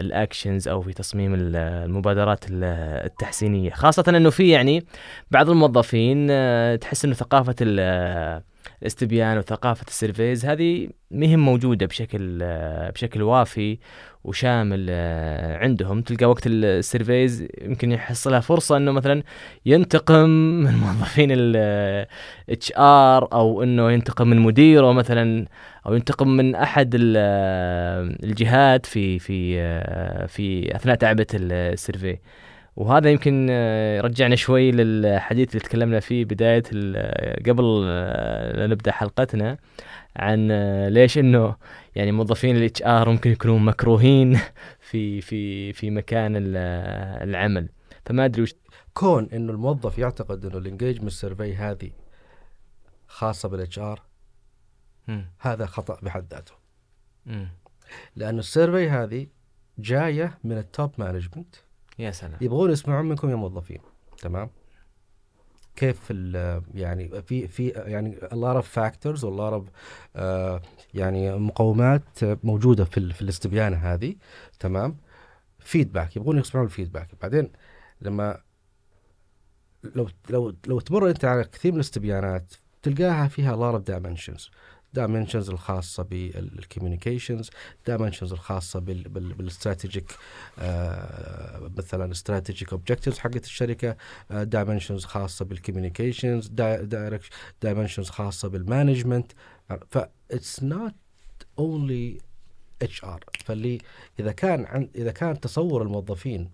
ال 0.00 0.08
actions 0.08 0.68
أو 0.68 0.80
في 0.80 0.92
تصميم 0.92 1.34
ال- 1.34 1.56
المبادرات 1.56 2.44
ال- 2.50 2.64
التحسينية. 3.06 3.70
خاصة 3.70 4.04
إنه 4.08 4.30
في 4.30 4.48
يعني 4.48 4.84
بعض 5.30 5.50
الموظفين 5.50 6.26
آه، 6.30 6.76
تحس 6.76 7.04
إنه 7.04 7.14
ثقافة 7.14 7.54
آه، 7.62 8.42
الاستبيان 8.82 9.38
وثقافة 9.38 9.84
ال 9.88 9.95
surveys 9.95 10.46
هذه 10.46 10.88
مهي 11.10 11.38
موجودة 11.40 11.86
بشكل 11.86 12.38
آه، 12.42 12.90
بشكل 12.90 13.22
وافي 13.22 13.78
وشامل 14.24 14.86
آه، 14.90 15.56
عندهم. 15.58 16.00
تلقى 16.02 16.26
وقت 16.26 16.42
ال 16.46 16.58
surveys 16.58 17.46
يمكن 17.62 17.92
يحصلها 17.92 18.40
فرصة 18.40 18.76
إنه 18.76 18.92
مثلا 18.92 19.22
ينتقم 19.66 20.28
من 20.64 20.74
موظفين 20.74 21.28
ال 21.32 22.72
HR 22.76 23.28
أو 23.32 23.62
إنه 23.62 23.92
ينتقم 23.92 24.28
من 24.28 24.38
مديره 24.38 24.92
مثلا 24.92 25.46
أو 25.86 25.94
ينتقم 25.94 26.28
من 26.28 26.54
أحد 26.54 26.90
ال- 26.94 28.16
الجهات 28.24 28.86
في 28.86 29.18
في 29.18 29.56
في 30.28 30.76
أثناء 30.76 30.96
تعبئة 30.96 31.26
ال 31.34 31.44
survey. 31.44 32.18
وهذا 32.76 33.10
يمكن 33.10 33.48
يرجعنا 33.98 34.36
شوي 34.36 34.70
للحديث 34.70 35.48
اللي 35.50 35.60
تكلمنا 35.60 36.00
فيه 36.00 36.24
بداية 36.24 36.62
ال- 36.72 37.42
قبل 37.50 37.80
لا 38.58 38.66
نبدأ 38.66 38.92
حلقتنا 38.92 39.58
عن 40.16 40.48
ليش 40.88 41.18
إنه 41.18 41.56
يعني 41.94 42.12
موظفين 42.12 42.56
ال 42.56 42.82
HR 42.82 43.08
ممكن 43.10 43.30
يكونون 43.30 43.64
مكروهين 43.64 44.38
في 44.80 45.20
في 45.20 45.72
في 45.72 45.90
مكان 45.90 46.36
ال- 46.36 46.56
العمل 47.28 47.68
فما 48.06 48.24
أدري 48.24 48.42
وش 48.42 48.54
كون 48.94 49.28
إنه 49.32 49.52
الموظف 49.52 49.98
يعتقد 49.98 50.44
إنه 50.44 50.58
ال 50.58 50.63
engagement 50.63 51.10
survey 51.12 51.54
هذه 51.56 51.90
خاصة 53.08 53.48
بال 53.48 53.78
HR. 53.78 54.02
هذا 55.40 55.66
خطأ 55.66 55.98
بحد 56.02 56.26
ذاته 56.30 56.52
مم. 57.26 57.48
لأنه 58.16 58.38
ال 58.38 58.45
survey 58.45 58.88
هذه 58.90 59.26
جاية 59.78 60.38
من 60.44 60.58
ال 60.58 60.66
top 60.66 60.90
management 60.98 61.56
يا 61.98 62.10
سلام. 62.10 62.38
يبغون 62.40 62.70
يسمعون 62.70 63.08
منكم 63.08 63.30
يا 63.30 63.34
موظفين. 63.34 63.80
تمام؟ 64.18 64.50
كيف 65.76 66.10
يعني 66.74 67.22
في 67.22 67.48
في 67.48 67.68
يعني 67.68 68.16
a 68.16 68.34
lot 68.34 68.62
of 68.62 68.64
factors 68.64 69.20
of 69.60 69.62
آه، 70.16 70.62
يعني 70.94 71.38
مقومات 71.38 72.02
موجودة 72.22 72.84
في 72.84 73.12
في 73.12 73.22
الاستبيانة 73.22 73.76
هذه. 73.76 74.14
تمام؟ 74.60 74.96
feedback 75.58 76.16
يبغون 76.16 76.38
يسمعون 76.38 76.66
ال 76.66 76.71
feedback 76.71 77.08
بعدين 77.22 77.50
لما 78.00 78.40
لو 79.94 80.08
لو 80.30 80.54
لو 80.66 80.80
تمر 80.80 81.10
أنت 81.10 81.24
على 81.24 81.44
كثير 81.44 81.72
من 81.72 81.76
الاستبيانات 81.76 82.54
تلقاها 82.82 83.28
فيها 83.28 83.56
a 83.56 83.80
of 83.80 83.84
dimensions. 83.92 84.50
Dimensions 84.98 85.48
الخاصة 85.48 86.02
بال 86.02 86.20
communications 86.20 87.50
بال 87.88 89.02
بال 89.08 89.34
بال 89.34 89.48
strategic 89.48 90.12
آه 90.58 91.70
مثلا 91.78 92.12
strategic 92.12 92.72
objectives 92.72 93.18
حقت 93.18 93.44
الشركة 93.44 93.96
آه 94.30 94.48
dimensions 94.54 95.04
خاصة 95.04 95.44
بال 95.44 95.57
communications 95.57 96.50
dimensions 97.66 98.10
خاصة 98.10 98.48
بال 98.48 98.62
management 98.62 99.32
ف 99.90 99.98
it's 100.32 100.62
not 100.62 100.94
only 101.60 102.22
HR 102.82 103.24
فاللي 103.44 103.78
إذا 104.20 104.32
كان 104.32 104.64
عن 104.64 104.88
إذا 104.94 105.12
كان 105.12 105.40
تصور 105.40 105.82
الموظفين 105.82 106.50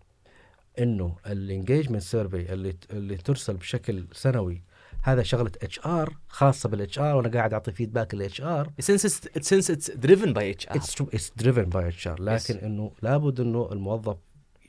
إنه 0.78 1.16
ال 1.26 1.33
engagement 1.33 2.02
survey 2.02 2.52
اللي 2.52 2.76
اللي 2.90 3.16
ترسل 3.16 3.56
بشكل 3.56 4.06
سنوي 4.12 4.62
هذا 5.02 5.22
شغلة 5.22 5.52
اتش 5.62 5.80
ار 5.86 6.16
خاصة 6.28 6.68
بالاتش 6.68 6.98
ار 6.98 7.16
وأنا 7.16 7.28
قاعد 7.28 7.52
أعطي 7.52 7.72
feedback 7.72 8.14
لل 8.14 8.40
HR 8.40 8.72
since 8.82 9.00
it's 9.04 9.48
since 9.48 9.70
it's 9.74 9.90
driven 9.90 10.32
by 10.34 10.64
HR 10.64 10.66
it's 10.76 11.00
it's 11.00 11.32
driven 11.36 11.64
by 11.64 11.88
HR 11.88 12.22
لكن 12.22 12.54
Yes. 12.54 12.62
إنه 12.62 12.92
لابد 13.02 13.40
إنه 13.40 13.68
الموظف 13.72 14.16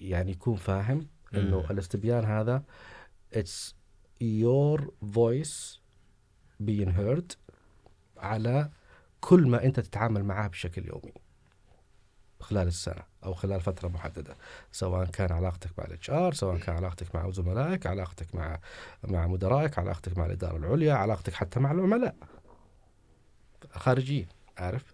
يعني 0.01 0.31
يكون 0.31 0.55
فاهم 0.55 1.07
إنه 1.35 1.59
مم. 1.59 1.65
الاستبيان 1.71 2.25
هذا 2.25 2.63
it's 3.33 3.75
your 4.21 4.93
voice 5.13 5.79
being 6.63 6.89
heard 6.97 7.35
على 8.17 8.69
كل 9.21 9.47
ما 9.47 9.63
أنت 9.65 9.79
تتعامل 9.79 10.23
معاه 10.23 10.47
بشكل 10.47 10.85
يومي 10.87 11.13
خلال 12.43 12.67
السنة 12.67 13.03
أو 13.25 13.33
خلال 13.33 13.61
فترة 13.61 13.87
محددة 13.87 14.35
سواء 14.71 15.05
كان 15.05 15.31
علاقتك 15.31 15.69
مع 15.77 15.85
ال 15.85 16.09
HR 16.09 16.33
سواء 16.33 16.57
كان 16.57 16.75
علاقتك 16.75 17.15
مع 17.15 17.29
زملائك 17.29 17.87
علاقتك 17.87 18.35
مع 18.35 18.59
مع 19.03 19.27
مدرائك 19.27 19.79
علاقتك 19.79 20.17
مع 20.17 20.25
الإدارة 20.25 20.57
العليا 20.57 20.93
علاقتك 20.93 21.33
حتى 21.33 21.59
مع 21.59 21.71
العملاء 21.71 22.15
خارجيين 23.71 24.27
عارف؟ 24.57 24.93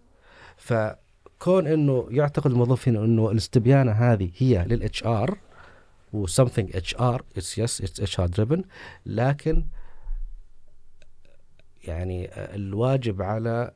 فكون 0.56 1.66
إنه 1.66 2.06
يعتقد 2.10 2.50
الموظفين 2.50 2.96
إنه 2.96 3.30
الاستبيانة 3.30 3.92
هذه 3.92 4.30
هي 4.36 4.64
لل 4.64 5.04
HR 5.04 5.38
و 6.12 6.26
something 6.26 6.76
HR 6.76 7.24
it's 7.36 7.80
yes 7.80 8.00
it's 8.00 8.20
HR 8.20 8.26
driven 8.26 8.64
لكن 9.06 9.66
يعني 11.84 12.30
الواجب 12.34 13.22
على 13.22 13.72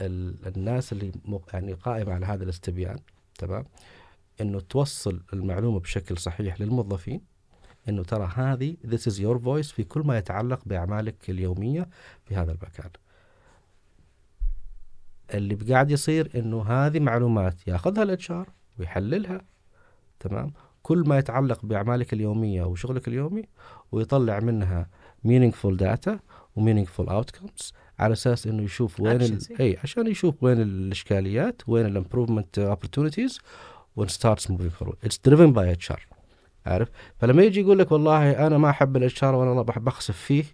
الناس 0.00 0.92
اللي 0.92 1.12
يعني 1.52 1.72
قائمة 1.72 2.12
على 2.12 2.26
هذا 2.26 2.44
الاستبيان 2.44 2.98
تمام 3.38 3.64
إنه 4.40 4.60
توصل 4.60 5.22
المعلومة 5.32 5.80
بشكل 5.80 6.18
صحيح 6.18 6.60
للموظفين 6.60 7.20
إنه 7.88 8.02
ترى 8.02 8.30
هذه 8.34 8.76
this 8.86 9.12
is 9.12 9.18
your 9.18 9.38
voice 9.44 9.72
في 9.74 9.84
كل 9.84 10.00
ما 10.00 10.18
يتعلق 10.18 10.60
بأعمالك 10.66 11.30
اليومية 11.30 11.88
في 12.24 12.36
هذا 12.36 12.52
المكان. 12.52 12.90
اللي 15.34 15.54
قاعد 15.54 15.90
يصير 15.90 16.30
إنه 16.34 16.62
هذه 16.62 17.00
معلومات 17.00 17.68
ياخذها 17.68 18.02
ال 18.02 18.30
HR 18.30 18.48
ويحللها 18.78 19.40
تمام 20.20 20.52
كل 20.82 21.04
ما 21.06 21.18
يتعلق 21.18 21.66
بأعمالك 21.66 22.12
اليومية 22.12 22.64
وشغلك 22.64 23.08
اليومي 23.08 23.42
ويطلع 23.92 24.40
منها 24.40 24.88
meaningful 25.26 25.76
data 25.80 26.12
و 26.56 26.66
meaningful 26.66 27.06
outcomes 27.08 27.72
على 27.98 28.12
أساس 28.12 28.46
إنه 28.46 28.62
يشوف 28.62 29.00
وين 29.00 29.16
ال... 29.22 29.60
إي 29.60 29.78
عشان 29.82 30.06
يشوف 30.06 30.34
وين 30.42 30.60
الإشكاليات 30.60 31.62
وين 31.66 31.86
ال 31.86 31.93
improvement 31.93 32.76
opportunities 32.76 33.38
وين 33.96 34.08
starts 34.08 34.42
moving 34.50 34.82
forward. 34.84 34.96
It's 35.08 35.18
driven 35.30 35.52
by 35.52 35.88
HR 35.92 36.00
عارف؟ 36.66 36.88
فلما 37.18 37.42
يجي 37.42 37.60
يقول 37.60 37.78
لك 37.78 37.92
والله 37.92 38.46
أنا 38.46 38.58
ما 38.58 38.70
أحب 38.70 38.96
ال 38.96 39.24
HR 39.24 39.34
وأنا 39.34 39.62
بحب 39.62 39.88
أخسف 39.88 40.16
فيه 40.16 40.44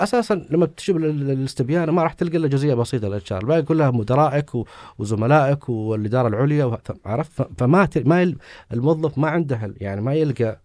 أساسا 0.00 0.46
لما 0.50 0.68
ال- 0.88 1.30
الاستبيان 1.30 1.90
ما 1.90 2.02
راح 2.02 2.12
تلقى 2.12 2.36
إلا 2.36 2.48
جزئية 2.48 2.74
بسيطة 2.74 3.06
ال 3.08 3.32
HR 3.32 3.40
الباقي 3.42 3.62
كلها 3.62 3.90
مدرائك 3.90 4.50
وزملائك 4.98 5.68
والإدارة 5.68 6.28
العليا 6.28 6.78
عرفت 7.06 7.48
فما 7.58 7.88
ما 7.96 8.34
الموظف 8.72 9.18
ما 9.18 9.28
عنده 9.28 9.74
يعني 9.80 10.00
ما 10.00 10.14
يلقى 10.14 10.60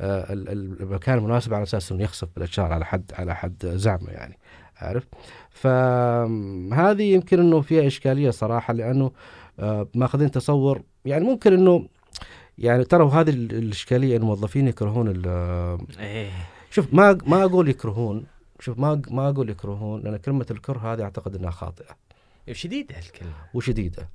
آه، 0.00 0.32
ال- 0.32 0.48
ال- 0.48 0.82
المكان 0.82 1.18
المناسب 1.18 1.54
على 1.54 1.62
أساس 1.62 1.92
إنه 1.92 2.02
يخسف 2.02 2.28
بال 2.36 2.58
HR 2.60 2.72
على 2.72 2.84
حد 2.84 3.12
على 3.14 3.34
حد 3.36 3.66
زعمه 3.66 4.10
يعني. 4.10 4.38
عارف؟ 4.82 5.06
فهذه 5.50 7.02
يمكن 7.02 7.40
إنه 7.40 7.60
فيها 7.60 7.86
إشكالية 7.86 8.30
صراحة 8.30 8.74
لأنه 8.74 9.12
آه، 9.60 9.88
ماخذين 9.94 10.30
تصور 10.30 10.82
يعني 11.04 11.24
ممكن 11.24 11.52
إنه 11.52 11.88
يعني 12.58 12.84
ترى 12.84 13.08
هذه 13.10 13.30
ال- 13.30 13.52
الإشكالية 13.54 14.16
الموظفين 14.16 14.68
يكرهون 14.68 15.08
ال- 15.08 15.78
إيه. 15.98 16.30
شوف 16.70 16.94
ما 16.94 17.18
ما 17.26 17.44
أقول 17.44 17.68
يكرهون 17.68 18.24
شوف 18.60 18.78
ما 18.78 19.02
ما 19.10 19.28
أقول 19.28 19.50
يكرهون 19.50 20.00
لأن 20.02 20.16
كلمة 20.16 20.46
الكره 20.50 20.78
هذه 20.92 21.02
أعتقد 21.02 21.34
إنها 21.36 21.50
خاطئة. 21.50 21.96
شديدة 22.52 22.96
هالكلمه 22.98 23.32
وشديدة. 23.54 24.08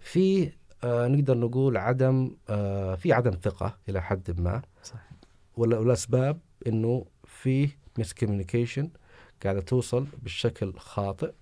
في 0.00 0.52
آه 0.84 1.08
نقدر 1.08 1.36
نقول 1.38 1.76
عدم 1.76 2.30
آه 2.48 2.94
في 2.94 3.12
عدم 3.12 3.30
ثقة 3.42 3.76
إلى 3.88 4.02
حد 4.02 4.40
ما. 4.40 4.62
صح 4.82 5.10
والأسباب 5.56 6.38
إنه 6.66 7.04
في 7.24 7.68
مس 7.98 8.12
كوميونيكيشن 8.14 8.90
قاعدة 9.44 9.60
توصل 9.60 10.06
بالشكل 10.22 10.72
خاطئ 10.72 11.32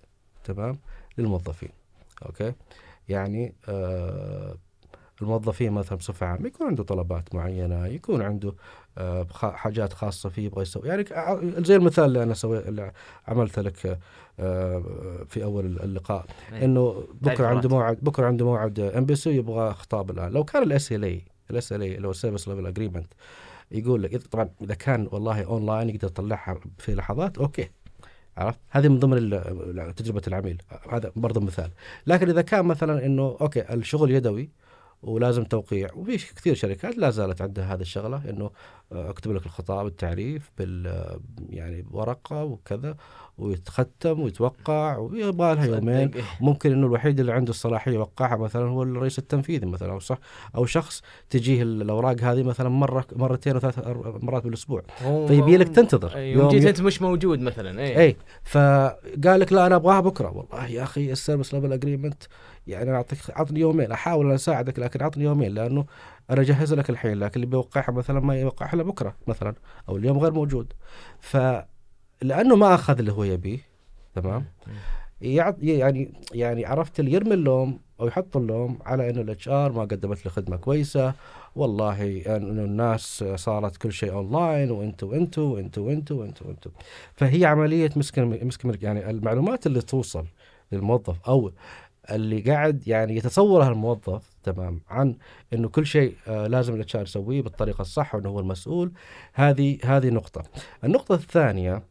تمام 0.43 0.79
للموظفين 1.17 1.69
okay 2.25 2.53
يعني 3.09 3.53
آه 3.69 4.55
الموظفين 5.21 5.71
مثلا 5.71 5.97
بصفة 5.97 6.25
عامة 6.25 6.47
يكون 6.47 6.67
عنده 6.67 6.83
طلبات 6.83 7.35
معينة 7.35 7.87
يكون 7.87 8.21
عنده 8.21 8.53
آه 8.97 9.27
حاجات 9.33 9.93
خاصة 9.93 10.29
فيه 10.29 10.45
يبغى 10.45 10.61
يسوي 10.61 10.87
يعني 10.87 11.05
زي 11.65 11.75
المثال 11.75 12.05
اللي 12.05 12.23
أنا 12.23 12.33
سوي 12.33 12.59
اللي 12.59 12.91
عملت 13.27 13.59
لك 13.59 13.99
آه 14.39 14.83
في 15.27 15.43
أول 15.43 15.65
اللقاء 15.65 16.25
إيه. 16.53 16.65
إنه 16.65 17.07
بكرة 17.21 17.47
عنده. 17.47 17.69
موعد 17.69 17.97
بكرة 18.01 18.25
عنده 18.25 18.45
موعد 18.45 18.79
MBC 18.79 19.29
يبغى 19.35 19.73
خطاب 19.73 20.11
الان 20.11 20.31
لو 20.31 20.43
كان 20.43 20.63
ال 20.63 21.03
SLA 21.03 21.73
ال 21.73 21.81
SLA 21.81 21.95
اللي 21.95 22.07
هو 22.07 22.11
ال 22.11 22.15
service 22.15 22.47
level 22.47 22.67
agreement 22.67 23.13
يقول 23.71 24.03
لك 24.03 24.17
طبعا 24.17 24.49
إذا 24.61 24.73
كان 24.73 25.07
والله 25.11 25.43
اونلاين 25.43 25.89
يقدر 25.89 26.07
يطلعها 26.07 26.59
في 26.77 26.95
لحظات 26.95 27.37
okay 27.37 27.69
عرفت؟ 28.39 28.59
هذه 28.69 28.87
من 28.87 28.99
ضمن 28.99 29.29
تجربة 29.95 30.21
العميل. 30.27 30.61
هذا 30.91 31.11
برضه 31.15 31.41
مثال. 31.41 31.69
لكن 32.07 32.29
إذا 32.29 32.41
كان 32.41 32.65
مثلا 32.65 33.05
إنه 33.05 33.37
أوكي 33.41 33.73
الشغل 33.73 34.11
يدوي 34.11 34.49
ولازم 35.01 35.43
توقيع. 35.43 35.89
وفي 35.95 36.17
كثير 36.17 36.55
شركات 36.55 36.97
لا 36.97 37.09
زالت 37.09 37.41
عندها 37.41 37.73
هذه 37.73 37.81
الشغلة 37.81 38.29
إنه 38.29 38.51
آه، 38.91 39.09
اكتب 39.09 39.31
لك 39.31 39.45
الخطاب 39.45 39.87
التعريف 39.87 40.51
بال 40.57 40.87
آه، 40.87 41.19
يعني 41.49 41.81
بورقة 41.81 42.43
وكذا 42.43 42.95
ويتختم 43.37 44.19
ويتوقع 44.19 44.97
ويبغى 44.97 45.55
لها 45.55 45.65
يومين. 45.65 46.11
ممكن 46.41 46.71
إنه 46.71 46.87
الوحيد 46.87 47.19
اللي 47.19 47.31
عنده 47.31 47.49
الصلاحية 47.49 47.91
يوقعها 47.91 48.37
مثلا 48.37 48.65
هو 48.69 48.83
الرئيس 48.83 49.19
التنفيذي 49.19 49.65
مثلا 49.65 49.91
أو 49.91 49.99
صح 49.99 50.17
أو 50.55 50.65
شخص 50.65 51.01
تجيه 51.29 51.63
الأوراق 51.63 52.21
هذه 52.21 52.43
مثلا 52.43 52.69
مرة 52.69 53.05
مرتين 53.15 53.53
أو 53.53 53.59
ثلاث 53.59 53.79
مرات 54.23 54.43
بالأسبوع. 54.43 54.81
فيبي 55.27 55.57
لك 55.57 55.67
تنتظر. 55.69 56.17
يوم 56.17 56.39
يوم- 56.41 56.49
جيت 56.49 56.65
أنت 56.65 56.81
مش 56.81 57.01
موجود 57.01 57.39
مثلا 57.39 57.81
إيه 57.81 57.97
إي 57.99 58.15
فقال 58.43 59.39
لك 59.39 59.53
لا 59.53 59.65
أنا 59.67 59.75
أبغاها 59.75 59.99
بكرة. 59.99 60.29
والله 60.37 60.67
يا 60.67 60.83
أخي 60.83 61.11
ال 61.11 61.16
service 61.16 61.53
level 61.53 61.73
agreement. 61.73 62.23
يعني 62.69 62.89
أنا 62.89 62.97
أعطيك 62.97 63.19
اعطني 63.29 63.59
يومين 63.59 63.91
أحاول 63.91 64.25
أن 64.25 64.31
أساعدك 64.31 64.79
لكن 64.79 65.01
اعطني 65.01 65.23
يومين 65.23 65.53
لأنه 65.53 65.85
أنا 66.29 66.41
اجهز 66.41 66.73
لك 66.73 66.89
الحين 66.89 67.19
لكن 67.19 67.35
اللي 67.35 67.45
بيوقعها 67.45 67.91
مثلا 67.91 68.19
ما 68.19 68.39
يوقعها 68.39 68.73
إلا 68.73 68.83
بكرة 68.83 69.15
مثلا 69.27 69.53
أو 69.89 69.97
اليوم 69.97 70.17
غير 70.17 70.33
موجود. 70.33 70.73
فلانه 71.19 72.55
ما 72.55 72.75
أخذ 72.75 72.99
اللي 72.99 73.11
هو 73.11 73.23
يبيه 73.23 73.59
تمام؟ 74.15 74.45
يعني 75.21 76.13
يعني 76.33 76.65
عرفت 76.65 76.99
اللي 76.99 77.11
يرمي 77.11 77.33
اللوم 77.33 77.79
أو 77.99 78.07
يحط 78.07 78.37
اللوم 78.37 78.79
على 78.85 79.09
إنه 79.09 79.21
ال 79.21 79.49
HR 79.49 79.71
ما 79.71 79.81
قدمت 79.81 80.25
له 80.25 80.31
خدمة 80.31 80.57
كويسة. 80.57 81.13
والله 81.55 82.21
انه 82.37 82.63
الناس 82.63 83.23
صارت 83.35 83.77
كل 83.77 83.91
شيء 83.91 84.11
اونلاين 84.13 84.71
وانتوا 84.71 85.11
وانتوا 85.11 85.55
وانتوا 85.55 85.87
وانتوا 85.87 86.17
وانتوا 86.17 86.47
وانتوا 86.47 86.71
فهي 87.13 87.45
عملية 87.45 87.89
مسكن 87.95 88.39
مسكن 88.47 88.77
يعني 88.81 89.09
المعلومات 89.09 89.65
اللي 89.67 89.81
توصل 89.81 90.25
للموظف 90.71 91.15
أو 91.27 91.51
اللي 92.11 92.41
قاعد 92.41 92.87
يعني 92.87 93.15
يتصورها 93.15 93.69
الموظف 93.69 94.29
تمام 94.43 94.81
عن 94.89 95.15
إنه 95.53 95.69
كل 95.69 95.85
شيء 95.85 96.15
آه 96.27 96.47
لازم 96.47 96.75
ال 96.75 96.95
HR 96.95 97.01
يسويه 97.01 97.41
بالطريقة 97.41 97.81
الصح 97.81 98.15
وإنه 98.15 98.29
هو 98.29 98.39
المسؤول 98.39 98.91
هذه 99.33 99.77
هذه 99.85 100.09
نقطة 100.09 100.43
النقطة 100.83 101.15
الثانية 101.15 101.83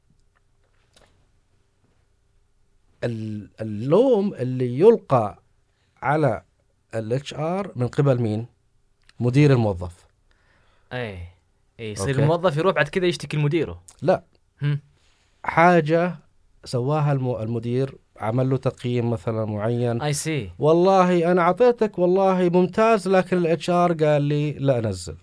ال- 3.05 3.51
اللوم 3.61 4.35
اللي 4.35 4.79
يلقى 4.79 5.43
على 6.03 6.43
ال 6.95 7.35
HR 7.35 7.73
من 7.77 7.89
قبل 7.89 8.21
مين؟ 8.21 8.47
مدير 9.21 9.53
الموظف 9.53 10.07
اي 10.93 11.19
اي 11.81 11.93
يصير. 11.93 12.19
الموظف 12.19 12.57
يروح 12.57 12.75
بعد 12.75 12.89
كذا 12.89 13.07
يشتكي 13.07 13.37
لمديره 13.37 13.83
لا 14.03 14.23
هم. 14.63 14.81
حاجة 15.45 16.17
سواها 16.65 17.13
الم- 17.13 17.37
المدير 17.43 17.95
عمل 18.21 18.51
له 18.51 18.57
تقييم 18.57 19.11
مثلا 19.11 19.45
معين. 19.45 20.03
I 20.03 20.13
see 20.13 20.51
والله 20.59 21.33
أنا 21.33 21.43
أعطيتك 21.43 21.99
والله 21.99 22.49
ممتاز 22.49 23.09
لكن 23.09 23.37
ال 23.37 23.71
HR 23.71 23.93
قال 23.93 24.23
لي 24.23 24.53
لا 24.53 24.81
نزل 24.81 25.17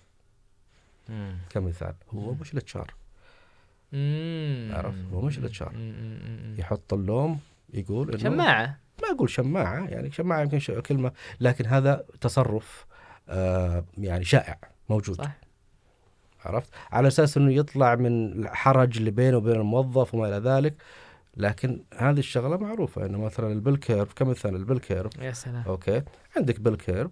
كمثال 1.50 1.94
هو 2.14 2.34
مش 2.34 2.52
ال 2.52 2.76
HR 2.76 2.94
عرفت؟ 4.76 4.98
هو 5.12 5.20
مش 5.20 5.38
ال 5.38 5.62
HR 5.62 5.72
يحط 6.58 6.92
اللوم 6.94 7.38
يقول 7.74 8.08
إنه 8.10 8.18
شماعة. 8.18 8.78
ما 9.02 9.08
أقول 9.16 9.30
شماعة 9.30 9.86
يعني 9.88 10.10
شماعة 10.10 10.40
يمكن 10.42 10.58
ش- 10.58 10.70
كلمة 10.70 11.12
لكن 11.40 11.66
هذا 11.66 12.04
تصرف 12.20 12.86
آه 13.28 13.84
يعني 13.98 14.24
شائع 14.24 14.58
موجود. 14.88 15.16
صح. 15.16 15.30
عرفت؟ 16.44 16.70
على 16.92 17.08
أساس 17.08 17.36
إنه 17.36 17.52
يطلع 17.52 17.94
من 17.94 18.32
الحرج 18.42 18.98
اللي 18.98 19.10
بينه 19.10 19.36
وبين 19.36 19.54
الموظف 19.56 20.14
وما 20.14 20.28
إلى 20.28 20.50
ذلك. 20.50 20.74
لكن 21.36 21.80
هذه 21.96 22.18
الشغلة 22.18 22.56
معروفة 22.56 23.06
إنه 23.06 23.18
مثلا 23.18 23.52
ال 23.52 23.57
bell 23.57 23.76
curve 23.76 24.12
كمثال 24.12 24.56
ال 24.56 24.60
bell 24.60 24.78
curve 24.78 25.12
يا 25.18 25.32
سلام 25.32 25.62
okay 25.66 26.02
عندك 26.36 26.60
bell 26.60 26.76
curve 26.76 27.10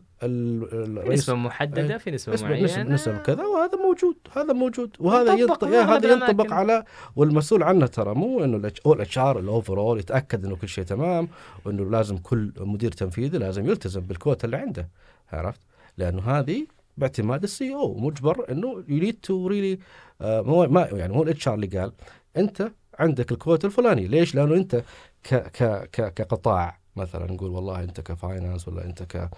نسبة 1.13 1.35
محددة. 1.35 1.99
في 1.99 2.11
نسبة 2.11 2.35
نسبة 2.35 2.49
معينة 2.49 2.65
نسب 2.65 2.91
نسب 2.91 3.17
كذا 3.17 3.45
وهذا 3.45 3.77
موجود 3.77 4.17
هذا 4.33 4.53
موجود 4.53 4.97
وهذا 4.99 5.35
ينطبق 5.35 5.65
هذا 5.65 6.13
ينطبق. 6.13 6.53
على 6.53 6.85
والمسؤول 7.17 7.63
عنه 7.63 7.87
ترى 7.87 8.15
مو 8.15 8.45
إنه 8.45 8.57
ال 8.87 9.19
HR 9.19 9.39
ال 9.39 9.46
overall 9.46 9.99
يتأكد 9.99 10.45
إنه 10.45 10.57
كل 10.57 10.69
شيء 10.69 10.85
تمام 10.85 11.29
وإنه 11.65 11.91
لازم 11.91 12.17
كل 12.17 12.53
مدير 12.59 12.93
تنفيذي 12.93 13.39
لازم 13.39 13.67
يلتزم 13.67 14.01
بالكوتا 14.01 14.47
اللي 14.47 14.57
عنده 14.57 14.89
عرفت؟ 15.33 15.61
لأنه 15.99 16.23
هذه 16.23 16.67
باعتماد 16.97 17.43
ال 17.43 17.75
CEO 17.75 17.95
مجبر 17.99 18.53
إنه 18.53 18.85
you 18.89 18.99
need 18.99 19.19
to 19.23 19.47
really 19.47 19.79
ما 20.21 20.89
يعني 20.93 21.13
مو 21.13 21.23
ال 21.23 21.49
HR 21.49 21.55
اللي 21.55 21.67
قال 21.67 21.93
أنت 22.37 22.71
عندك 22.99 23.33
الكوتا 23.33 23.67
الفلاني. 23.67 24.07
ليش؟ 24.07 24.35
لأنه 24.35 24.55
أنت 24.55 24.83
ك 25.25 25.35
ك 25.35 25.91
ك 25.91 26.15
كقطاع 26.15 26.79
مثلا 26.97 27.33
نقول 27.33 27.51
والله 27.51 27.81
أنت 27.83 28.01
ك 28.01 28.09
finance 28.09 28.69
ولا 28.69 28.85
أنت 28.85 29.03
ك 29.03 29.31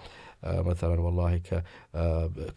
آه، 0.43 0.61
مثلا 0.61 1.01
والله 1.01 1.37
ك 1.37 1.63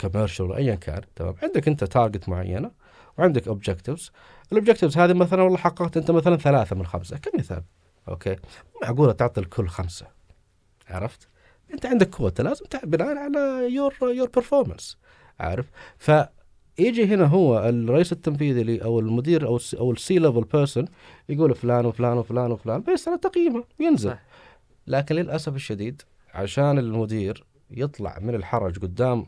commercial 0.01 0.47
ولا 0.47 0.57
ايا 0.57 0.75
كان. 0.75 1.03
تمام؟ 1.17 1.35
عندك 1.43 1.69
أنت 1.69 1.85
target 1.85 2.29
معينة 2.29 2.71
وعندك 3.19 3.49
objectives 3.49 4.13
ال 4.53 4.57
objectives 4.57 4.99
هذه 4.99 5.13
مثلا 5.13 5.43
والله 5.43 5.59
حققت 5.59 5.97
أنت 5.97 6.11
مثلا 6.11 6.37
ثلاثة 6.37 6.77
من 6.77 6.87
خمسة 6.87 7.19
كمثال. 7.19 7.63
okay؟ 8.09 8.37
معقوله 8.83 9.13
تعطي 9.13 9.41
الكل 9.41 9.69
خمسة. 9.69 10.07
عرفت؟ 10.89 11.29
أنت 11.75 11.87
عندك 11.87 12.11
كوتا 12.11 12.43
لازم 12.43 12.65
بناء 12.85 13.17
على 13.17 13.69
your 13.75 13.95
your 14.03 14.29
performance 14.29 14.99
عارف؟ 15.41 15.67
فيجي 16.77 17.05
هنا 17.07 17.25
هو 17.25 17.69
الرئيس 17.69 18.13
التنفيذي 18.13 18.63
لي 18.63 18.83
أو 18.85 19.01
المدير 19.01 19.47
أو 19.47 19.59
أو 19.79 19.93
ال 19.93 20.19
C-level 20.19 20.45
person 20.53 20.85
يقول 21.29 21.55
فلان 21.55 21.87
وفلان 21.87 22.17
وفلان 22.19 22.53
وفلان 22.53 22.83
بس 22.93 23.09
على 23.09 23.19
تقييمه 23.19 23.65
ينزل. 23.81 24.15
لكن 24.87 25.15
للأسف 25.15 25.55
الشديد 25.55 26.03
عشان 26.35 26.79
المدير 26.79 27.45
يطلع 27.71 28.19
من 28.21 28.35
الحرج 28.35 28.79
قدام 28.79 29.27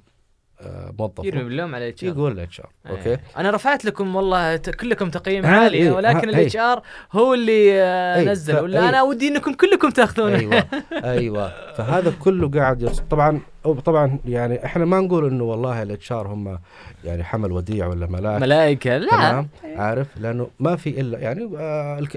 آه، 0.60 0.94
موظف 0.98 1.24
يرمي 1.24 1.40
اللوم 1.40 1.74
على 1.74 1.84
الإتش 1.84 2.04
آر. 2.04 2.10
يقول 2.10 2.32
الإتش 2.32 2.60
آر. 2.60 2.70
أوكي؟ 2.90 3.16
أنا 3.36 3.50
رفعت 3.50 3.84
لكم 3.84 4.16
والله 4.16 4.56
كلكم 4.56 5.10
تقييم 5.10 5.46
عالي 5.46 5.78
إيه، 5.78 5.90
ولكن 5.90 6.16
ها- 6.28 6.34
ال 6.34 6.56
HR 6.56 6.82
هو 7.12 7.34
اللي 7.34 7.82
آه، 7.82 8.16
إيه، 8.20 8.24
نزل 8.30 8.58
ولا 8.58 8.82
إيه. 8.82 8.88
أنا 8.88 9.02
ودي 9.02 9.28
إنكم 9.28 9.52
كلكم 9.54 9.90
تأخذونه. 9.90 10.36
أيوه 10.38 10.64
أيوه. 11.12 11.72
فهذا 11.74 12.12
كله 12.20 12.50
قاعد 12.50 12.82
يص... 12.82 13.00
طبعا 13.00 13.40
أو 13.66 13.74
طبعا 13.80 14.18
يعني 14.24 14.64
إحنا 14.64 14.84
ما 14.84 15.00
نقول 15.00 15.26
إنه 15.30 15.44
والله 15.44 15.82
ال 15.82 16.12
HR 16.12 16.26
هم 16.28 16.58
يعني 17.04 17.24
حمل 17.24 17.52
وديع 17.52 17.86
ولا 17.86 18.06
ملاك. 18.06 18.42
ملائكة 18.42 18.96
لا. 18.98 19.10
تمام؟ 19.10 19.48
عارف؟ 19.64 20.18
لأنه 20.18 20.48
ما 20.60 20.76
في 20.76 21.00
إلا 21.00 21.18
يعني 21.18 21.50
آه 21.58 21.98
الك... 21.98 22.14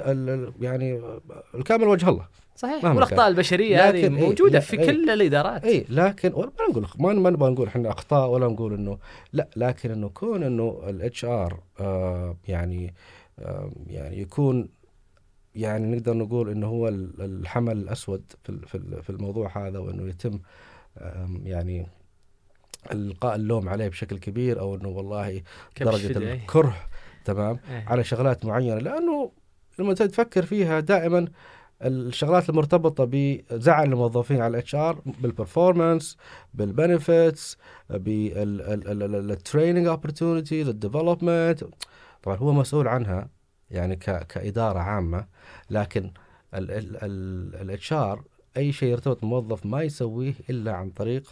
يعني 0.61 0.93
آه، 0.93 1.19
الكامل 1.55 1.87
وجه 1.87 2.09
الله. 2.09 2.25
صحيح. 2.55 2.85
والأخطاء. 2.85 3.27
البشرية 3.27 3.89
هذه 3.89 3.97
لكن 4.05 4.15
إيه، 4.15 4.23
موجودة 4.27 4.53
لا، 4.53 4.59
في 4.59 4.79
إيه. 4.79 4.85
كل 4.85 5.09
الإدارات. 5.09 5.63
اي 5.65 5.85
لكن 5.89 6.31
ما 6.31 6.49
نقول 6.69 6.85
ما 6.99 7.13
ما 7.13 7.29
نبغى 7.29 7.51
نقول 7.51 7.67
إحنا 7.67 7.89
أخطاء 7.89 8.29
ولا 8.29 8.47
نقول 8.47 8.73
إنه 8.73 8.97
لا 9.33 9.47
لكن 9.55 9.91
إنه 9.91 10.09
كون 10.09 10.43
إنه 10.43 10.81
ال 10.87 11.25
HR 11.25 11.59
آه 11.79 12.35
يعني 12.47 12.93
آه 13.39 13.71
يعني 13.87 14.19
يكون 14.21 14.69
يعني 15.55 15.95
نقدر 15.95 16.13
نقول 16.13 16.49
إنه 16.49 16.67
هو 16.67 16.87
ال- 16.87 17.21
الحمل 17.21 17.77
الأسود 17.77 18.23
في 18.43 18.59
في 18.67 18.75
ال- 18.75 19.03
في 19.03 19.09
الموضوع 19.09 19.67
هذا 19.67 19.79
وإنه 19.79 20.09
يتم 20.09 20.29
آم، 20.33 20.39
يعني 21.43 21.87
إلقاء 22.91 23.35
اللوم 23.35 23.69
عليه 23.69 23.87
بشكل 23.87 24.17
كبير 24.19 24.59
أو 24.59 24.75
إنه 24.75 24.87
والله 24.89 25.41
درجة. 25.91 26.33
الكره 26.33 26.75
تمام 27.25 27.59
إيه. 27.69 27.85
على 27.87 28.03
شغلات 28.03 28.45
معينة 28.45 28.75
لأنه 28.79 29.31
لما 29.79 29.93
تفكر 29.93 30.45
فيها 30.45 30.79
دائما 30.79 31.27
الشغلات 31.81 32.49
المرتبطة 32.49 33.07
بزعل 33.11 33.85
الموظفين 33.93 34.41
على 34.41 34.51
الاتش 34.51 34.75
ار 34.75 35.01
بالبرفورمانس 35.05 36.17
بالبنفيتس 36.53 37.57
بالتريننج 37.89 39.87
اوبورتونيتيز 39.87 40.67
الديفلوبمنت 40.67 41.63
طبعا 42.23 42.37
هو 42.37 42.53
مسؤول 42.53 42.87
عنها 42.87 43.29
يعني 43.71 43.95
ك- 43.95 44.23
كإدارة 44.27 44.79
عامة 44.79 45.25
لكن 45.69 46.11
ال 46.53 47.93
HR 47.93 48.23
أي 48.57 48.71
شيء 48.71 48.89
يرتبط 48.89 49.21
بالموظف 49.21 49.65
ما 49.65 49.81
يسويه 49.83 50.33
إلا 50.49 50.73
عن 50.73 50.89
طريق 50.89 51.29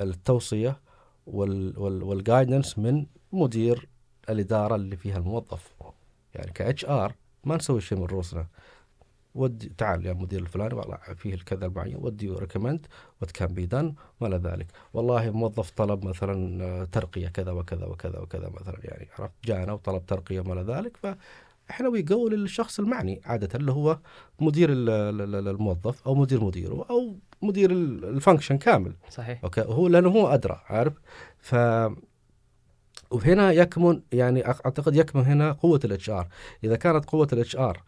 التوصية 0.00 0.80
وال 1.26 1.56
guidance 1.56 2.78
من 2.78 3.06
مدير 3.32 3.88
الإدارة 4.30 4.74
اللي 4.74 4.96
فيها 4.96 5.18
الموظف. 5.18 5.74
يعني 6.34 6.52
ك 6.52 6.84
HR 6.84 7.14
ما 7.44 7.56
نسوي 7.56 7.80
شيء 7.80 7.98
من 7.98 8.04
روسنا 8.04 8.46
ودي 9.34 9.72
تعال 9.78 10.06
يا 10.06 10.12
مدير 10.12 10.40
الفلاني 10.40 10.74
والله 10.74 10.96
فيه 10.96 11.34
الكذا 11.34 11.66
المعين 11.66 11.96
we 11.96 12.30
recommend 12.30 12.86
what 13.20 13.30
can 13.30 13.54
be 13.54 13.66
done 13.66 13.94
ما 14.20 14.26
إلى 14.26 14.36
ذلك. 14.36 14.66
والله 14.94 15.30
موظف 15.30 15.70
طلب 15.70 16.04
مثلا 16.04 16.64
آه، 16.64 16.84
ترقية 16.84 17.28
كذا 17.28 17.52
وكذا 17.52 17.86
وكذا 17.86 18.18
وكذا 18.18 18.48
مثلا 18.48 18.78
يعني 18.84 19.08
عرفت؟ 19.18 19.34
جانا 19.44 19.72
وطلب 19.72 20.06
ترقية 20.06 20.40
وما 20.40 20.52
إلى 20.52 20.62
ذلك 20.62 21.16
فاحنا 21.66 21.88
وي 21.88 22.02
جو 22.02 22.28
للشخص 22.28 22.78
المعني 22.80 23.20
عادة 23.24 23.48
اللي 23.58 23.72
هو 23.72 23.98
مدير 24.40 24.72
ال- 24.72 24.90
ال- 24.90 25.34
ال- 25.34 25.48
الموظف 25.48 26.02
أو 26.06 26.14
مدير 26.14 26.44
مديره 26.44 26.86
أو 26.90 27.16
مدير 27.42 27.70
ال- 27.70 28.04
function 28.04 28.58
كامل. 28.58 28.96
صحيح. 29.10 29.44
okay? 29.44 29.60
هو 29.60 29.88
لأنه 29.88 30.08
هو 30.08 30.28
أدرى 30.28 30.60
عارف؟ 30.66 30.92
ف 31.38 31.54
وهنا 33.10 33.52
يكمن 33.52 34.02
يعني 34.12 34.46
أعتقد 34.46 34.96
يكمن 34.96 35.24
هنا 35.24 35.52
قوة 35.52 35.80
ال 35.84 36.10
HR 36.10 36.28
إذا 36.64 36.76
كانت 36.76 37.04
قوة 37.04 37.28
ال 37.32 37.56
HR 37.56 37.82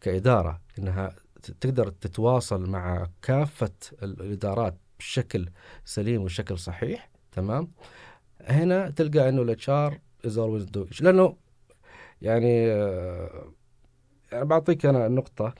كإدارة 0.00 0.60
إنها 0.78 1.16
تقدر 1.60 1.88
تتواصل 1.88 2.70
مع 2.70 3.06
كافة 3.22 3.70
ال- 4.02 4.20
الإدارات 4.20 4.74
بشكل 4.98 5.48
سليم 5.84 6.22
وشكل 6.22 6.58
صحيح 6.58 7.10
تمام؟ 7.32 7.68
هنا 8.40 8.90
تلقى 8.90 9.28
إنه 9.28 9.42
ال 9.42 9.70
HR 9.70 9.98
is 10.26 10.38
always 10.38 10.66
لأنه 11.00 11.36
يعني 12.22 12.72
آه، 12.72 13.44
يعني 14.32 14.44
بعطيك 14.44 14.86
أنا 14.86 15.06
النقطه 15.06 15.54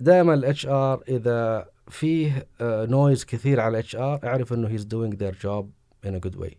دائما 0.00 0.34
ال 0.34 0.66
HR 0.66 1.02
إذا 1.08 1.66
فيه 1.88 2.46
noise 2.60 3.24
كثير 3.24 3.60
على 3.60 3.72
ال 3.72 3.96
HR 3.96 4.20
أعرف 4.24 4.52
إنه 4.52 4.68
he's 4.68 4.84
doing 4.84 5.14
their 5.14 5.36
job 5.42 5.70
in 6.06 6.14
a 6.14 6.18
good 6.18 6.36
way 6.36 6.56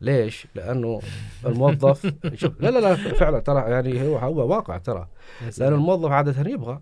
ليش؟ 0.00 0.46
لأنه 0.54 1.00
الموظف 1.46 2.12
شوف 2.34 2.60
لا 2.60 2.70
لا 2.70 2.78
لا 2.78 2.94
فعلا 2.94 3.38
ترى 3.40 3.70
يعني 3.70 4.02
هو 4.08 4.18
هو 4.18 4.48
واقع 4.50 4.78
ترى 4.78 4.98
يا 5.40 5.42
لأن 5.42 5.50
سلام. 5.52 5.74
الموظف 5.74 6.10
عادة 6.10 6.50
يبغى 6.50 6.80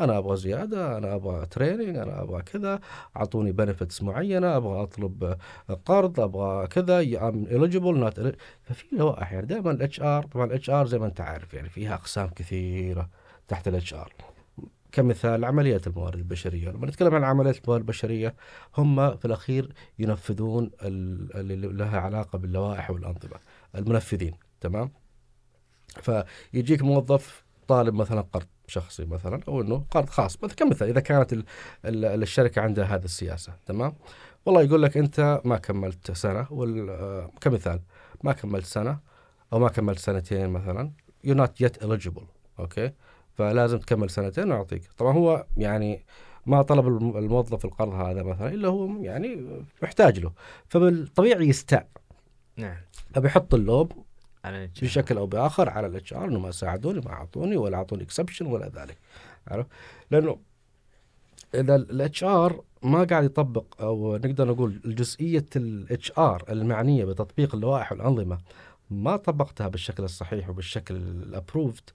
أنا 0.00 0.18
أبغى 0.18 0.36
زيادة 0.36 0.98
أنا 0.98 1.14
أبغى 1.14 1.46
training 1.46 1.96
أنا 1.96 2.22
أبغى 2.22 2.42
كذا 2.42 2.80
أعطوني 3.16 3.52
benefits 3.52 4.02
معينة 4.02 4.56
أبغى 4.56 4.82
أطلب 4.82 5.36
قرض 5.84 6.20
أبغى 6.20 6.66
كذا 6.66 7.00
I'm 7.28 7.46
eligible 7.46 7.74
not 7.96 8.20
ففي 8.62 8.86
لوائح 8.96 9.32
يعني 9.32 9.46
دائما 9.46 9.70
الاتش 9.70 10.00
ار 10.00 10.22
طبعا 10.26 10.46
الاتش 10.46 10.70
ار 10.70 10.86
زي 10.86 10.98
ما 10.98 11.06
أنت 11.06 11.20
عارف 11.20 11.54
يعني 11.54 11.68
فيها 11.68 11.94
أقسام 11.94 12.28
كثيرة 12.28 13.08
تحت 13.48 13.68
ال 13.68 13.94
HR 13.94 14.12
كمثال 14.92 15.44
عمليات 15.44 15.86
الموارد 15.86 16.18
البشرية 16.18 16.70
لما 16.70 16.86
نتكلم 16.86 17.14
عن 17.14 17.24
عمليات 17.24 17.64
الموارد 17.64 17.80
البشرية 17.82 18.34
هم 18.78 19.16
في 19.16 19.24
الأخير 19.24 19.72
ينفذون 19.98 20.70
ال- 20.82 21.36
اللي 21.36 21.68
لها 21.68 22.00
علاقة 22.00 22.38
باللوائح 22.38 22.90
والأنظمة 22.90 23.36
المنفذين 23.74 24.34
تمام؟ 24.60 24.90
فيجيك 25.88 26.82
موظف 26.82 27.44
طالب 27.68 27.94
مثلا 27.94 28.20
قرض. 28.20 28.46
شخصي 28.68 29.04
مثلا 29.04 29.40
أو 29.48 29.60
إنه 29.60 29.84
قرض 29.90 30.08
خاص 30.08 30.36
كمثال 30.36 30.88
إذا 30.88 31.00
كانت 31.00 31.32
ال 31.32 31.44
ال 31.84 32.04
الشركة 32.22 32.62
عندها 32.62 32.84
هذه 32.84 33.04
السياسة 33.04 33.52
تمام؟ 33.66 33.92
والله 34.46 34.62
يقول 34.62 34.82
لك 34.82 34.96
أنت 34.96 35.40
ما 35.44 35.58
كملت 35.58 36.10
سنة 36.10 36.46
وال 36.50 36.90
آه، 36.90 37.30
كمثال 37.40 37.80
ما 38.22 38.32
كملت 38.32 38.64
سنة 38.64 38.98
أو 39.52 39.58
ما 39.58 39.68
كملت 39.68 39.98
سنتين 39.98 40.48
مثلا 40.50 40.90
you're 41.26 41.38
not 41.38 41.66
yet 41.66 41.84
eligible 41.84 42.24
okay? 42.60 42.92
فلازم 43.34 43.78
تكمل 43.78 44.10
سنتين 44.10 44.44
ونعطيك 44.44 44.82
طبعا 44.98 45.12
هو 45.12 45.46
يعني 45.56 46.04
ما 46.46 46.62
طلب 46.62 46.86
الم- 46.88 47.16
الموظف 47.16 47.64
القرض 47.64 47.94
هذا 47.94 48.22
مثلا 48.22 48.48
إلا 48.48 48.68
هو 48.68 49.02
يعني 49.02 49.46
محتاج 49.82 50.18
له. 50.18 50.32
فبالطبيعي 50.68 51.48
يستاء. 51.48 51.88
نعم. 52.56 52.76
فبيحط 53.14 53.54
اللوم 53.54 53.88
على 54.44 54.70
بشكل 54.82 55.16
أو 55.16 55.26
بآخر 55.26 55.68
على 55.70 55.86
ال 55.86 56.12
HR 56.12 56.24
إنه 56.24 56.38
ما 56.38 56.50
ساعدوني 56.50 57.00
ما 57.00 57.12
أعطوني 57.12 57.56
ولا 57.56 57.76
أعطوني 57.76 58.02
exception 58.02 58.46
ولا 58.46 58.68
ذلك. 58.68 58.98
عرف 59.48 59.66
لأنه 60.10 60.38
إذا 61.54 61.74
ال 61.76 62.24
HR 62.24 62.62
ما 62.82 63.04
قاعد 63.04 63.24
يطبق 63.24 63.64
أو 63.82 64.16
نقدر 64.16 64.48
نقول 64.48 64.80
الجزئيه 64.84 65.44
ال 65.56 66.12
HR 66.18 66.44
المعنية 66.48 67.04
بتطبيق 67.04 67.54
اللوائح 67.54 67.92
والأنظمة 67.92 68.38
ما 68.90 69.16
طبقتها 69.16 69.68
بالشكل 69.68 70.04
الصحيح 70.04 70.48
وبالشكل 70.50 70.96
ال 70.96 71.06
approved 71.06 71.90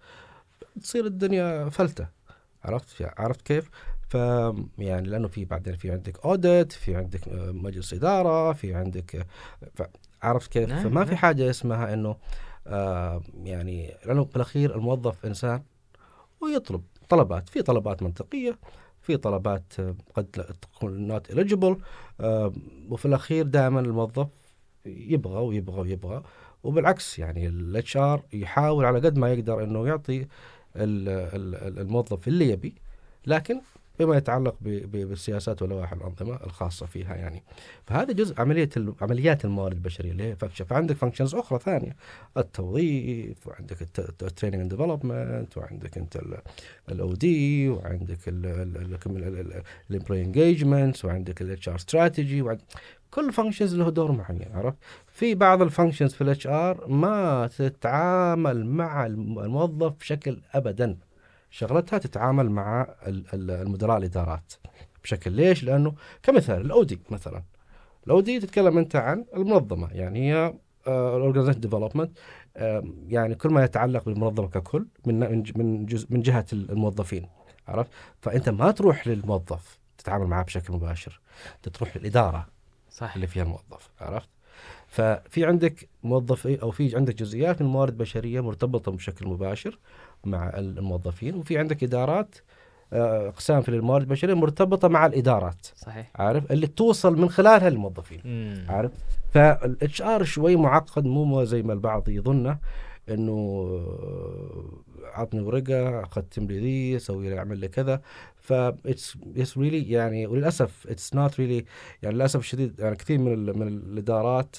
تصير 0.81 1.05
الدنيا 1.05 1.69
فلتة. 1.69 2.07
عرفت؟ 2.63 3.09
عرفت 3.17 3.41
كيف؟ 3.41 3.69
ف 4.09 4.13
يعني 4.77 5.07
لأنه 5.09 5.27
في 5.27 5.45
بعدين 5.45 5.75
في 5.75 5.91
عندك 5.91 6.25
audit 6.25 6.71
في 6.71 6.95
عندك 6.95 7.21
مجلس 7.37 7.93
إدارة 7.93 8.53
في 8.53 8.75
عندك 8.75 9.27
ف- 9.75 9.81
عرفت 10.23 10.51
كيف؟ 10.51 10.69
نعم، 10.69 10.83
فما 10.83 11.03
في 11.03 11.09
نعم. 11.11 11.17
حاجة 11.17 11.49
اسمها 11.49 11.93
إنه 11.93 12.15
آه 12.67 13.21
يعني 13.43 13.93
لأنه 14.05 14.23
بالاخير 14.25 14.75
الموظف 14.75 15.25
إنسان 15.25 15.63
ويطلب 16.41 16.81
طلبات 17.09 17.49
في 17.49 17.61
طلبات 17.61 18.03
منطقية 18.03 18.57
في 19.01 19.17
طلبات 19.17 19.73
آه، 19.79 19.95
قد 20.13 20.25
تكون 20.61 21.07
not 21.07 21.31
eligible 21.31 21.75
آه 22.21 22.53
وفي 22.89 23.05
الأخير 23.05 23.45
دائما 23.45 23.79
الموظف 23.79 24.27
يبغى 24.85 25.39
ويبغى 25.41 25.81
ويبغى 25.81 26.23
وبالعكس 26.63 27.19
يعني 27.19 27.47
ال 27.47 27.97
HR 27.97 28.21
يحاول 28.33 28.85
على 28.85 28.99
قد 28.99 29.17
ما 29.17 29.33
يقدر 29.33 29.63
إنه 29.63 29.87
يعطي 29.87 30.21
ال- 30.21 30.27
ال- 30.75 31.55
ال- 31.55 31.79
الموظف 31.79 32.27
اللي 32.27 32.49
يبي 32.49 32.75
لكن 33.27 33.61
بما 33.99 34.17
يتعلق 34.17 34.55
بالسياسات 34.61 35.61
واللوائح 35.61 35.93
الأنظمة 35.93 36.39
الخاصة 36.43 36.85
فيها 36.85 37.15
يعني. 37.15 37.43
فهذا 37.87 38.13
جزء 38.13 38.41
عملية 38.41 38.69
عمليات 39.01 39.45
الموارد 39.45 39.73
البشرية 39.75 40.11
اللي 40.11 40.23
هي 40.23 40.35
فعندك 40.51 40.95
functions 40.95 41.35
أخرى 41.35 41.59
ثانية. 41.59 41.95
التوظيف 42.37 43.47
وعندك 43.47 43.81
ال 43.99 44.06
training 44.06 44.61
and 44.61 44.69
development 44.71 45.57
وعندك 45.57 45.97
أنت 45.97 46.21
ال 46.91 47.13
OD 47.13 47.69
وعندك 47.69 48.19
ال 48.27 48.49
employee 48.49 50.21
engagement 50.21 51.05
وعندك 51.05 51.41
ال 51.41 51.69
HR 51.69 51.75
strategy 51.75 52.45
كل 53.11 53.33
functions 53.33 53.75
له 53.75 53.89
دور 53.89 54.11
معين 54.11 54.51
عرفت؟ 54.53 54.77
في 55.07 55.35
بعض 55.35 55.61
ال 55.61 55.66
functions 55.66 56.13
في 56.13 56.21
ال 56.21 56.47
HR 56.47 56.87
ما 56.87 57.47
تتعامل 57.57 58.65
مع 58.65 59.05
الم- 59.05 59.39
الموظف 59.39 59.93
بشكل 59.99 60.41
ابدا. 60.53 60.97
شغلتها 61.53 61.99
تتعامل 61.99 62.49
مع 62.49 62.81
ال- 63.07 63.25
ال- 63.33 63.51
المدراء 63.51 63.97
الإدارات 63.97 64.53
بشكل 65.03 65.31
ليش؟ 65.31 65.63
لأنه 65.63 65.93
كمثال 66.23 66.61
ال 66.61 66.74
OD 66.74 66.99
مثلا 67.09 67.43
ال 68.07 68.18
OD 68.18 68.39
تتكلم 68.39 68.77
أنت 68.77 68.95
عن 68.95 69.25
المنظمة 69.35 69.89
يعني 69.91 70.31
هي 70.31 70.53
ال 70.87 70.93
organization 70.93 71.59
development 71.59 72.11
يعني 73.07 73.35
كل 73.35 73.49
ما 73.49 73.63
يتعلق 73.63 74.05
بالمنظمة 74.05 74.47
ككل 74.47 74.85
من 75.05 75.43
من 75.55 75.85
جزء 75.85 76.07
من 76.09 76.21
جهة 76.21 76.45
الموظفين 76.53 77.29
عرفت؟ 77.67 77.91
فأنت 78.21 78.49
ما 78.49 78.71
تروح 78.71 79.07
للموظف 79.07 79.79
تتعامل 79.97 80.27
معاه 80.27 80.43
بشكل 80.43 80.73
مباشر 80.73 81.19
أنت 81.55 81.69
تروح 81.69 81.97
للإدارة 81.97 82.47
صح 82.89 83.15
اللي 83.15 83.27
فيها 83.27 83.43
الموظف 83.43 83.89
عرفت؟ 84.01 84.29
ففي 84.87 85.45
عندك 85.45 85.89
موظفين 86.03 86.59
أو 86.59 86.71
في 86.71 86.95
عندك 86.95 87.15
جزئيات 87.15 87.61
من 87.61 87.67
الموارد 87.67 87.91
البشريه 87.93 88.41
مرتبطة 88.41 88.91
بشكل 88.91 89.27
مباشر 89.27 89.79
مع 90.25 90.51
الموظفين 90.57 91.35
وفي 91.35 91.57
عندك 91.57 91.83
إدارات 91.83 92.35
آه، 92.93 93.27
أقسام 93.27 93.61
في 93.61 93.69
الموارد 93.69 94.01
البشرية 94.03 94.33
مرتبطة 94.33 94.87
مع 94.87 95.05
الإدارات 95.05 95.67
صحيح. 95.75 96.11
عارف؟ 96.15 96.51
اللي 96.51 96.67
توصل 96.67 97.21
من 97.21 97.29
خلالها 97.29 97.69
للموظفين. 97.69 98.21
عارف؟ 98.69 98.91
فال 99.33 100.01
HR 100.01 100.23
شوي 100.23 100.55
معقد 100.55 101.05
مو 101.05 101.43
زي 101.43 101.61
ما 101.63 101.73
البعض 101.73 102.09
يظنه 102.09 102.57
إنه 103.09 103.31
آه، 103.33 104.63
عطني 105.13 105.41
ورقة 105.41 106.01
ختم 106.03 106.45
لي 106.47 106.59
ذي 106.59 106.99
سوي 106.99 107.29
لي 107.29 107.39
أعمل 107.39 107.57
لي 107.57 107.67
كذا. 107.67 108.01
ف 108.35 108.53
it's 108.53 109.17
it's 109.37 109.57
really 109.57 109.91
يعني 109.91 110.27
وللأسف 110.27 110.87
it's 110.89 111.13
not 111.13 111.39
really 111.39 111.65
يعني 112.03 112.15
للأسف 112.15 112.39
الشديد 112.39 112.79
يعني 112.79 112.95
كثير 112.95 113.19
من 113.19 113.33
ال 113.33 113.59
من 113.59 113.67
الإدارات 113.67 114.55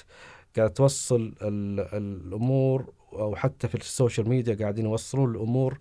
قاعدة 0.57 0.73
توصل 0.73 1.35
ال 1.43 1.81
الأمور 1.95 2.93
أو 3.15 3.37
حتى 3.37 3.69
في 3.69 3.75
السوشيال 3.75 4.29
ميديا 4.29 4.55
قاعدين 4.55 4.85
يوصلون 4.85 5.31
الأمور 5.31 5.79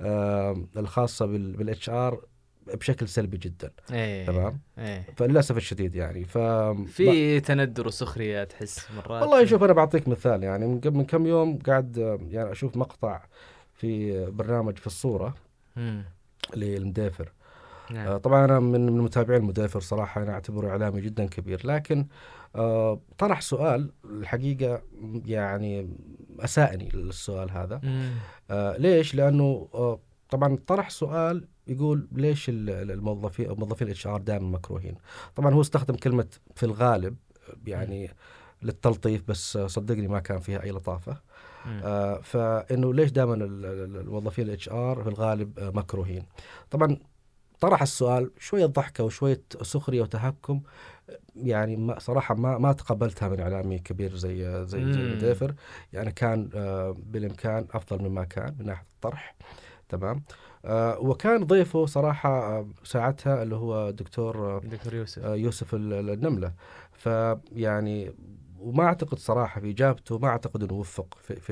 آه 0.00 0.64
الخاصة 0.76 1.26
بال 1.26 1.90
HR 1.90 2.24
بشكل 2.66 3.08
سلبي 3.08 3.36
جدا. 3.36 3.70
إيه 3.92 4.26
تمام. 4.26 4.60
إيه. 4.78 5.06
فللأسف 5.16 5.56
الشديد 5.56 5.94
يعني. 5.94 6.24
ف 6.24 6.38
في 6.86 7.40
تندر 7.40 7.86
وسخرية 7.86 8.44
تحس 8.44 8.90
مرات. 8.96 9.22
والله 9.22 9.44
شوف 9.44 9.62
أنا 9.64 9.72
بعطيك 9.72 10.08
مثال 10.08 10.42
يعني. 10.42 10.66
من 10.66 10.80
قبل 10.80 10.96
من 10.96 11.04
كم 11.04 11.26
يوم 11.26 11.58
قاعد 11.58 11.98
آه، 11.98 12.18
يعني 12.30 12.52
أشوف 12.52 12.76
مقطع 12.76 13.20
في 13.74 14.24
برنامج 14.30 14.78
في 14.78 14.86
الصورة 14.86 15.34
مم. 15.76 16.04
للمدافر. 16.56 17.32
آه، 17.90 17.92
نعم 17.92 18.16
طبعا 18.16 18.44
أنا 18.44 18.60
من 18.60 18.86
من 18.86 19.00
متابعين 19.00 19.40
المدافر 19.40 19.80
صراحة. 19.80 20.22
أنا 20.22 20.32
أعتبره 20.32 20.68
إعلامي 20.68 21.00
جدا 21.00 21.26
كبير. 21.26 21.66
لكن 21.66 22.06
آه، 22.56 23.00
طرح 23.18 23.40
سؤال 23.40 23.90
الحقيقة 24.04 24.82
يعني 25.26 25.88
اساءني 26.40 26.88
السؤال 26.94 27.50
هذا. 27.50 27.80
آه، 28.50 28.76
ليش؟ 28.76 29.14
لأنه 29.14 29.68
آه، 29.74 30.00
طبعا 30.30 30.58
طرح 30.66 30.90
سؤال 30.90 31.48
يقول 31.66 32.08
ليش 32.12 32.48
ال- 32.48 32.70
ال- 32.70 32.90
الموظفين 32.90 33.48
موظفين 33.48 33.86
ال 33.86 34.06
HR 34.06 34.20
دائما 34.20 34.48
مكروهين؟ 34.48 34.94
طبعا 35.36 35.54
هو 35.54 35.60
استخدم 35.60 35.94
كلمة 35.94 36.26
في 36.54 36.66
الغالب 36.66 37.16
يعني 37.66 38.10
للتلطيف 38.62 39.22
بس 39.28 39.58
صدقني 39.58 40.08
ما 40.08 40.20
كان 40.20 40.38
فيها 40.38 40.62
أي 40.62 40.70
لطافة. 40.70 41.20
آه، 41.66 42.20
فإنه 42.20 42.94
ليش 42.94 43.10
دائما 43.10 43.34
الموظفين 43.34 44.46
ال 44.46 44.68
HR 44.68 45.02
في 45.02 45.08
الغالب 45.08 45.58
آه، 45.58 45.70
مكروهين؟ 45.70 46.26
طبعا 46.70 46.96
طرح 47.60 47.82
السؤال 47.82 48.30
شوية 48.38 48.66
ضحكة 48.66 49.04
وشوية 49.04 49.42
سخرية 49.62 50.02
وتهكم 50.02 50.60
يعني 51.36 51.76
ما 51.76 51.98
صراحة 51.98 52.34
ما 52.34 52.58
ما 52.58 52.72
تقبلتها 52.72 53.28
من 53.28 53.40
إعلامي 53.40 53.78
كبير 53.78 54.16
زي 54.16 54.64
زي 54.66 54.92
زي. 54.92 55.14
مدافر 55.14 55.54
يعني 55.92 56.12
كان 56.12 56.50
آه، 56.54 56.96
بالإمكان 57.06 57.66
أفضل 57.72 58.08
مما 58.08 58.24
كان 58.24 58.56
من 58.58 58.66
ناحية 58.66 58.86
الطرح. 58.94 59.34
تمام. 59.88 60.22
آه، 60.64 60.98
وكان 61.00 61.44
ضيفه 61.44 61.86
صراحة 61.86 62.58
آه، 62.58 62.66
ساعتها 62.84 63.42
اللي 63.42 63.56
هو 63.56 63.90
دكتور 63.90 64.58
دكتور 64.58 64.94
يوسف. 64.94 65.22
يوسف 65.24 65.74
ال- 65.74 65.92
ال- 65.92 66.10
النملة. 66.10 66.52
فيعني 66.92 68.12
وما 68.58 68.84
أعتقد 68.84 69.18
صراحة 69.18 69.60
في 69.60 69.70
إجابته 69.70 70.18
ما 70.18 70.28
أعتقد 70.28 70.62
إنه 70.62 70.72
وفق 70.72 71.18
في, 71.22 71.36
في 71.36 71.50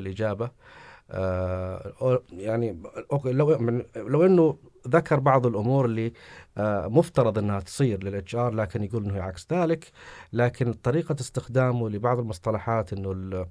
أو- 2.00 2.20
يعني 2.32 2.82
أوكي، 3.12 3.32
لو 3.32 3.52
لو 3.96 4.26
إنه 4.26 4.56
ذكر 4.88 5.20
بعض 5.20 5.46
الأمور 5.46 5.84
اللي 5.84 6.12
آه 6.58 6.86
مفترض 6.88 7.38
إنها 7.38 7.60
تصير 7.60 8.04
لل 8.04 8.34
HR 8.36 8.54
لكن 8.54 8.82
يقول 8.82 9.04
إنه 9.04 9.22
عكس 9.22 9.46
ذلك. 9.52 9.90
لكن 10.32 10.72
طريقة 10.72 11.16
استخدامه 11.20 11.88
لبعض 11.88 12.18
المصطلحات 12.18 12.92
إنه 12.92 13.12
ال- 13.12 13.46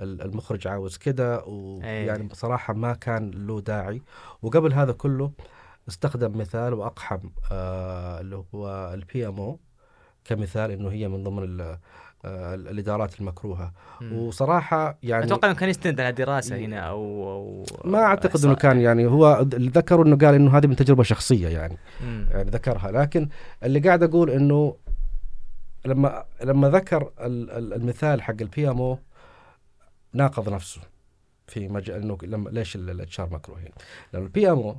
ال- 0.00 0.22
المخرج 0.22 0.68
عاوز 0.68 0.96
كذا 0.96 1.42
ويعني 1.46 2.22
بصراحة 2.28 2.74
ما 2.74 2.92
كان 2.94 3.30
له 3.30 3.60
داعي. 3.60 4.02
وقبل 4.42 4.72
هذا 4.72 4.92
كله 4.92 5.32
استخدم 5.88 6.38
مثال 6.38 6.74
وأقحم 6.74 7.18
آه 7.52 8.20
اللي 8.20 8.44
هو 8.54 8.90
ال 8.94 9.28
PMO 9.28 9.58
كمثال 10.24 10.70
إنه 10.70 10.88
هي 10.90 11.08
من 11.08 11.22
ضمن 11.22 11.76
الإدارات 12.54 13.20
المكروهة 13.20 13.72
مم. 14.00 14.12
وصراحة 14.18 14.98
يعني 15.02 15.24
أتوقع 15.24 15.48
إنه 15.48 15.56
كان 15.58 15.68
يستند 15.68 16.00
على 16.00 16.12
دراسة 16.12 16.56
هنا 16.56 16.78
أو 16.80 17.30
أو 17.32 17.64
ما 17.84 17.98
أعتقد 17.98 18.44
إنه. 18.44 18.54
كان 18.54 18.80
يعني 18.80 19.06
هو 19.06 19.40
اللي 19.52 19.68
ذكروا 19.70 20.04
إنه 20.04 20.16
قال 20.16 20.34
إنه 20.34 20.58
هذه 20.58 20.66
من 20.66 20.76
تجربة 20.76 21.02
شخصية 21.02 21.48
يعني 21.48 21.76
مم. 22.00 22.26
يعني 22.30 22.50
ذكرها 22.50 22.90
لكن 22.90 23.28
اللي 23.62 23.78
قاعد 23.80 24.02
أقول 24.02 24.30
إنه 24.30 24.76
لما 25.86 26.24
لما 26.44 26.70
ذكر 26.70 27.02
ال- 27.20 27.50
ال- 27.50 27.72
المثال 27.74 28.22
حق 28.22 28.34
ال 28.40 28.70
PMO 28.70 28.98
ناقض 30.12 30.48
نفسه 30.48 30.80
في 31.46 31.68
مجال 31.68 32.02
إنه 32.02 32.18
لما 32.22 32.50
ليش 32.50 32.76
ال 32.76 33.20
HR 33.20 33.28
مكروهين؟ 33.32 33.70
لأن 34.12 34.22
ال 34.22 34.50
PMO 34.50 34.76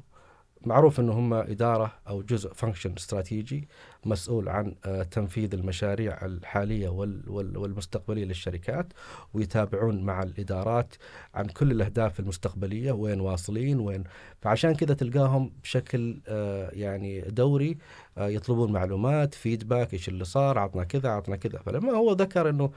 معروف 0.65 0.99
إنه 0.99 1.13
هم 1.13 1.33
إدارة 1.33 1.91
أو 2.07 2.21
جزء 2.21 2.53
function 2.53 2.93
استراتيجي 2.97 3.67
مسؤول 4.07 4.49
عن 4.49 4.75
آه، 4.85 5.03
تنفيذ 5.03 5.53
المشاريع 5.53 6.25
الحالية 6.25 6.89
وال- 6.89 7.29
وال- 7.29 7.57
والمستقبلية 7.57 8.25
للشركات 8.25 8.93
ويتابعون 9.33 10.03
مع 10.03 10.23
الإدارات 10.23 10.95
عن 11.33 11.45
كل 11.47 11.71
الأهداف 11.71 12.19
المستقبلية 12.19 12.91
وين 12.91 13.19
واصلين 13.21 13.79
وين. 13.79 14.03
فعشان 14.41 14.75
كذا 14.75 14.93
تلقاهم 14.93 15.51
بشكل 15.63 16.21
آه، 16.27 16.69
يعني 16.73 17.21
دوري 17.21 17.77
آه، 18.17 18.27
يطلبون 18.27 18.71
معلومات 18.71 19.33
فيدباك 19.33 19.93
إيش 19.93 20.09
اللي 20.09 20.25
صار 20.25 20.59
عطنا 20.59 20.83
كذا 20.83 21.09
عطنا 21.09 21.35
كذا. 21.35 21.59
فلما 21.59 21.91
هو 21.91 22.11
ذكر 22.13 22.49
إنه 22.49 22.71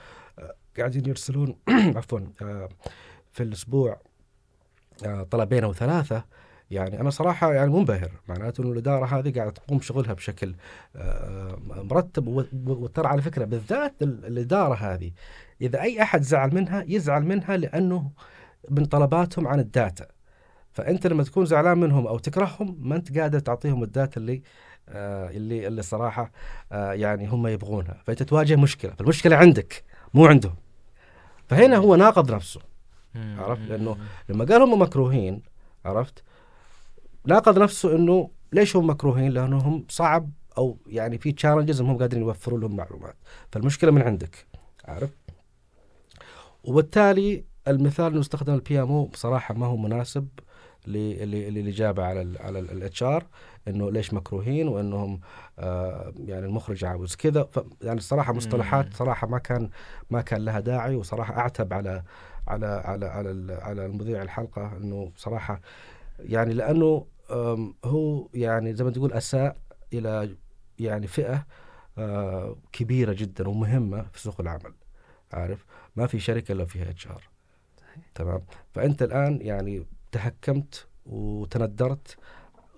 قاعدين 0.79 1.07
يرسلون 1.09 1.57
عفوا 1.97 2.21
في 3.33 3.43
الأسبوع 3.43 4.01
طلبين 5.31 5.65
أو 5.65 5.73
ثلاثة 5.73 6.25
يعني 6.71 7.01
أنا 7.01 7.11
صراحة 7.11 7.53
يعني 7.55 7.71
منبهر 7.71 8.11
معناته 8.29 8.63
إنه 8.63 8.73
الإدارة 8.73 9.07
هذه 9.07 9.33
قاعدة 9.35 9.51
تقوم 9.51 9.81
شغلها 9.81 10.13
بشكل 10.13 10.55
آه، 10.97 11.59
مرتب 11.67 12.29
و- 12.29 12.41
و- 12.41 12.45
وترى 12.73 13.09
على 13.09 13.23
فكرة 13.23 13.45
بالذات 13.45 14.03
ال- 14.03 14.25
الإدارة 14.27 14.75
هذه 14.75 15.11
إذا 15.61 15.81
أي 15.81 16.03
أحد 16.03 16.23
زعل 16.23 16.55
منها 16.55 16.85
يزعل 16.89 17.23
منها 17.25 17.57
لأنه 17.57 18.11
من 18.71 18.85
طلباتهم 18.85 19.49
عن 19.49 19.61
ال 19.61 19.68
data. 19.68 20.07
فأنت 20.73 21.07
لما 21.07 21.23
تكون 21.23 21.45
زعلان 21.47 21.79
منهم 21.79 22.07
أو 22.07 22.19
تكرههم 22.19 22.77
ما 22.81 22.97
أنت 22.97 23.19
قادر 23.19 23.39
تعطيهم 23.39 23.83
ال 23.83 23.90
data 23.90 24.21
اللي 24.21 24.43
آه 24.89 25.31
اللي 25.31 25.67
اللي 25.67 25.83
صراحة 25.83 26.33
آه 26.73 26.93
يعني 26.93 27.27
هم 27.29 27.47
يبغونها. 27.47 28.03
فأنت 28.07 28.23
تواجه 28.23 28.57
مشكلة 28.57 28.93
فالمشكلة 28.93 29.37
عندك 29.37 29.85
مو 30.15 30.27
عندهم. 30.27 30.55
فهنا 31.49 31.77
هو 31.77 31.97
ناقض 31.97 32.33
نفسه 32.35 32.61
عرفت؟ 33.17 33.61
لأنه 33.69 33.97
لما 34.29 34.45
قال 34.45 34.63
هم 34.63 34.83
مكروهين 34.83 35.43
عرفت؟ 35.85 36.25
ناقض 37.27 37.59
نفسه 37.59 37.97
إنه 37.97 38.31
ليش 38.53 38.77
هم 38.77 38.91
مكروهين؟ 38.91 39.33
لأنهم 39.33 39.85
صعب 39.89 40.31
أو 40.59 40.79
يعني 40.87 41.19
في 41.19 41.33
challenges 41.33 41.81
هم 41.81 41.99
قادرين 41.99 42.23
يوفروا 42.23 42.59
لهم 42.59 42.77
معلومات. 42.77 43.17
فالمشكلة 43.53 43.91
من 43.91 44.03
عندك 44.03 44.47
عارف؟ 44.85 45.11
وبالتالي 46.65 47.45
المثال 47.69 48.07
إنه 48.07 48.21
استخدم 48.21 48.55
ال 48.55 48.83
PMO 48.83 49.05
بصراحة 49.05 49.55
ما 49.55 49.67
هو 49.67 49.77
مناسب 49.77 50.29
للإجابة 50.87 52.05
على 52.05 52.23
ال 52.23 52.39
على 52.43 52.59
ال 52.59 53.03
HR 53.03 53.27
إنه 53.69 53.91
ليش 53.91 54.15
مكروهين 54.15 54.69
وإنهم 54.69 55.21
آه 55.59 56.13
يعني 56.25 56.47
المخرج 56.47 56.85
عاوز 56.85 57.15
كذا. 57.17 57.49
يعني 57.83 57.99
الصراحه 57.99 58.33
مصطلحات 58.33 58.95
صراحة 58.95 59.27
ما 59.27 59.39
كان 59.39 59.71
ما 60.11 60.21
كان 60.23 60.45
لها 60.45 60.61
داعي 60.61 60.95
وصراحة 60.95 61.39
أعتب 61.39 61.73
على 61.73 62.03
على 62.49 62.67
على 62.67 63.07
على 63.07 63.31
ال- 63.31 63.61
على 63.61 63.87
المذيع 63.87 64.23
الحلقة 64.23 64.77
إنه 64.77 65.13
صراحة 65.17 65.61
يعني 66.23 66.55
لأنه 66.55 67.07
هو 67.85 68.29
يعني 68.35 68.75
زي 68.75 68.85
ما 68.85 68.91
تقول 68.91 69.13
أساء 69.13 69.57
إلى 69.93 70.37
يعني 70.79 71.07
فئة 71.07 71.47
آه، 71.99 72.57
كبيرة 72.73 73.13
جدا 73.13 73.49
ومهمة 73.49 74.07
في 74.13 74.21
سوق 74.21 74.41
العمل 74.41 74.75
عارف؟ 75.33 75.65
ما 75.97 76.07
في 76.07 76.19
شركة 76.21 76.53
إلا 76.53 76.65
فيها 76.65 76.91
HR. 76.91 77.29
تمام؟ 78.15 78.43
فأنت 78.75 79.03
الآن 79.03 79.39
يعني 79.43 79.87
تهكمت 80.13 80.87
وتندرت 81.07 82.17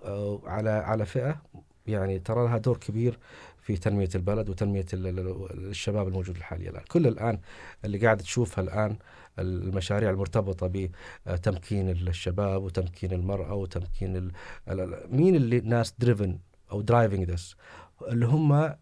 آه، 0.05 0.40
على 0.45 0.70
على 0.70 1.07
فئة 1.07 1.43
يعني 1.86 2.18
ترى 2.18 2.45
لها 2.45 2.59
دور 2.59 2.76
كبير 2.76 3.18
في 3.61 3.76
تنمية 3.76 4.09
البلد 4.14 4.49
وتنمية 4.49 4.86
ال- 4.93 5.07
ال- 5.07 5.68
الشباب 5.70 6.09
الموجود 6.09 6.36
الحالي 6.36 6.68
الان 6.68 6.82
كل 6.90 7.07
الآن 7.07 7.38
اللي 7.84 7.99
قاعد 7.99 8.16
تشوفها 8.16 8.64
الآن 8.64 8.97
المشاريع 9.39 10.11
المرتبطة 10.11 10.89
بتمكين 11.26 11.91
الشباب 11.91 12.62
وتمكين 12.62 13.12
المرأة 13.12 13.55
وتمكين 13.55 14.30
مين 15.11 15.37
اللي 15.37 15.61
ناس 15.61 15.95
driven 15.99 16.39
أو 16.72 16.80
driving 16.81 17.31
this 17.31 17.57
اللي 18.09 18.26
هم 18.26 18.74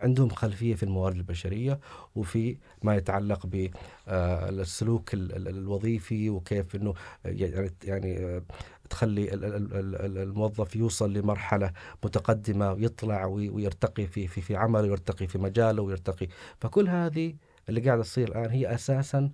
عندهم 0.00 0.28
خلفية 0.28 0.74
في 0.74 0.82
الموارد 0.82 1.16
البشرية 1.16 1.80
وفي 2.14 2.56
ما 2.82 2.94
يتعلق 2.96 3.46
بالسلوك 3.46 5.10
الوظيفي 5.14 6.30
وكيف 6.30 6.76
إنه 6.76 6.94
يعني 7.24 7.70
يعني 7.84 8.18
آه، 8.18 8.42
تخلي 8.90 9.34
ال- 9.34 9.44
ال- 9.44 9.54
ال- 9.74 9.94
ال- 9.96 10.18
الموظف 10.18 10.76
يوصل 10.76 11.12
لمرحلة 11.12 11.72
متقدمة 12.04 12.72
ويطلع 12.72 13.24
وي- 13.26 13.48
ويرتقي 13.48 14.06
في 14.06 14.26
في 14.26 14.40
في 14.40 14.56
عمله 14.56 14.82
ويرتقي 14.88 15.26
في 15.26 15.38
مجاله 15.38 15.82
ويرتقي. 15.82 16.28
فكل 16.60 16.88
هذه 16.88 17.34
اللي 17.68 17.80
قاعدة 17.80 18.02
تصير 18.02 18.28
الآن 18.28 18.50
هي 18.50 18.74
أساسا 18.74 19.30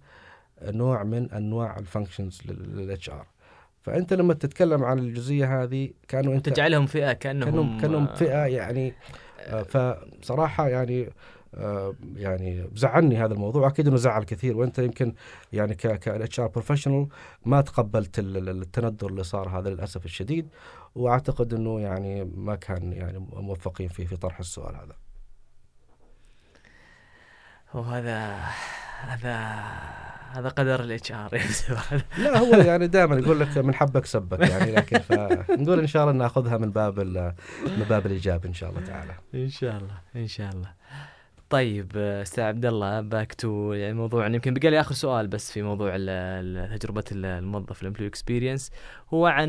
نوع 0.62 1.02
من 1.02 1.30
أنواع 1.32 1.78
ال 1.78 1.85
functions 1.85 2.42
لل 2.46 3.10
HR 3.10 3.26
فأنت 3.82 4.12
لما 4.12 4.34
تتكلم 4.34 4.84
عن 4.84 4.98
الجزئية 4.98 5.62
هذه 5.62 5.90
كانوا 6.08 6.34
أنت 6.34 6.48
تجعلهم 6.48 6.86
فئة 6.86 7.12
كأنهم 7.12 7.50
كانهم 7.50 7.80
كانهم 7.80 8.06
آه، 8.06 8.14
فئه 8.14 8.46
يعني 8.46 8.94
آه، 9.40 9.62
فصراحة 9.62 10.68
يعني 10.68 11.10
آه، 11.54 11.94
يعني 12.16 12.70
زعلني 12.74 13.16
هذا 13.16 13.34
الموضوع. 13.34 13.68
أكيد 13.68 13.88
إنه 13.88 13.96
زعل 13.96 14.22
كثير 14.24 14.56
وأنت 14.56 14.78
يمكن 14.78 15.14
يعني 15.52 15.74
ك 15.74 15.98
ك 15.98 16.40
HR 16.40 16.46
professional 16.46 17.08
ما 17.44 17.60
تقبلت 17.60 18.18
ال- 18.18 18.36
ال- 18.36 18.62
التندر 18.62 19.06
اللي 19.06 19.22
صار 19.22 19.48
هذا 19.48 19.70
للأسف 19.70 20.04
الشديد. 20.04 20.48
وأعتقد 20.94 21.54
إنه 21.54 21.80
يعني 21.80 22.24
ما 22.24 22.54
كان 22.54 22.92
يعني 22.92 23.18
موفقين 23.32 23.88
فيه 23.88 24.06
في 24.06 24.16
طرح 24.16 24.38
السؤال 24.38 24.76
هذا. 24.76 24.94
وهذا 27.74 28.36
هذا 29.00 30.09
هذا 30.30 30.48
قدر 30.48 30.80
ال 30.80 31.12
HR 31.22 31.30
لا 32.18 32.38
هو 32.38 32.54
يعني 32.54 32.86
دائما 32.86 33.16
يقول 33.18 33.40
لك 33.40 33.58
من 33.58 33.74
حبك 33.74 34.06
سبك 34.06 34.48
يعني 34.48 34.72
لكن 34.72 34.98
فنقول 34.98 35.78
إن 35.80 35.86
شاء 35.86 36.02
الله 36.02 36.14
نأخذها 36.14 36.56
من 36.56 36.70
باب 36.70 37.00
من 37.78 37.84
باب 37.90 38.06
الإيجاب 38.06 38.46
إن 38.46 38.54
شاء 38.54 38.70
الله 38.70 38.80
تعالى. 38.80 39.12
إن 39.34 39.48
شاء 39.48 39.76
الله 39.76 39.94
إن 40.16 40.26
شاء 40.26 40.50
الله. 40.50 40.68
طيب 41.50 41.96
أستاذ 41.96 42.44
عبد 42.44 42.66
الله 42.66 43.00
back 43.00 43.34
to 43.34 43.72
يعني 43.72 43.92
موضوع 43.94 44.26
يمكن 44.26 44.54
بقى 44.54 44.70
لي 44.70 44.80
آخر 44.80 44.94
سؤال 44.94 45.26
بس 45.28 45.52
في 45.52 45.62
موضوع 45.62 45.90
تجربة 46.76 47.04
ال- 47.12 47.26
الموظف 47.26 47.82
ال 47.82 47.85
employee 47.85 48.08
experience 48.08 48.70
هو 49.14 49.26
عن 49.26 49.48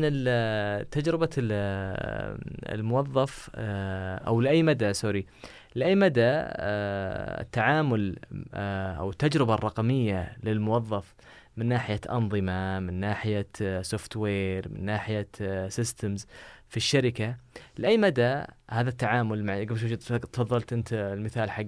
تجربة 0.90 1.28
ال- 1.38 2.38
الموظف 2.74 3.50
آه، 3.54 4.16
أو 4.16 4.40
لأي 4.40 4.62
مدى 4.62 4.92
sorry 4.92 5.26
لأي 5.74 5.94
مدى 5.94 6.20
آه، 6.24 7.40
التعامل 7.40 8.16
آه، 8.54 8.94
أو 8.94 9.10
التجربة 9.10 9.54
الرقمية 9.54 10.36
للموظف 10.42 11.14
من 11.56 11.66
ناحية 11.66 12.00
أنظمة 12.10 12.80
من 12.80 12.94
ناحية 12.94 13.48
software 13.82 14.68
من 14.68 14.84
ناحية 14.84 15.28
systems 15.68 16.26
في 16.68 16.76
الشركة 16.76 17.36
لأي 17.78 17.98
مدى 17.98 18.42
هذا 18.70 18.88
التعامل 18.88 19.44
مع 19.44 19.60
قبل 19.60 19.78
شوي 19.78 19.96
تفضلت 19.96 20.72
أنت 20.72 20.92
المثال 20.92 21.50
حق 21.50 21.64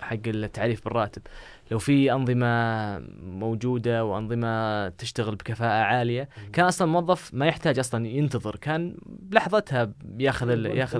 حق 0.00 0.18
التعريف 0.26 0.84
بالراتب. 0.84 1.22
لو 1.70 1.78
في 1.78 2.12
أنظمة 2.12 2.98
موجودة 3.22 4.04
وأنظمة 4.04 4.88
تشتغل 4.88 5.34
بكفاءة 5.34 5.82
عالية 5.84 6.28
كان 6.52 6.66
أصلا 6.66 6.86
الموظف 6.88 7.34
ما 7.34 7.46
يحتاج 7.46 7.78
أصلا 7.78 8.06
ينتظر 8.06 8.56
كان 8.56 8.96
بلحظتها 9.06 9.92
بياخذ 10.04 10.48
ال- 10.48 10.66
ياخذ 10.78 10.98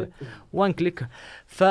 one 0.52 0.72
click 0.72 1.06
ف 1.46 1.64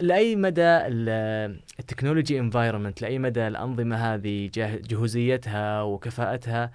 لأي 0.00 0.36
مدى 0.36 0.62
ال- 0.62 1.60
ال 1.80 1.85
technology 1.85 2.38
environment 2.40 3.02
لأي 3.02 3.18
مدى 3.18 3.48
الأنظمة 3.48 3.96
هذه 4.14 4.50
جهوزيتها 4.54 5.82
وكفاءتها 5.82 6.70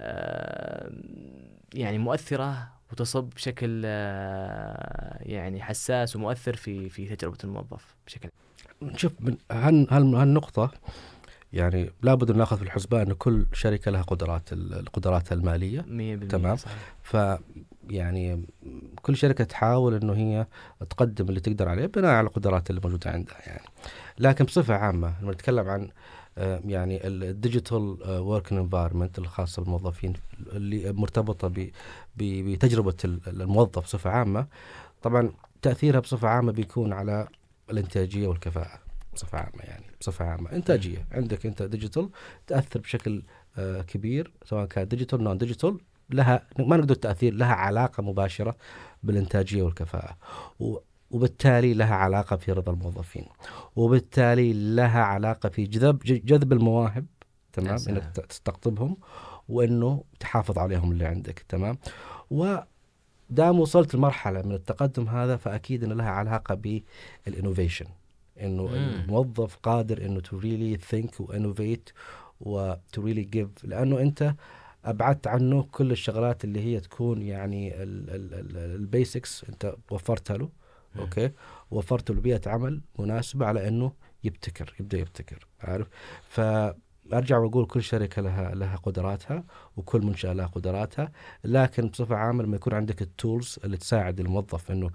آه، 0.00 0.92
يعني 1.74 1.98
مؤثرة؟ 1.98 2.75
وتصب 2.92 3.24
بشكل 3.24 3.82
آه، 3.84 5.18
يعني 5.20 5.62
حساس 5.62 6.16
ومؤثر 6.16 6.56
في 6.56 6.88
في 6.88 7.16
تجربة 7.16 7.38
الموظف 7.44 7.96
بشكل 8.06 8.28
شوف 8.96 9.12
من 9.20 9.36
هال 9.52 9.86
هال 9.90 10.14
هالنقطة 10.14 10.70
يعني 11.52 11.90
لابد 12.02 12.30
أن 12.30 12.38
نأخذ 12.38 12.56
في 12.56 12.62
الحسبان 12.62 13.06
أن 13.06 13.12
كل 13.12 13.46
شركة 13.52 13.90
لها 13.90 14.02
قدرات 14.02 14.52
ال- 14.52 14.74
القدرات 14.74 15.32
المالية 15.32 15.80
100% 15.80 16.28
تمام. 16.28 16.56
صحيح. 16.56 16.76
ف 17.02 17.16
يعني 17.90 18.46
كل 19.02 19.16
شركة 19.16 19.44
تحاول 19.44 19.94
أنه 19.94 20.12
هي 20.12 20.46
تقدم 20.90 21.28
اللي 21.28 21.40
تقدر 21.40 21.68
عليه 21.68 21.86
بناء 21.86 22.10
على 22.10 22.26
القدرات 22.26 22.70
اللي 22.70 22.80
موجودة 22.84 23.10
عندها 23.10 23.36
يعني 23.46 23.64
لكن 24.18 24.44
بصفة 24.44 24.74
عامة 24.74 25.14
لما 25.22 25.32
نتكلم 25.32 25.68
عن 25.68 25.88
يعني 26.64 27.06
ال 27.06 27.17
digital 27.17 27.96
working 28.08 28.60
environment 28.60 29.18
الخاصة 29.18 29.62
بالموظفين 29.62 30.12
اللي 30.52 30.92
مرتبطة 30.92 31.48
ب- 31.48 31.70
ب- 32.16 32.50
بتجربة 32.52 32.94
ال- 33.04 33.20
الموظف 33.42 33.78
بصفة 33.78 34.10
عامة. 34.10 34.46
طبعا 35.02 35.32
تأثيرها 35.62 36.00
بصفة 36.00 36.28
عامة 36.28 36.52
بيكون 36.52 36.92
على 36.92 37.28
الإنتاجية 37.70 38.26
والكفاءة 38.28 38.78
بصفة 39.14 39.38
عامة 39.38 39.62
يعني 39.64 39.84
بصفة 40.00 40.24
عامة. 40.24 40.52
إنتاجية. 40.52 41.06
عندك 41.12 41.46
أنت 41.46 41.62
digital 41.62 42.08
تأثر 42.46 42.80
بشكل 42.80 43.22
آه، 43.58 43.82
كبير 43.82 44.30
سواء 44.44 44.66
كان 44.66 44.88
digital 44.88 45.24
non-digital 45.24 45.78
لها 46.10 46.42
ما 46.58 46.76
نقدر 46.76 46.94
تأثير 46.94 47.34
لها 47.34 47.54
علاقة 47.54 48.02
مباشرة 48.02 48.56
بالإنتاجية 49.02 49.62
والكفاءة. 49.62 50.16
و- 50.60 50.78
وبالتالي 51.16 51.74
لها 51.74 51.94
علاقة 51.94 52.36
في 52.36 52.52
رضا 52.52 52.72
الموظفين 52.72 53.24
وبالتالي 53.76 54.52
لها 54.52 55.02
علاقة 55.02 55.48
في 55.48 55.66
جذب 55.66 55.98
جذب 56.04 56.52
المواهب 56.52 57.06
تمام. 57.52 57.78
إنك 57.88 58.16
تستقطبهم 58.28 58.96
وإنه 59.48 60.04
تحافظ 60.20 60.58
عليهم 60.58 60.92
اللي 60.92 61.06
عندك 61.06 61.44
تمام 61.48 61.78
ودام 62.30 63.60
وصلت 63.60 63.94
لمرحلة 63.94 64.42
من 64.42 64.52
التقدم 64.52 65.08
هذا 65.08 65.36
فأكيد 65.36 65.84
أن 65.84 65.92
لها 65.92 66.10
علاقة 66.10 66.80
بال 67.26 67.36
innovation 67.36 67.86
إنه. 68.40 68.68
الموظف 68.74 69.56
قادر 69.56 70.06
إنه 70.06 70.20
to 70.20 70.38
really 70.38 70.76
think 70.76 71.20
و 71.20 71.28
innovate 71.28 71.90
و 72.40 72.61
to 72.61 73.02
really 73.02 73.22
give 73.22 73.48
لأنه 73.64 74.00
أنت 74.00 74.34
أبعدت 74.84 75.26
عنه 75.26 75.62
كل 75.62 75.90
الشغلات 75.92 76.44
اللي 76.44 76.60
هي 76.60 76.80
تكون 76.80 77.22
يعني 77.22 77.72
ال 77.74 77.98
basics 77.98 79.44
أنت 79.48 79.74
وفرتها 79.90 80.36
له. 80.36 80.65
okay؟ 81.00 81.30
وفرت 81.70 82.10
له 82.10 82.20
بيئة 82.20 82.40
عمل 82.50 82.82
مناسبة 82.98 83.46
على 83.46 83.68
إنه 83.68 83.92
يبتكر 84.24 84.74
يبدأ 84.80 84.98
يبتكر 84.98 85.46
عارف؟ 85.60 85.88
ف 86.28 86.40
ارجع 87.12 87.38
وأقول 87.38 87.66
كل 87.66 87.82
شركة 87.82 88.22
لها 88.22 88.54
لها 88.54 88.76
قدراتها 88.76 89.44
وكل 89.76 90.00
منشأة 90.06 90.32
لها 90.32 90.46
قدراتها 90.46 91.12
لكن 91.44 91.88
بصفة 91.88 92.16
عامة 92.16 92.42
لما 92.42 92.56
يكون 92.56 92.74
عندك 92.74 93.02
ال 93.02 93.11
tools 93.11 93.58
اللي 93.64 93.76
تساعد 93.76 94.20
الموظف 94.20 94.70
إنه 94.70 94.90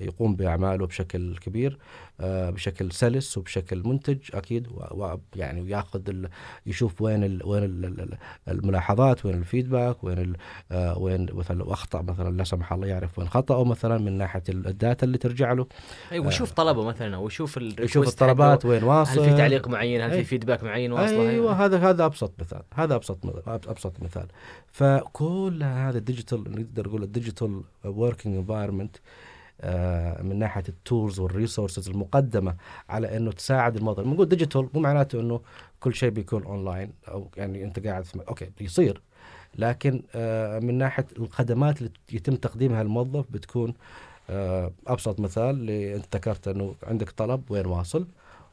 يقوم 0.00 0.36
بأعماله 0.36 0.86
بشكل 0.86 1.36
كبير 1.36 1.78
آه، 2.20 2.50
بشكل 2.50 2.92
سلس 2.92 3.38
وبشكل 3.38 3.82
منتج 3.88 4.18
أكيد 4.34 4.68
ويعني 4.90 5.60
وياخذ 5.60 6.26
يشوف 6.66 7.02
وين 7.02 7.24
ال 7.24 7.46
وين 7.46 7.64
ال 7.64 8.16
الملاحظات 8.48 9.26
وين 9.26 9.34
ال 9.34 9.42
feedback 9.42 10.04
وين 10.04 10.18
ال 10.18 10.36
آه، 10.72 10.98
وين 10.98 11.26
مثلا 11.32 11.72
أخطأ 11.72 12.02
مثلا 12.02 12.36
لا 12.36 12.44
سمح 12.44 12.72
الله 12.72 12.86
يعرف 12.86 13.18
وين 13.18 13.28
خطأه 13.28 13.64
مثلا 13.64 13.98
من 13.98 14.18
ناحية 14.18 14.42
ال 14.48 14.60
data 14.60 15.06
اللي 15.06 15.18
ترجع 15.18 15.52
له. 15.52 15.66
أيوه 16.12 16.26
ويشوف 16.26 16.52
طلبه 16.52 16.84
مثلا 16.84 17.16
ويشوف 17.16 17.56
يشوف 17.56 18.08
الطلبات 18.08 18.64
وين 18.64 18.84
واصل 18.84 19.20
هل 19.20 19.30
في 19.30 19.36
تعليق 19.36 19.68
معين؟ 19.68 20.00
هل 20.00 20.10
في 20.10 20.24
feedback 20.24 20.64
معين 20.64 20.92
واصله 20.92 21.30
أيوه 21.30 21.64
هذا 21.64 21.78
هذا 21.78 22.04
أبسط 22.04 22.32
مثال 22.38 22.62
هذا 22.74 22.94
أبسط 22.94 23.18
أبسط 23.48 24.02
مثال. 24.02 24.26
فكل 24.66 25.62
هذا 25.62 25.98
ال 25.98 26.04
digital 26.04 26.44
نقدر 26.48 26.88
نقول 26.88 27.02
ال 27.02 27.09
digital 27.09 27.62
working 27.84 28.36
environment 28.36 28.96
من 30.22 30.38
ناحية 30.38 30.64
ال 30.68 30.77
tools 30.77 31.20
وال 31.20 31.32
resources 31.32 31.88
المقدمة 31.88 32.54
على 32.88 33.16
إنه 33.16 33.32
تساعد 33.32 33.76
الموظف. 33.76 34.06
نقول 34.06 34.28
digital 34.28 34.68
مو 34.74 34.80
معناته 34.80 35.20
إنه 35.20 35.40
كل 35.80 35.94
شيء 35.94 36.10
بيكون 36.10 36.44
اونلاين 36.44 36.92
أو 37.08 37.28
يعني 37.36 37.64
أنت 37.64 37.86
قاعد 37.86 38.06
okay 38.28 38.50
بيصير. 38.58 39.00
لكن 39.58 40.02
آه، 40.14 40.58
من 40.58 40.78
ناحية 40.78 41.06
الخدمات 41.18 41.78
اللي 41.78 41.90
يتم 42.12 42.34
تقديمها 42.36 42.82
للموظف 42.82 43.24
بتكون 43.30 43.74
آه، 44.30 44.72
أبسط 44.86 45.20
مثال 45.20 45.50
اللي 45.50 45.96
أنت 45.96 46.16
ذكرت 46.16 46.48
إنه 46.48 46.74
عندك 46.82 47.10
طلب 47.10 47.50
وين 47.50 47.66
واصل 47.66 48.06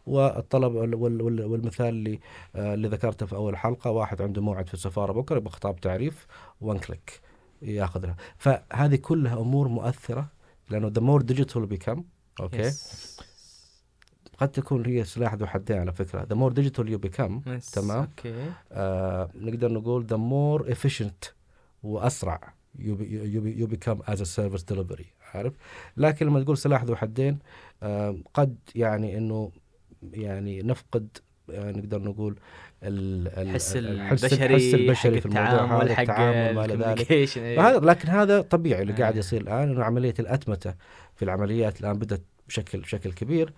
والطلب 0.08 0.76
والمثال 0.96 1.86
اللي 1.88 2.20
آه، 2.56 2.74
اللي 2.74 2.88
ذكرته 2.88 3.26
في 3.26 3.36
أول 3.36 3.58
حلقة 3.58 3.92
واحد 3.92 4.22
عنده 4.22 4.42
موعد 4.42 4.68
في 4.68 4.74
السفاره 4.74 5.12
بكرة 5.14 5.38
يبغى 5.38 5.52
خطاب 5.52 5.80
تعريف 5.80 6.28
one 6.62 6.78
click 6.78 7.22
ياخذها. 7.62 8.16
فهذه 8.38 8.96
كلها 8.96 9.40
أمور 9.40 9.68
مؤثرة 9.68 10.28
لأنه 10.70 10.88
the 10.88 11.02
more 11.02 11.22
digital 11.22 11.66
become 11.66 12.04
okay 12.40 12.72
قد 14.38 14.52
تكون 14.52 14.86
هي 14.86 15.04
سلاح 15.04 15.34
ذو 15.34 15.46
حدين 15.46 15.78
على 15.78 15.94
فكرة. 15.94 16.24
the 16.24 16.36
more 16.36 16.52
digital 16.52 16.90
you 16.90 16.98
become 16.98 17.42
تمام؟ 17.74 18.00
okay 18.00 18.52
آه، 18.72 19.30
نقدر 19.36 19.72
نقول 19.72 20.06
the 20.06 20.16
more 20.16 20.72
efficient 20.72 21.24
وأسرع 21.84 22.54
you 22.80 22.98
you 23.46 23.68
become 23.68 24.00
as 24.08 24.22
a 24.22 24.24
service 24.24 24.64
delivery 24.64 25.06
عارف؟ 25.34 25.54
لكن 25.98 26.26
لما 26.26 26.44
تقول 26.44 26.58
سلاح 26.58 26.84
ذو 26.84 26.96
حدين 26.96 27.40
آه، 27.84 28.18
قد 28.34 28.58
يعني 28.76 29.18
إنه 29.18 29.52
يعني 30.14 30.62
نفقد 30.62 31.18
آه، 31.50 31.72
نقدر 31.72 32.02
نقول 32.02 32.40
الحس 32.84 33.76
البشري 33.76 34.46
الحس 34.46 34.74
البشري 34.74 35.22
في 35.22 35.26
الموضوع 35.26 35.82
هذا 35.82 36.02
التعامل 36.02 36.56
ما 36.56 36.68
ذلك 36.68 37.12
إيه. 37.12 37.80
لكن 37.80 38.10
هذا 38.10 38.42
طبيعي 38.42 38.82
اللي 38.82 38.94
قاعد 38.94 39.14
إيه. 39.14 39.20
يصير 39.20 39.42
الآن 39.42 39.70
إنه 39.70 39.84
عملية 39.84 40.14
الأتمتة 40.20 40.74
في 41.16 41.26
العمليات 41.26 41.82
الآن 41.82 42.00
بدأت 42.00 42.22
بشكل 42.48 42.80
بشكل 42.80 43.12
كبير 43.12 43.54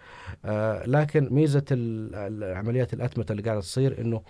آه 0.46 0.86
لكن 0.86 1.28
ميزة 1.32 1.66
عمليات 2.42 2.94
الأتمتة 2.94 3.32
اللي 3.32 3.44
قاعدة 3.44 3.62
تصير 3.62 4.02
إنه 4.02 4.22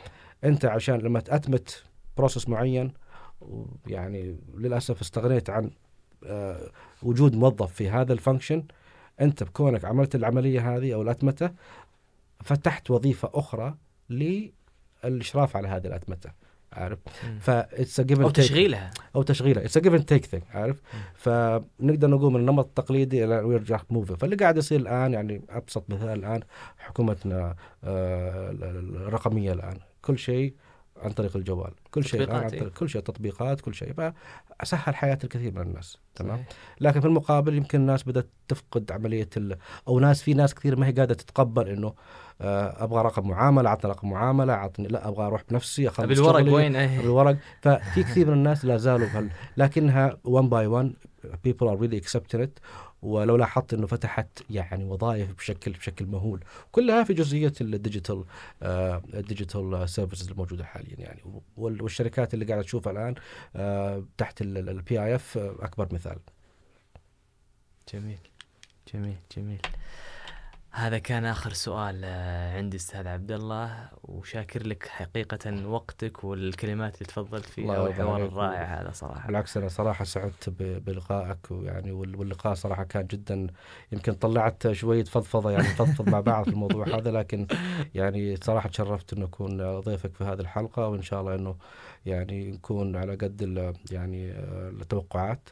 أنت 0.43 0.65
عشان 0.65 0.99
لما 0.99 1.19
تأتمت 1.19 1.83
process 2.17 2.49
معين 2.49 2.93
يعني 3.87 4.39
للأسف 4.57 5.01
استغنيت 5.01 5.49
عن 5.49 5.71
آه 6.25 6.69
وجود 7.03 7.35
موظف 7.35 7.73
في 7.73 7.89
هذا 7.89 8.13
ال 8.13 8.19
function 8.19 8.63
أنت 9.21 9.43
بكونك 9.43 9.85
عملت 9.85 10.15
العملية 10.15 10.75
هذه 10.75 10.93
أو 10.93 11.01
الأتمتة 11.01 11.49
فتحت 12.43 12.91
وظيفة 12.91 13.29
أخرى 13.33 13.75
الإشراف 15.07 15.57
على 15.57 15.67
هذه 15.67 15.87
الاتمته 15.87 16.29
عارف؟ 16.73 16.99
فاتس 17.39 18.01
جيفن 18.01 18.21
أو 18.23 18.29
تشغيلها. 18.29 18.91
أو 19.15 19.21
تشغيلها. 19.21 19.65
اتس 19.65 19.77
جيفن 19.77 20.05
تيك 20.05 20.25
ثينج 20.25 20.43
عارف؟ 20.53 20.81
فنقدر 21.13 22.07
نقول 22.07 22.33
من 22.33 22.39
النمط 22.39 22.65
التقليدي 22.65 23.23
إلى 23.25 23.39
ويرجع 23.39 23.81
موفي 23.89 24.15
فاللي 24.15 24.35
قاعد 24.35 24.57
يصير 24.57 24.79
الآن 24.79 25.13
يعني 25.13 25.41
أبسط 25.49 25.89
مثال 25.89 26.19
الآن 26.19 26.41
حكومتنا 26.77 27.55
آه 27.83 28.51
الرقمية 28.51 29.53
الآن. 29.53 29.77
كل 30.01 30.17
شيء 30.17 30.53
عن 30.97 31.11
طريق 31.11 31.37
الجوال. 31.37 31.71
كل 31.95 32.05
شيء 32.05 32.31
إيه. 32.53 32.69
كل 32.69 32.89
شيء 32.89 33.01
تطبيقات 33.01 33.61
كل 33.61 33.73
شيء. 33.73 33.93
فسهل 34.59 34.95
حياة 34.95 35.19
الكثير 35.23 35.53
من 35.53 35.61
الناس 35.61 35.97
تمام؟ 36.15 36.43
لكن 36.81 36.99
في 36.99 37.07
المقابل 37.07 37.55
يمكن 37.55 37.79
الناس 37.79 38.03
بدأت 38.03 38.29
تفقد 38.47 38.91
عملية 38.91 39.29
أو 39.87 39.99
ناس 39.99 40.21
في 40.21 40.33
ناس 40.33 40.55
كثير 40.55 40.79
ما 40.79 40.87
هي 40.87 40.91
قاعدة 40.91 41.13
تتقبل 41.13 41.69
إنه 41.69 41.93
آه، 42.41 42.83
أبغى 42.83 43.01
رقم 43.01 43.27
معاملة 43.27 43.69
عطني 43.69 43.91
رقم 43.91 44.09
معاملة 44.09 44.53
عطني 44.53 44.87
لا 44.87 45.07
أبغى 45.07 45.25
أروح 45.25 45.43
بنفسي 45.49 45.87
أخلص 45.87 46.07
بالورق 46.07 46.53
وين؟ 46.53 46.75
إيه. 46.75 47.01
بالورق 47.01 47.37
ففي 47.61 48.03
كثير 48.03 48.27
من 48.27 48.33
الناس 48.33 48.65
لا 48.65 48.77
زالوا 48.77 49.07
بهال 49.07 49.29
لكنها 49.57 50.17
1 50.23 50.49
by 50.49 50.67
1 50.67 50.93
people 51.25 51.67
are 51.67 51.77
really 51.77 51.99
accepting 51.99 52.41
it. 52.41 52.59
ولو 53.01 53.35
لاحظت 53.35 53.73
إنه 53.73 53.87
فتحت 53.87 54.27
يعني 54.49 54.83
وظائف 54.83 55.33
بشكل 55.37 55.71
بشكل 55.71 56.05
مهول. 56.05 56.43
كلها 56.71 57.03
في 57.03 57.13
جزئية 57.13 57.53
ال 57.61 57.69
digital 57.69 58.23
ال 59.13 59.23
digital 59.23 59.89
services 59.89 60.29
الموجودة 60.29 60.63
حاليا 60.63 60.95
يعني. 60.97 61.21
والشركات 61.85 62.33
اللي 62.33 62.45
قاعدة 62.45 62.63
تشوفها 62.63 62.93
الآن 62.93 63.15
آه، 63.55 64.03
تحت 64.17 64.41
ال 64.41 65.03
PIF 65.03 65.37
أكبر 65.37 65.93
مثال. 65.93 66.19
جميل. 67.93 68.17
جميل. 68.93 69.17
جميل. 69.37 69.61
هذا 70.77 70.97
كان 70.97 71.25
آخر 71.25 71.53
سؤال 71.53 72.01
آه، 72.03 72.57
عندي 72.57 72.77
أستاذ 72.77 73.07
عبد 73.07 73.31
الله. 73.31 73.89
وشاكر 74.03 74.67
لك 74.67 74.87
حقيقة 74.87 75.67
وقتك 75.67 76.23
والكلمات 76.23 76.95
اللي 76.95 77.05
تفضلت 77.05 77.45
فيها 77.45 77.79
والحوار 77.79 78.25
الرائع 78.25 78.81
هذا 78.81 78.91
صراحة. 78.91 79.27
بالعكس 79.27 79.57
أنا 79.57 79.67
صراحة 79.67 80.05
سعدت 80.05 80.49
بلقائك 80.59 81.51
ويعني 81.51 81.91
واللقاء 81.91 82.53
صراحة 82.53 82.83
كان 82.83 83.07
جدا 83.07 83.47
يمكن 83.91 84.13
طلعت 84.13 84.71
شوية 84.71 85.03
فضفضة 85.03 85.51
يعني 85.51 85.63
نفضفض 85.63 86.09
مع 86.09 86.19
بعض 86.19 86.43
في 86.43 86.51
الموضوع 86.51 86.87
هذا 86.97 87.11
لكن 87.11 87.47
يعني 87.93 88.35
صراحة 88.35 88.69
تشرفت 88.69 89.13
إنه 89.13 89.25
أكون 89.25 89.79
ضيفك 89.79 90.15
في 90.15 90.23
هذه 90.23 90.39
الحلقة 90.39 90.87
وإن 90.87 91.01
شاء 91.01 91.21
الله 91.21 91.35
إنه 91.35 91.55
يعني 92.05 92.51
نكون 92.51 92.95
على 92.95 93.15
قد 93.15 93.73
يعني 93.91 94.31
آه، 94.31 94.69
التوقعات. 94.69 95.49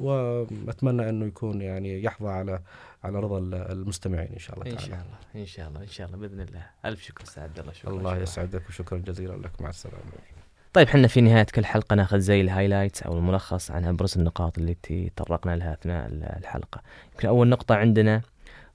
وأتمنى 0.00 1.08
إنه 1.08 1.26
يكون 1.26 1.62
يعني 1.62 2.02
يحظى 2.02 2.28
على 2.28 2.60
على 3.06 3.20
رضا 3.20 3.38
المستمعين 3.72 4.32
إن 4.32 4.38
شاء 4.38 4.58
الله 4.58 4.76
تعالى. 4.76 4.84
ان 4.84 4.88
شاء 4.88 5.00
الله 5.00 5.42
إن 5.42 5.46
شاء 5.46 5.68
الله 5.68 5.80
إن 5.80 5.88
شاء 5.88 6.06
الله 6.06 6.18
بإذن 6.18 6.40
الله. 6.40 6.66
ألف 6.84 7.02
شكر 7.02 7.24
أستاذ 7.24 7.42
عبد 7.42 7.58
الله 7.58 7.72
شكرا 7.72 7.90
الله 7.90 8.16
يسعدك 8.16 8.68
وشكرا 8.68 8.98
جزيلا 8.98 9.32
لك 9.32 9.62
مع 9.62 9.68
السلامة. 9.68 10.00
طيب 10.72 10.88
حنا 10.88 11.08
في 11.08 11.20
نهاية 11.20 11.46
كل 11.54 11.64
حلقة 11.64 11.96
ناخذ 11.96 12.18
زي 12.18 12.40
ال 12.40 12.46
highlights 12.46 13.02
أو 13.02 13.18
الملخص 13.18 13.70
عن 13.70 13.84
أبرز 13.84 14.18
النقاط 14.18 14.58
التي 14.58 15.12
تطرقنا 15.16 15.56
لها 15.56 15.72
أثناء 15.72 16.08
الحلقة. 16.12 16.82
يمكن 17.12 17.28
أول 17.28 17.48
نقطة 17.48 17.74
عندنا 17.74 18.22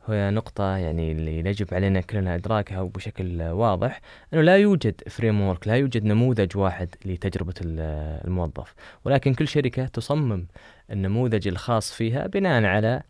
هي 0.07 0.31
نقطة 0.31 0.77
يعني 0.77 1.11
اللي 1.11 1.39
يجب 1.39 1.73
علينا 1.73 2.01
كلنا 2.01 2.35
إدراكها 2.35 2.83
بشكل 2.83 3.41
واضح 3.41 4.01
أنه 4.33 4.41
لا 4.41 4.57
يوجد 4.57 5.01
frame 5.09 5.57
لا 5.65 5.75
يوجد 5.75 6.03
نموذج 6.03 6.57
واحد 6.57 6.89
لتجربة 7.05 7.53
الموظف. 7.61 8.73
ولكن 9.05 9.33
كل 9.33 9.47
شركة 9.47 9.85
تصمم 9.85 10.45
النموذج 10.91 11.47
الخاص 11.47 11.93
فيها 11.93 12.27
بناء 12.27 12.63
على 12.63 12.87
آه، 12.87 13.03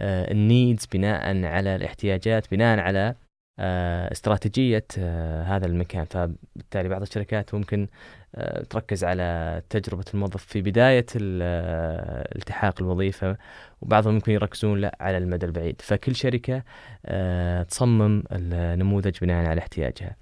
النيدز 0.00 0.86
بناء 0.86 1.44
على 1.44 1.76
الاحتياجات 1.76 2.50
بناء 2.50 2.78
على 2.78 3.14
آه، 3.60 4.12
استراتيجية 4.12 4.84
آه، 4.98 5.42
هذا 5.42 5.66
المكان. 5.66 6.04
فبالتالي 6.04 6.88
بعض 6.88 7.02
الشركات 7.02 7.54
ممكن 7.54 7.88
تركز 8.70 9.04
على 9.04 9.62
تجربة 9.70 10.04
الموظف 10.14 10.44
في 10.44 10.62
بداية 10.62 11.06
التحاق 11.16 12.82
الوظيفة 12.82 13.36
وبعضهم 13.80 14.14
ممكن 14.14 14.32
يركزون 14.32 14.80
لا 14.80 14.96
على 15.00 15.18
المدى 15.18 15.46
البعيد. 15.46 15.80
فكل 15.80 16.14
شركة 16.16 16.62
تصمم 17.62 18.22
النموذج 18.32 19.18
بناء 19.22 19.46
على 19.46 19.60
احتياجها. 19.60 20.16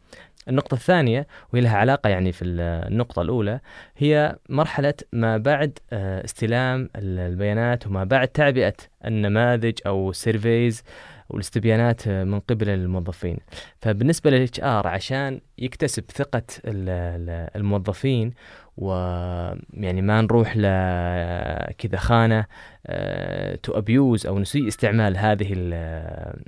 النقطة 0.49 0.75
الثانية 0.75 1.27
وهي 1.53 1.63
لها 1.63 1.77
علاقة 1.77 2.11
يعني 2.11 2.33
في 2.33 2.45
النقطة 2.45 3.23
الأولى 3.23 3.61
هي 3.97 4.37
مرحلة 4.49 4.95
ما 5.13 5.37
بعد 5.39 5.79
آه، 5.93 6.25
استلام 6.25 6.91
البيانات 6.97 7.87
وما 7.87 8.05
بعد 8.05 8.29
تعبئة 8.29 8.75
النماذج 9.05 9.79
أو 9.87 10.11
ال 10.11 10.20
surveys 10.20 10.83
والاستبيانات 11.29 12.09
آه، 12.09 12.25
من 12.25 12.41
قبل 12.41 12.69
الموظفين. 12.69 13.39
فبالنسبة 13.81 14.31
لل 14.31 14.61
HR 14.61 14.87
عشان 14.87 15.41
يكتسب 15.59 16.05
ثقة 16.11 16.43
الموظفين 17.57 18.33
ويعني 18.77 20.03
ما 20.03 20.21
نروح 20.21 20.57
ل 20.57 20.63
كذا 21.79 21.97
خانة 21.97 22.41
to 23.63 23.73
آه، 23.75 23.79
abuse 23.79 24.27
أو 24.27 24.39
نسيء 24.39 24.69
استعمال 24.69 25.17
هذه 25.17 25.53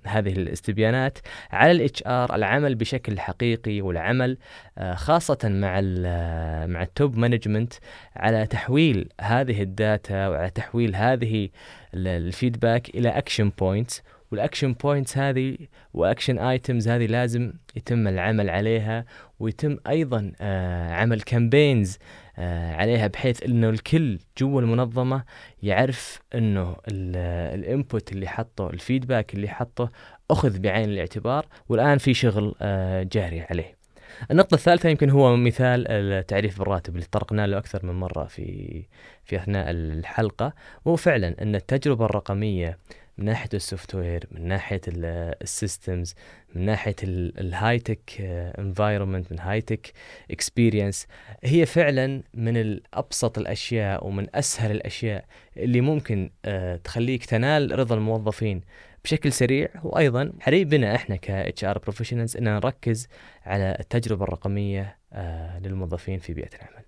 هذه 0.06 0.32
الاستبيانات 0.32 1.18
على 1.52 1.72
ال 1.72 2.02
HR 2.06 2.34
العمل 2.34 2.74
بشكل 2.74 3.20
حقيقي 3.20 3.80
والعمل 3.80 4.38
آه، 4.78 4.94
خاصة 4.94 5.38
مع 5.44 5.80
مع 6.66 6.82
ال 6.82 6.91
top 6.91 7.16
management 7.16 7.72
على 8.16 8.46
تحويل 8.46 9.08
هذه 9.20 9.62
ال 9.62 9.76
data 9.76 10.28
وعلى 10.28 10.50
تحويل 10.50 10.96
هذه 10.96 11.48
ال 11.94 12.05
feedback 12.05 12.88
إلى 12.88 13.08
action 13.08 13.52
points 13.58 14.02
وال 14.32 14.42
action 14.42 14.72
points 14.72 15.18
هذه 15.18 15.56
و 15.94 16.01
action 16.01 16.38
items 16.38 16.88
هذه 16.88 17.06
لازم 17.06 17.52
يتم 17.76 18.08
العمل 18.08 18.50
عليها 18.50 19.04
ويتم 19.40 19.76
أيضا 19.88 20.32
آه، 20.40 20.92
عمل 20.92 21.20
campaigns 21.20 21.98
آه، 22.38 22.74
عليها 22.74 23.06
بحيث 23.06 23.42
إنه 23.42 23.70
الكل 23.70 24.18
جوا 24.38 24.60
المنظمة 24.60 25.24
يعرف 25.62 26.20
إنه 26.34 26.76
ال 26.88 27.09
input 27.09 28.12
اللي 28.12 28.28
حطه 28.28 28.70
ال 28.70 28.77
feedback 28.77 29.34
اللي 29.34 29.48
حطه 29.48 29.90
أخذ 30.30 30.58
بعين 30.58 30.88
الاعتبار 30.88 31.46
والآن 31.68 31.98
في 31.98 32.14
شغل 32.14 32.54
آه، 32.60 33.02
جاري 33.02 33.40
عليه. 33.40 33.78
النقطة 34.30 34.54
الثالثة 34.54 34.88
يمكن 34.88 35.10
هو 35.10 35.36
مثال 35.36 35.88
التعريف 35.88 36.58
بالراتب 36.58 36.94
اللي 36.94 37.06
تطرقنا 37.06 37.46
له 37.46 37.58
أكثر 37.58 37.86
من 37.86 37.94
مرة 37.94 38.24
في 38.24 38.82
في 39.24 39.36
أثناء 39.36 39.70
الحلقة 39.70 40.52
وهو 40.84 40.96
فعلا 40.96 41.42
أن 41.42 41.54
التجربة 41.54 42.04
الرقمية 42.04 42.78
من 43.18 43.24
ناحية 43.24 43.48
ال 43.54 43.94
software 43.94 44.24
من 44.30 44.48
ناحية 44.48 44.80
ال 44.88 45.04
systems 45.04 46.14
من 46.54 46.64
ناحية 46.64 46.96
ال 47.02 47.78
high 47.78 47.94
tech 47.94 48.10
environment 48.58 49.32
من 49.32 49.40
high 49.40 49.60
tech 49.60 49.92
experience 50.30 51.06
هي 51.44 51.66
فعلا 51.66 52.22
من 52.34 52.80
ابسط 52.94 53.38
الأشياء 53.38 54.06
ومن 54.06 54.26
أسهل 54.36 54.70
الأشياء 54.70 55.24
اللي 55.56 55.80
ممكن 55.80 56.30
uh, 56.46 56.50
تخليك 56.84 57.24
تنال 57.24 57.78
رضا 57.78 57.94
الموظفين 57.94 58.60
بشكل 59.04 59.32
سريع 59.32 59.68
وأيضا 59.82 60.32
حري 60.40 60.64
بنا 60.64 60.94
إحنا 60.94 61.16
ك 61.16 61.30
HR 61.30 61.78
professionals 61.78 62.36
ان 62.36 62.44
نركز 62.44 63.08
على 63.46 63.76
التجربة 63.80 64.24
الرقمية 64.24 64.98
uh, 65.12 65.16
للموظفين 65.62 66.18
في 66.18 66.34
بيئة 66.34 66.50
العمل. 66.56 66.87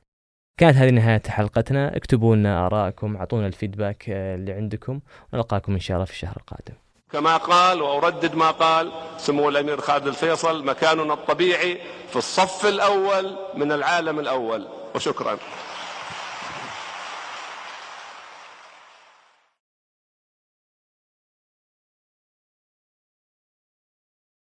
كانت 0.60 0.76
هذه 0.76 0.90
نهاية 0.90 1.22
حلقتنا. 1.28 1.96
اكتبوا 1.96 2.36
لنا 2.36 2.66
آراءكم 2.66 3.16
اعطونا 3.16 3.46
ال 3.46 3.53
feedback 3.53 4.04
آه، 4.08 4.34
اللي 4.34 4.52
عندكم. 4.52 5.00
ونلقاكم 5.32 5.72
إن 5.72 5.80
شاء 5.80 5.94
الله 5.94 6.04
في 6.04 6.12
الشهر 6.12 6.36
القادم. 6.36 6.74
كما 7.12 7.36
قال 7.36 7.82
وأردد 7.82 8.34
ما 8.34 8.50
قال 8.50 8.92
سمو 9.18 9.48
الأمير 9.48 9.80
خالد 9.80 10.06
الفيصل 10.06 10.64
مكاننا 10.64 11.14
الطبيعي 11.14 11.78
في 12.10 12.16
الصف 12.16 12.66
الأول 12.66 13.36
من 13.54 13.72
العالم 13.72 14.18
الأول. 14.20 14.66
وشكرا. 14.94 15.38